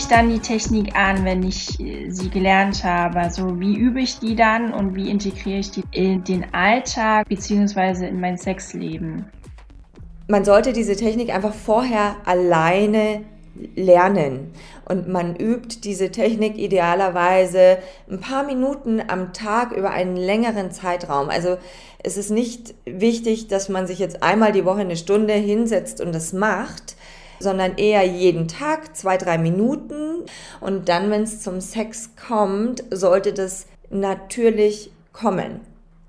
Ich 0.00 0.08
dann 0.08 0.30
die 0.30 0.38
Technik 0.38 0.96
an, 0.96 1.26
wenn 1.26 1.42
ich 1.42 1.78
äh, 1.78 2.10
sie 2.10 2.30
gelernt 2.30 2.82
habe? 2.84 3.20
Also 3.20 3.60
wie 3.60 3.76
übe 3.76 4.00
ich 4.00 4.18
die 4.18 4.34
dann 4.34 4.72
und 4.72 4.94
wie 4.94 5.10
integriere 5.10 5.58
ich 5.58 5.70
die 5.70 5.84
in 5.92 6.24
den 6.24 6.54
Alltag 6.54 7.28
bzw. 7.28 8.08
in 8.08 8.18
mein 8.18 8.38
Sexleben? 8.38 9.26
Man 10.26 10.44
sollte 10.44 10.72
diese 10.72 10.96
Technik 10.96 11.34
einfach 11.34 11.52
vorher 11.52 12.16
alleine 12.24 13.24
lernen. 13.76 14.52
Und 14.86 15.08
man 15.08 15.36
übt 15.36 15.82
diese 15.84 16.10
Technik 16.10 16.56
idealerweise 16.56 17.78
ein 18.10 18.20
paar 18.20 18.44
Minuten 18.44 19.02
am 19.06 19.32
Tag 19.34 19.72
über 19.72 19.90
einen 19.90 20.16
längeren 20.16 20.70
Zeitraum. 20.70 21.28
Also 21.28 21.58
es 22.02 22.16
ist 22.16 22.30
nicht 22.30 22.74
wichtig, 22.86 23.48
dass 23.48 23.68
man 23.68 23.86
sich 23.86 23.98
jetzt 23.98 24.22
einmal 24.22 24.52
die 24.52 24.64
Woche 24.64 24.80
eine 24.80 24.96
Stunde 24.96 25.34
hinsetzt 25.34 26.00
und 26.00 26.14
das 26.14 26.32
macht, 26.32 26.96
sondern 27.40 27.76
eher 27.76 28.04
jeden 28.04 28.46
Tag 28.46 28.96
zwei, 28.96 29.16
drei 29.16 29.38
Minuten. 29.38 30.24
Und 30.60 30.88
dann, 30.88 31.10
wenn 31.10 31.22
es 31.22 31.40
zum 31.40 31.60
Sex 31.60 32.10
kommt, 32.28 32.84
sollte 32.90 33.32
das 33.32 33.66
natürlich 33.90 34.92
kommen. 35.12 35.60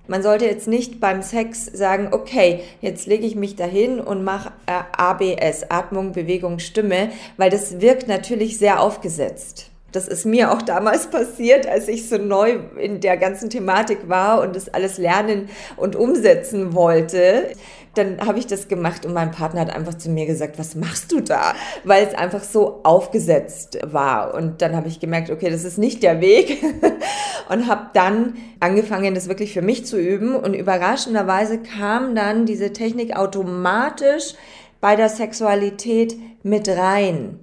Man 0.08 0.24
sollte 0.24 0.46
jetzt 0.46 0.68
nicht 0.68 1.00
beim 1.00 1.22
Sex 1.22 1.66
sagen, 1.66 2.10
okay, 2.12 2.64
jetzt 2.82 3.08
lege 3.08 3.26
ich 3.26 3.36
mich 3.36 3.56
dahin 3.56 4.00
und 4.00 4.24
mache 4.24 4.52
äh, 4.66 4.82
ABS, 4.98 5.70
Atmung, 5.70 6.12
Bewegung, 6.12 6.60
Stimme, 6.60 7.12
weil 7.38 7.50
das 7.50 7.80
wirkt 7.80 8.08
natürlich 8.08 8.58
sehr 8.58 8.82
aufgesetzt. 8.82 9.72
Das 9.92 10.08
ist 10.08 10.26
mir 10.26 10.52
auch 10.52 10.62
damals 10.62 11.08
passiert, 11.12 11.68
als 11.68 11.88
ich 11.88 12.10
so 12.10 12.18
neu 12.18 12.60
in 12.78 13.00
der 13.00 13.16
ganzen 13.18 13.50
Thematik 13.50 14.10
war 14.10 14.42
und 14.42 14.56
das 14.56 14.74
alles 14.74 14.98
lernen 14.98 15.50
und 15.78 15.96
umsetzen 15.96 16.74
wollte 16.74 17.54
dann 17.96 18.26
habe 18.26 18.40
ich 18.40 18.48
das 18.48 18.70
gemacht 18.70 19.06
und 19.06 19.14
mein 19.14 19.32
Partner 19.32 19.62
hat 19.62 19.76
einfach 19.76 19.96
zu 19.96 20.10
mir 20.10 20.26
gesagt, 20.26 20.58
was 20.58 20.76
machst 20.76 21.12
du 21.12 21.20
da? 21.20 21.54
Weil 21.84 22.06
es 22.06 22.14
einfach 22.14 22.44
so 22.44 22.80
aufgesetzt 22.84 23.80
war. 23.84 24.34
Und 24.34 24.62
dann 24.62 24.76
habe 24.76 24.88
ich 24.88 25.00
gemerkt, 25.00 25.30
okay, 25.30 25.50
das 25.50 25.66
ist 25.66 25.78
nicht 25.78 26.02
der 26.02 26.22
Weg 26.22 26.64
und 27.50 27.68
habe 27.68 27.90
dann 27.94 28.36
angefangen, 28.62 29.14
das 29.14 29.28
wirklich 29.28 29.54
für 29.54 29.62
mich 29.62 29.86
zu 29.86 30.00
üben. 30.00 30.36
Und 30.36 30.54
überraschenderweise 30.54 31.60
kam 31.60 32.16
dann 32.16 32.46
diese 32.46 32.72
Technik 32.72 33.16
automatisch 33.16 34.36
bei 34.80 34.96
der 34.96 35.10
Sexualität 35.10 36.16
mit 36.44 36.70
rein. 36.70 37.41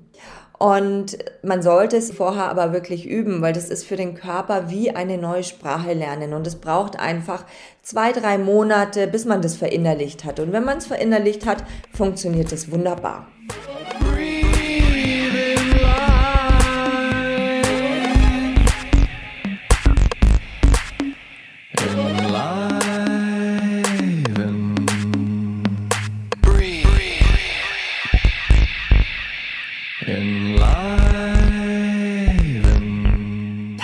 Und 0.59 1.17
man 1.43 1.63
sollte 1.63 1.97
es 1.97 2.11
vorher 2.11 2.51
aber 2.51 2.73
wirklich 2.73 3.07
üben, 3.07 3.41
weil 3.43 3.53
das 3.53 3.69
ist 3.69 3.85
für 3.85 3.95
den 3.95 4.15
Körper 4.15 4.69
wie 4.71 4.91
eine 4.91 5.17
neue 5.17 5.45
Sprache 5.45 5.93
lernen. 5.93 6.35
Und 6.35 6.47
es 6.49 6.57
braucht 6.57 6.99
einfach 6.99 7.45
zwei, 7.83 8.11
drei 8.13 8.39
Monate, 8.39 9.07
bis 9.07 9.25
man 9.25 9.41
das 9.41 9.57
verinnerlicht 9.57 10.25
hat. 10.25 10.41
Und 10.41 10.53
wenn 10.53 10.65
man 10.65 10.79
es 10.79 10.87
verinnerlicht 10.87 11.47
hat, 11.47 11.63
funktioniert 11.93 12.51
es 12.51 12.73
wunderbar. 12.73 13.29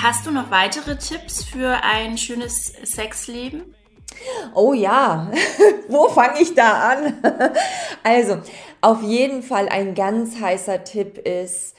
Hast 0.04 0.26
du 0.26 0.30
noch 0.30 0.50
weitere 0.50 0.98
Tipps 0.98 1.42
für 1.42 1.82
ein 1.82 2.18
schönes 2.18 2.74
Sexleben? 2.82 3.74
Oh 4.54 4.74
ja, 4.74 5.30
wo 5.88 6.10
fange 6.10 6.42
ich 6.42 6.54
da 6.54 6.90
an? 6.90 7.14
also, 8.02 8.36
auf 8.82 9.02
jeden 9.02 9.42
Fall 9.42 9.66
ein 9.70 9.94
ganz 9.94 10.38
heißer 10.38 10.84
Tipp 10.84 11.16
ist, 11.16 11.74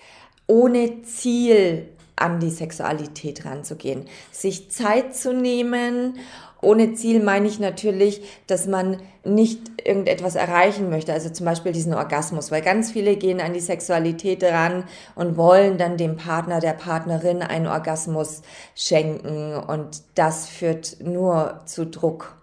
ohne 0.48 1.04
Ziel 1.04 1.95
an 2.16 2.40
die 2.40 2.50
Sexualität 2.50 3.46
ranzugehen. 3.46 4.06
Sich 4.32 4.72
Zeit 4.72 5.16
zu 5.16 5.34
nehmen. 5.34 6.18
Ohne 6.62 6.94
Ziel 6.94 7.22
meine 7.22 7.48
ich 7.48 7.60
natürlich, 7.60 8.22
dass 8.48 8.66
man 8.66 9.02
nicht 9.24 9.60
irgendetwas 9.84 10.36
erreichen 10.36 10.90
möchte, 10.90 11.14
also 11.14 11.30
zum 11.30 11.46
Beispiel 11.46 11.72
diesen 11.72 11.94
Orgasmus, 11.94 12.50
weil 12.50 12.62
ganz 12.62 12.92
viele 12.92 13.18
gehen 13.18 13.40
an 13.40 13.54
die 13.54 13.60
Sexualität 13.60 14.44
ran 14.44 14.86
und 15.16 15.38
wollen 15.38 15.78
dann 15.78 15.98
dem 15.98 16.16
Partner, 16.16 16.60
der 16.60 16.74
Partnerin 16.74 17.44
einen 17.44 17.68
Orgasmus 17.68 18.42
schenken. 18.74 19.56
Und 19.56 20.02
das 20.16 20.48
führt 20.48 20.98
nur 21.02 21.62
zu 21.66 21.86
Druck 21.86 22.36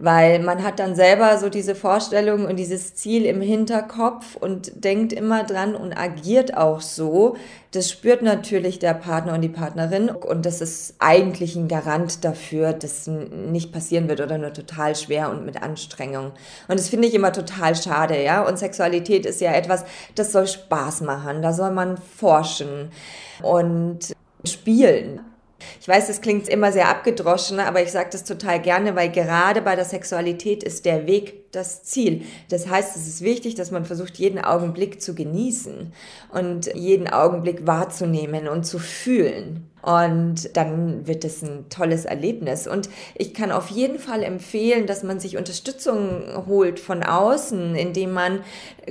weil 0.00 0.38
man 0.38 0.64
hat 0.64 0.80
dann 0.80 0.94
selber 0.94 1.36
so 1.36 1.50
diese 1.50 1.74
Vorstellung 1.74 2.46
und 2.46 2.56
dieses 2.56 2.94
Ziel 2.94 3.26
im 3.26 3.42
Hinterkopf 3.42 4.34
und 4.34 4.84
denkt 4.84 5.12
immer 5.12 5.44
dran 5.44 5.76
und 5.76 5.92
agiert 5.92 6.56
auch 6.56 6.80
so. 6.80 7.36
Das 7.72 7.90
spürt 7.90 8.22
natürlich 8.22 8.78
der 8.78 8.94
Partner 8.94 9.34
und 9.34 9.42
die 9.42 9.50
Partnerin 9.50 10.08
und 10.08 10.46
das 10.46 10.62
ist 10.62 10.94
eigentlich 10.98 11.54
ein 11.54 11.68
Garant 11.68 12.24
dafür, 12.24 12.72
dass 12.72 13.06
nicht 13.06 13.72
passieren 13.72 14.08
wird 14.08 14.22
oder 14.22 14.38
nur 14.38 14.54
total 14.54 14.96
schwer 14.96 15.30
und 15.30 15.44
mit 15.44 15.62
Anstrengung. 15.62 16.32
Und 16.66 16.80
das 16.80 16.88
finde 16.88 17.06
ich 17.06 17.14
immer 17.14 17.32
total 17.32 17.76
schade, 17.76 18.20
ja. 18.22 18.42
Und 18.42 18.58
Sexualität 18.58 19.26
ist 19.26 19.42
ja 19.42 19.52
etwas, 19.52 19.84
das 20.14 20.32
soll 20.32 20.46
Spaß 20.46 21.02
machen, 21.02 21.42
da 21.42 21.52
soll 21.52 21.72
man 21.72 21.98
forschen 21.98 22.90
und 23.42 24.14
spielen. 24.44 25.20
Ich 25.80 25.88
weiß, 25.88 26.06
das 26.06 26.20
klingt 26.20 26.48
immer 26.48 26.72
sehr 26.72 26.88
abgedroschen, 26.88 27.60
aber 27.60 27.82
ich 27.82 27.92
sage 27.92 28.10
das 28.12 28.24
total 28.24 28.60
gerne, 28.60 28.96
weil 28.96 29.10
gerade 29.10 29.62
bei 29.62 29.76
der 29.76 29.84
Sexualität 29.84 30.62
ist 30.62 30.84
der 30.84 31.06
Weg 31.06 31.52
das 31.52 31.82
Ziel. 31.82 32.22
Das 32.48 32.68
heißt, 32.68 32.96
es 32.96 33.06
ist 33.08 33.22
wichtig, 33.22 33.54
dass 33.54 33.70
man 33.70 33.84
versucht, 33.84 34.16
jeden 34.18 34.38
Augenblick 34.38 35.02
zu 35.02 35.14
genießen 35.14 35.92
und 36.32 36.74
jeden 36.74 37.08
Augenblick 37.08 37.66
wahrzunehmen 37.66 38.48
und 38.48 38.64
zu 38.64 38.78
fühlen. 38.78 39.66
Und 39.82 40.56
dann 40.56 41.06
wird 41.06 41.24
es 41.24 41.42
ein 41.42 41.70
tolles 41.70 42.04
Erlebnis. 42.04 42.66
Und 42.66 42.90
ich 43.14 43.32
kann 43.32 43.50
auf 43.50 43.68
jeden 43.70 43.98
Fall 43.98 44.22
empfehlen, 44.22 44.86
dass 44.86 45.02
man 45.02 45.20
sich 45.20 45.38
Unterstützung 45.38 46.46
holt 46.46 46.78
von 46.78 47.02
außen, 47.02 47.74
indem 47.74 48.12
man 48.12 48.40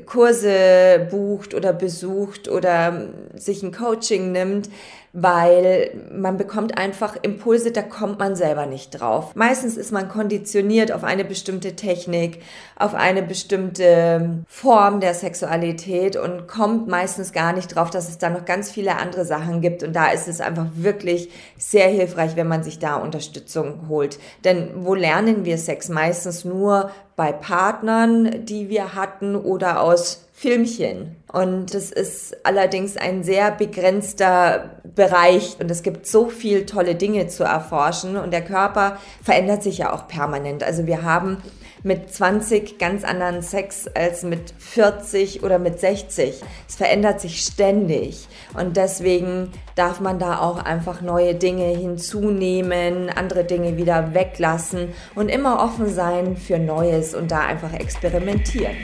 Kurse 0.07 1.07
bucht 1.11 1.53
oder 1.53 1.73
besucht 1.73 2.49
oder 2.49 3.09
sich 3.35 3.61
ein 3.61 3.71
Coaching 3.71 4.31
nimmt, 4.31 4.69
weil 5.13 5.91
man 6.11 6.37
bekommt 6.37 6.77
einfach 6.77 7.15
Impulse, 7.21 7.71
da 7.71 7.81
kommt 7.81 8.19
man 8.19 8.35
selber 8.35 8.65
nicht 8.65 8.91
drauf. 8.91 9.35
Meistens 9.35 9.77
ist 9.77 9.91
man 9.91 10.09
konditioniert 10.09 10.91
auf 10.91 11.03
eine 11.03 11.25
bestimmte 11.25 11.75
Technik, 11.75 12.41
auf 12.75 12.93
eine 12.93 13.23
bestimmte 13.23 14.43
Form 14.47 14.99
der 14.99 15.13
Sexualität 15.13 16.15
und 16.15 16.47
kommt 16.47 16.87
meistens 16.87 17.33
gar 17.33 17.53
nicht 17.53 17.75
drauf, 17.75 17.89
dass 17.89 18.09
es 18.09 18.17
da 18.17 18.29
noch 18.29 18.45
ganz 18.45 18.71
viele 18.71 18.97
andere 18.97 19.25
Sachen 19.25 19.61
gibt. 19.61 19.83
Und 19.83 19.95
da 19.95 20.11
ist 20.11 20.27
es 20.27 20.41
einfach 20.41 20.67
wirklich 20.75 21.29
sehr 21.57 21.87
hilfreich, 21.87 22.35
wenn 22.35 22.47
man 22.47 22.63
sich 22.63 22.79
da 22.79 22.95
Unterstützung 22.95 23.87
holt. 23.89 24.19
Denn 24.43 24.71
wo 24.75 24.93
lernen 24.93 25.45
wir 25.45 25.57
Sex? 25.57 25.89
Meistens 25.89 26.45
nur 26.45 26.91
bei 27.15 27.31
Partnern, 27.31 28.45
die 28.45 28.69
wir 28.69 28.93
hatten 28.95 29.35
oder 29.35 29.81
aus 29.81 30.27
Filmchen. 30.31 31.18
Und 31.31 31.75
es 31.75 31.91
ist 31.91 32.37
allerdings 32.43 32.97
ein 32.97 33.23
sehr 33.23 33.51
begrenzter 33.51 34.81
Bereich 34.95 35.57
und 35.59 35.69
es 35.69 35.83
gibt 35.83 36.07
so 36.07 36.27
viel 36.27 36.65
tolle 36.65 36.95
Dinge 36.95 37.27
zu 37.27 37.43
erforschen 37.43 38.17
und 38.17 38.31
der 38.31 38.43
Körper 38.43 38.97
verändert 39.23 39.61
sich 39.61 39.77
ja 39.77 39.93
auch 39.93 40.07
permanent. 40.07 40.63
Also 40.63 40.87
wir 40.87 41.03
haben 41.03 41.37
mit 41.83 42.11
20 42.11 42.79
ganz 42.79 43.03
anderen 43.03 43.41
Sex 43.41 43.87
als 43.87 44.23
mit 44.23 44.53
40 44.57 45.43
oder 45.43 45.59
mit 45.59 45.79
60. 45.79 46.41
Es 46.67 46.75
verändert 46.75 47.21
sich 47.21 47.41
ständig 47.41 48.27
und 48.57 48.75
deswegen 48.75 49.51
darf 49.75 49.99
man 49.99 50.17
da 50.19 50.39
auch 50.39 50.57
einfach 50.63 51.01
neue 51.01 51.35
Dinge 51.35 51.67
hinzunehmen, 51.67 53.09
andere 53.09 53.43
Dinge 53.43 53.77
wieder 53.77 54.13
weglassen 54.15 54.89
und 55.15 55.29
immer 55.29 55.63
offen 55.63 55.93
sein 55.93 56.35
für 56.35 56.57
Neues 56.57 57.13
und 57.13 57.31
da 57.31 57.41
einfach 57.41 57.73
experimentieren. 57.73 58.75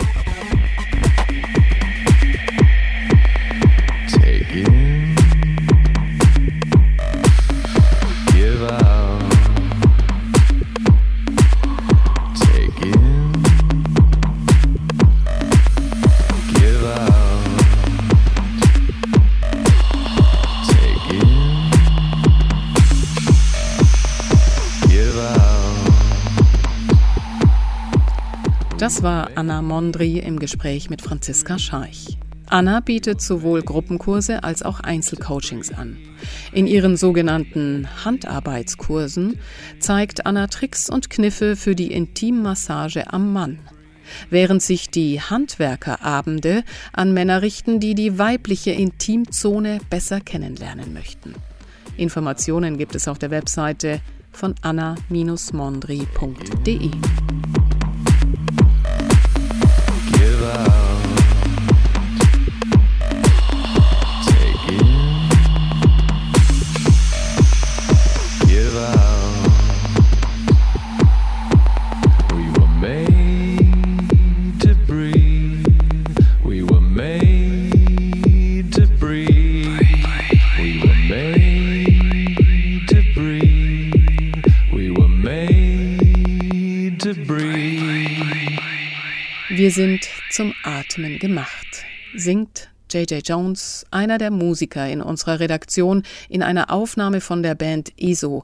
Das 28.85 29.01
war 29.01 29.31
Anna 29.33 29.63
Mondri 29.63 30.19
im 30.19 30.37
Gespräch 30.37 30.91
mit 30.91 31.01
Franziska 31.01 31.57
Scharch. 31.57 32.19
Anna 32.45 32.81
bietet 32.81 33.19
sowohl 33.19 33.63
Gruppenkurse 33.63 34.43
als 34.43 34.61
auch 34.61 34.79
Einzelcoachings 34.79 35.73
an. 35.73 35.97
In 36.51 36.67
ihren 36.67 36.95
sogenannten 36.95 37.87
Handarbeitskursen 38.05 39.39
zeigt 39.79 40.27
Anna 40.27 40.45
Tricks 40.45 40.87
und 40.87 41.09
Kniffe 41.09 41.55
für 41.55 41.73
die 41.73 41.91
Intimmassage 41.91 43.11
am 43.11 43.33
Mann. 43.33 43.57
Während 44.29 44.61
sich 44.61 44.91
die 44.91 45.19
Handwerkerabende 45.19 46.63
an 46.93 47.11
Männer 47.11 47.41
richten, 47.41 47.79
die 47.79 47.95
die 47.95 48.19
weibliche 48.19 48.69
Intimzone 48.69 49.79
besser 49.89 50.21
kennenlernen 50.21 50.93
möchten. 50.93 51.33
Informationen 51.97 52.77
gibt 52.77 52.93
es 52.93 53.07
auf 53.07 53.17
der 53.17 53.31
Webseite 53.31 53.99
von 54.31 54.53
anna-mondri.de. 54.61 56.91
about. 60.45 60.94
Wir 89.57 89.71
sind 89.71 90.09
zum 90.31 90.53
Atmen 90.63 91.17
gemacht, 91.17 91.85
singt 92.13 92.71
J.J. 92.91 93.25
Jones, 93.25 93.85
einer 93.89 94.17
der 94.17 94.29
Musiker 94.29 94.85
in 94.89 95.01
unserer 95.01 95.39
Redaktion, 95.39 96.03
in 96.27 96.43
einer 96.43 96.71
Aufnahme 96.71 97.21
von 97.21 97.41
der 97.41 97.55
Band 97.55 97.93
ESO, 97.97 98.43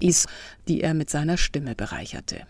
die 0.70 0.80
er 0.80 0.94
mit 0.94 1.10
seiner 1.10 1.36
Stimme 1.36 1.76
bereicherte. 1.76 2.48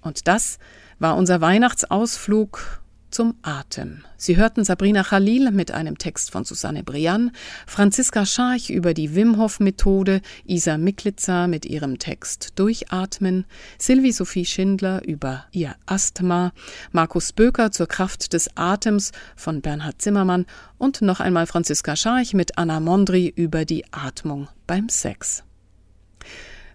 Und 0.00 0.26
das 0.26 0.58
war 0.98 1.16
unser 1.16 1.40
Weihnachtsausflug 1.40 2.82
zum 3.10 3.34
Atem. 3.42 4.04
Sie 4.16 4.36
hörten 4.36 4.64
Sabrina 4.64 5.02
Khalil 5.02 5.50
mit 5.50 5.70
einem 5.70 5.98
Text 5.98 6.30
von 6.30 6.44
Susanne 6.44 6.82
Brian, 6.82 7.30
Franziska 7.66 8.26
Scharch 8.26 8.70
über 8.70 8.94
die 8.94 9.14
Wim 9.14 9.38
Hof 9.38 9.60
Methode, 9.60 10.20
Isa 10.44 10.78
Miklitzer 10.78 11.48
mit 11.48 11.64
ihrem 11.66 11.98
Text 11.98 12.50
Durchatmen, 12.56 13.46
Sylvie 13.78 14.12
Sophie 14.12 14.44
Schindler 14.44 15.02
über 15.06 15.44
ihr 15.52 15.76
Asthma, 15.86 16.52
Markus 16.92 17.32
Böker 17.32 17.70
zur 17.70 17.86
Kraft 17.86 18.32
des 18.32 18.48
Atems 18.56 19.12
von 19.36 19.60
Bernhard 19.60 20.02
Zimmermann 20.02 20.46
und 20.78 21.02
noch 21.02 21.20
einmal 21.20 21.46
Franziska 21.46 21.96
Scharch 21.96 22.34
mit 22.34 22.58
Anna 22.58 22.80
Mondri 22.80 23.32
über 23.34 23.64
die 23.64 23.84
Atmung 23.92 24.48
beim 24.66 24.88
Sex. 24.88 25.45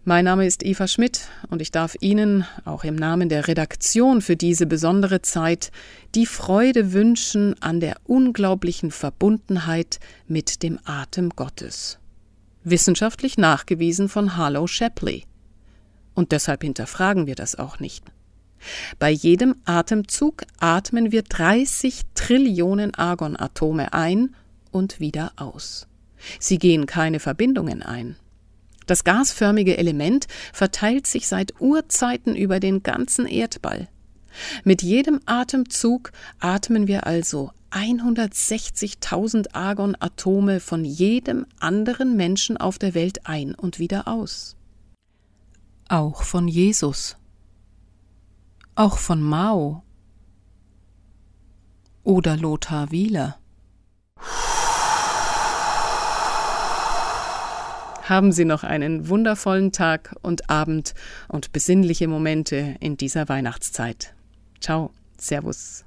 Mein 0.04 0.26
Name 0.26 0.48
ist 0.48 0.66
Eva 0.66 0.88
Schmidt 0.88 1.28
und 1.52 1.62
ich 1.62 1.70
darf 1.70 1.96
Ihnen, 2.00 2.44
auch 2.66 2.84
im 2.84 2.96
Namen 2.96 3.30
der 3.30 3.48
Redaktion 3.48 4.24
für 4.24 4.36
diese 4.36 4.66
besondere 4.66 5.22
Zeit, 5.22 5.72
die 6.16 6.26
Freude 6.26 6.92
wünschen 6.92 7.56
an 7.62 7.80
der 7.80 7.98
unglaublichen 8.06 8.90
Verbundenheit 8.90 10.00
mit 10.28 10.64
dem 10.64 10.80
Atem 10.86 11.30
Gottes. 11.30 12.00
Wissenschaftlich 12.64 13.38
nachgewiesen 13.38 14.10
von 14.10 14.36
Harlow 14.38 14.66
Shapley. 14.66 15.26
Und 16.16 16.32
deshalb 16.32 16.64
hinterfragen 16.64 17.28
wir 17.28 17.36
das 17.36 17.54
auch 17.54 17.80
nicht. 17.80 18.04
Bei 18.98 19.12
jedem 19.12 19.56
Atemzug 19.66 20.46
atmen 20.60 21.12
wir 21.12 21.22
30 21.22 22.02
Trillionen 22.16 22.96
Argonatome 22.96 23.94
ein 23.94 24.36
und 24.72 25.00
wieder 25.00 25.34
aus. 25.36 25.88
Sie 26.40 26.58
gehen 26.58 26.88
keine 26.88 27.20
Verbindungen 27.20 27.84
ein. 27.84 28.16
Das 28.92 29.06
gasförmige 29.06 29.78
Element 29.78 30.28
verteilt 30.52 31.08
sich 31.08 31.30
seit 31.30 31.62
Urzeiten 31.62 32.36
über 32.36 32.60
den 32.60 32.84
ganzen 32.84 33.26
Erdball. 33.26 33.88
Mit 34.66 34.82
jedem 34.82 35.22
Atemzug 35.26 36.12
atmen 36.42 36.88
wir 36.88 37.08
also 37.08 37.52
160.000 37.72 39.54
Argonatome 39.54 40.60
von 40.60 40.84
jedem 40.84 41.46
anderen 41.62 42.18
Menschen 42.18 42.58
auf 42.58 42.80
der 42.80 42.94
Welt 42.94 43.28
ein 43.28 43.56
und 43.56 43.80
wieder 43.80 44.10
aus. 44.10 44.58
Auch 45.88 46.24
von 46.24 46.50
Jesus. 46.50 47.16
Auch 48.76 48.98
von 48.98 49.22
Mao. 49.22 49.84
Oder 52.04 52.36
Lothar 52.36 52.92
Wieler. 52.92 53.38
Haben 58.12 58.34
Sie 58.34 58.44
noch 58.44 58.66
einen 58.66 59.08
wundervollen 59.08 59.72
Tag 59.72 60.18
und 60.22 60.50
Abend 60.50 60.96
und 61.30 61.54
besinnliche 61.54 62.10
Momente 62.10 62.76
in 62.82 62.98
dieser 62.98 63.30
Weihnachtszeit. 63.30 64.14
Ciao, 64.60 64.92
Servus. 65.18 65.86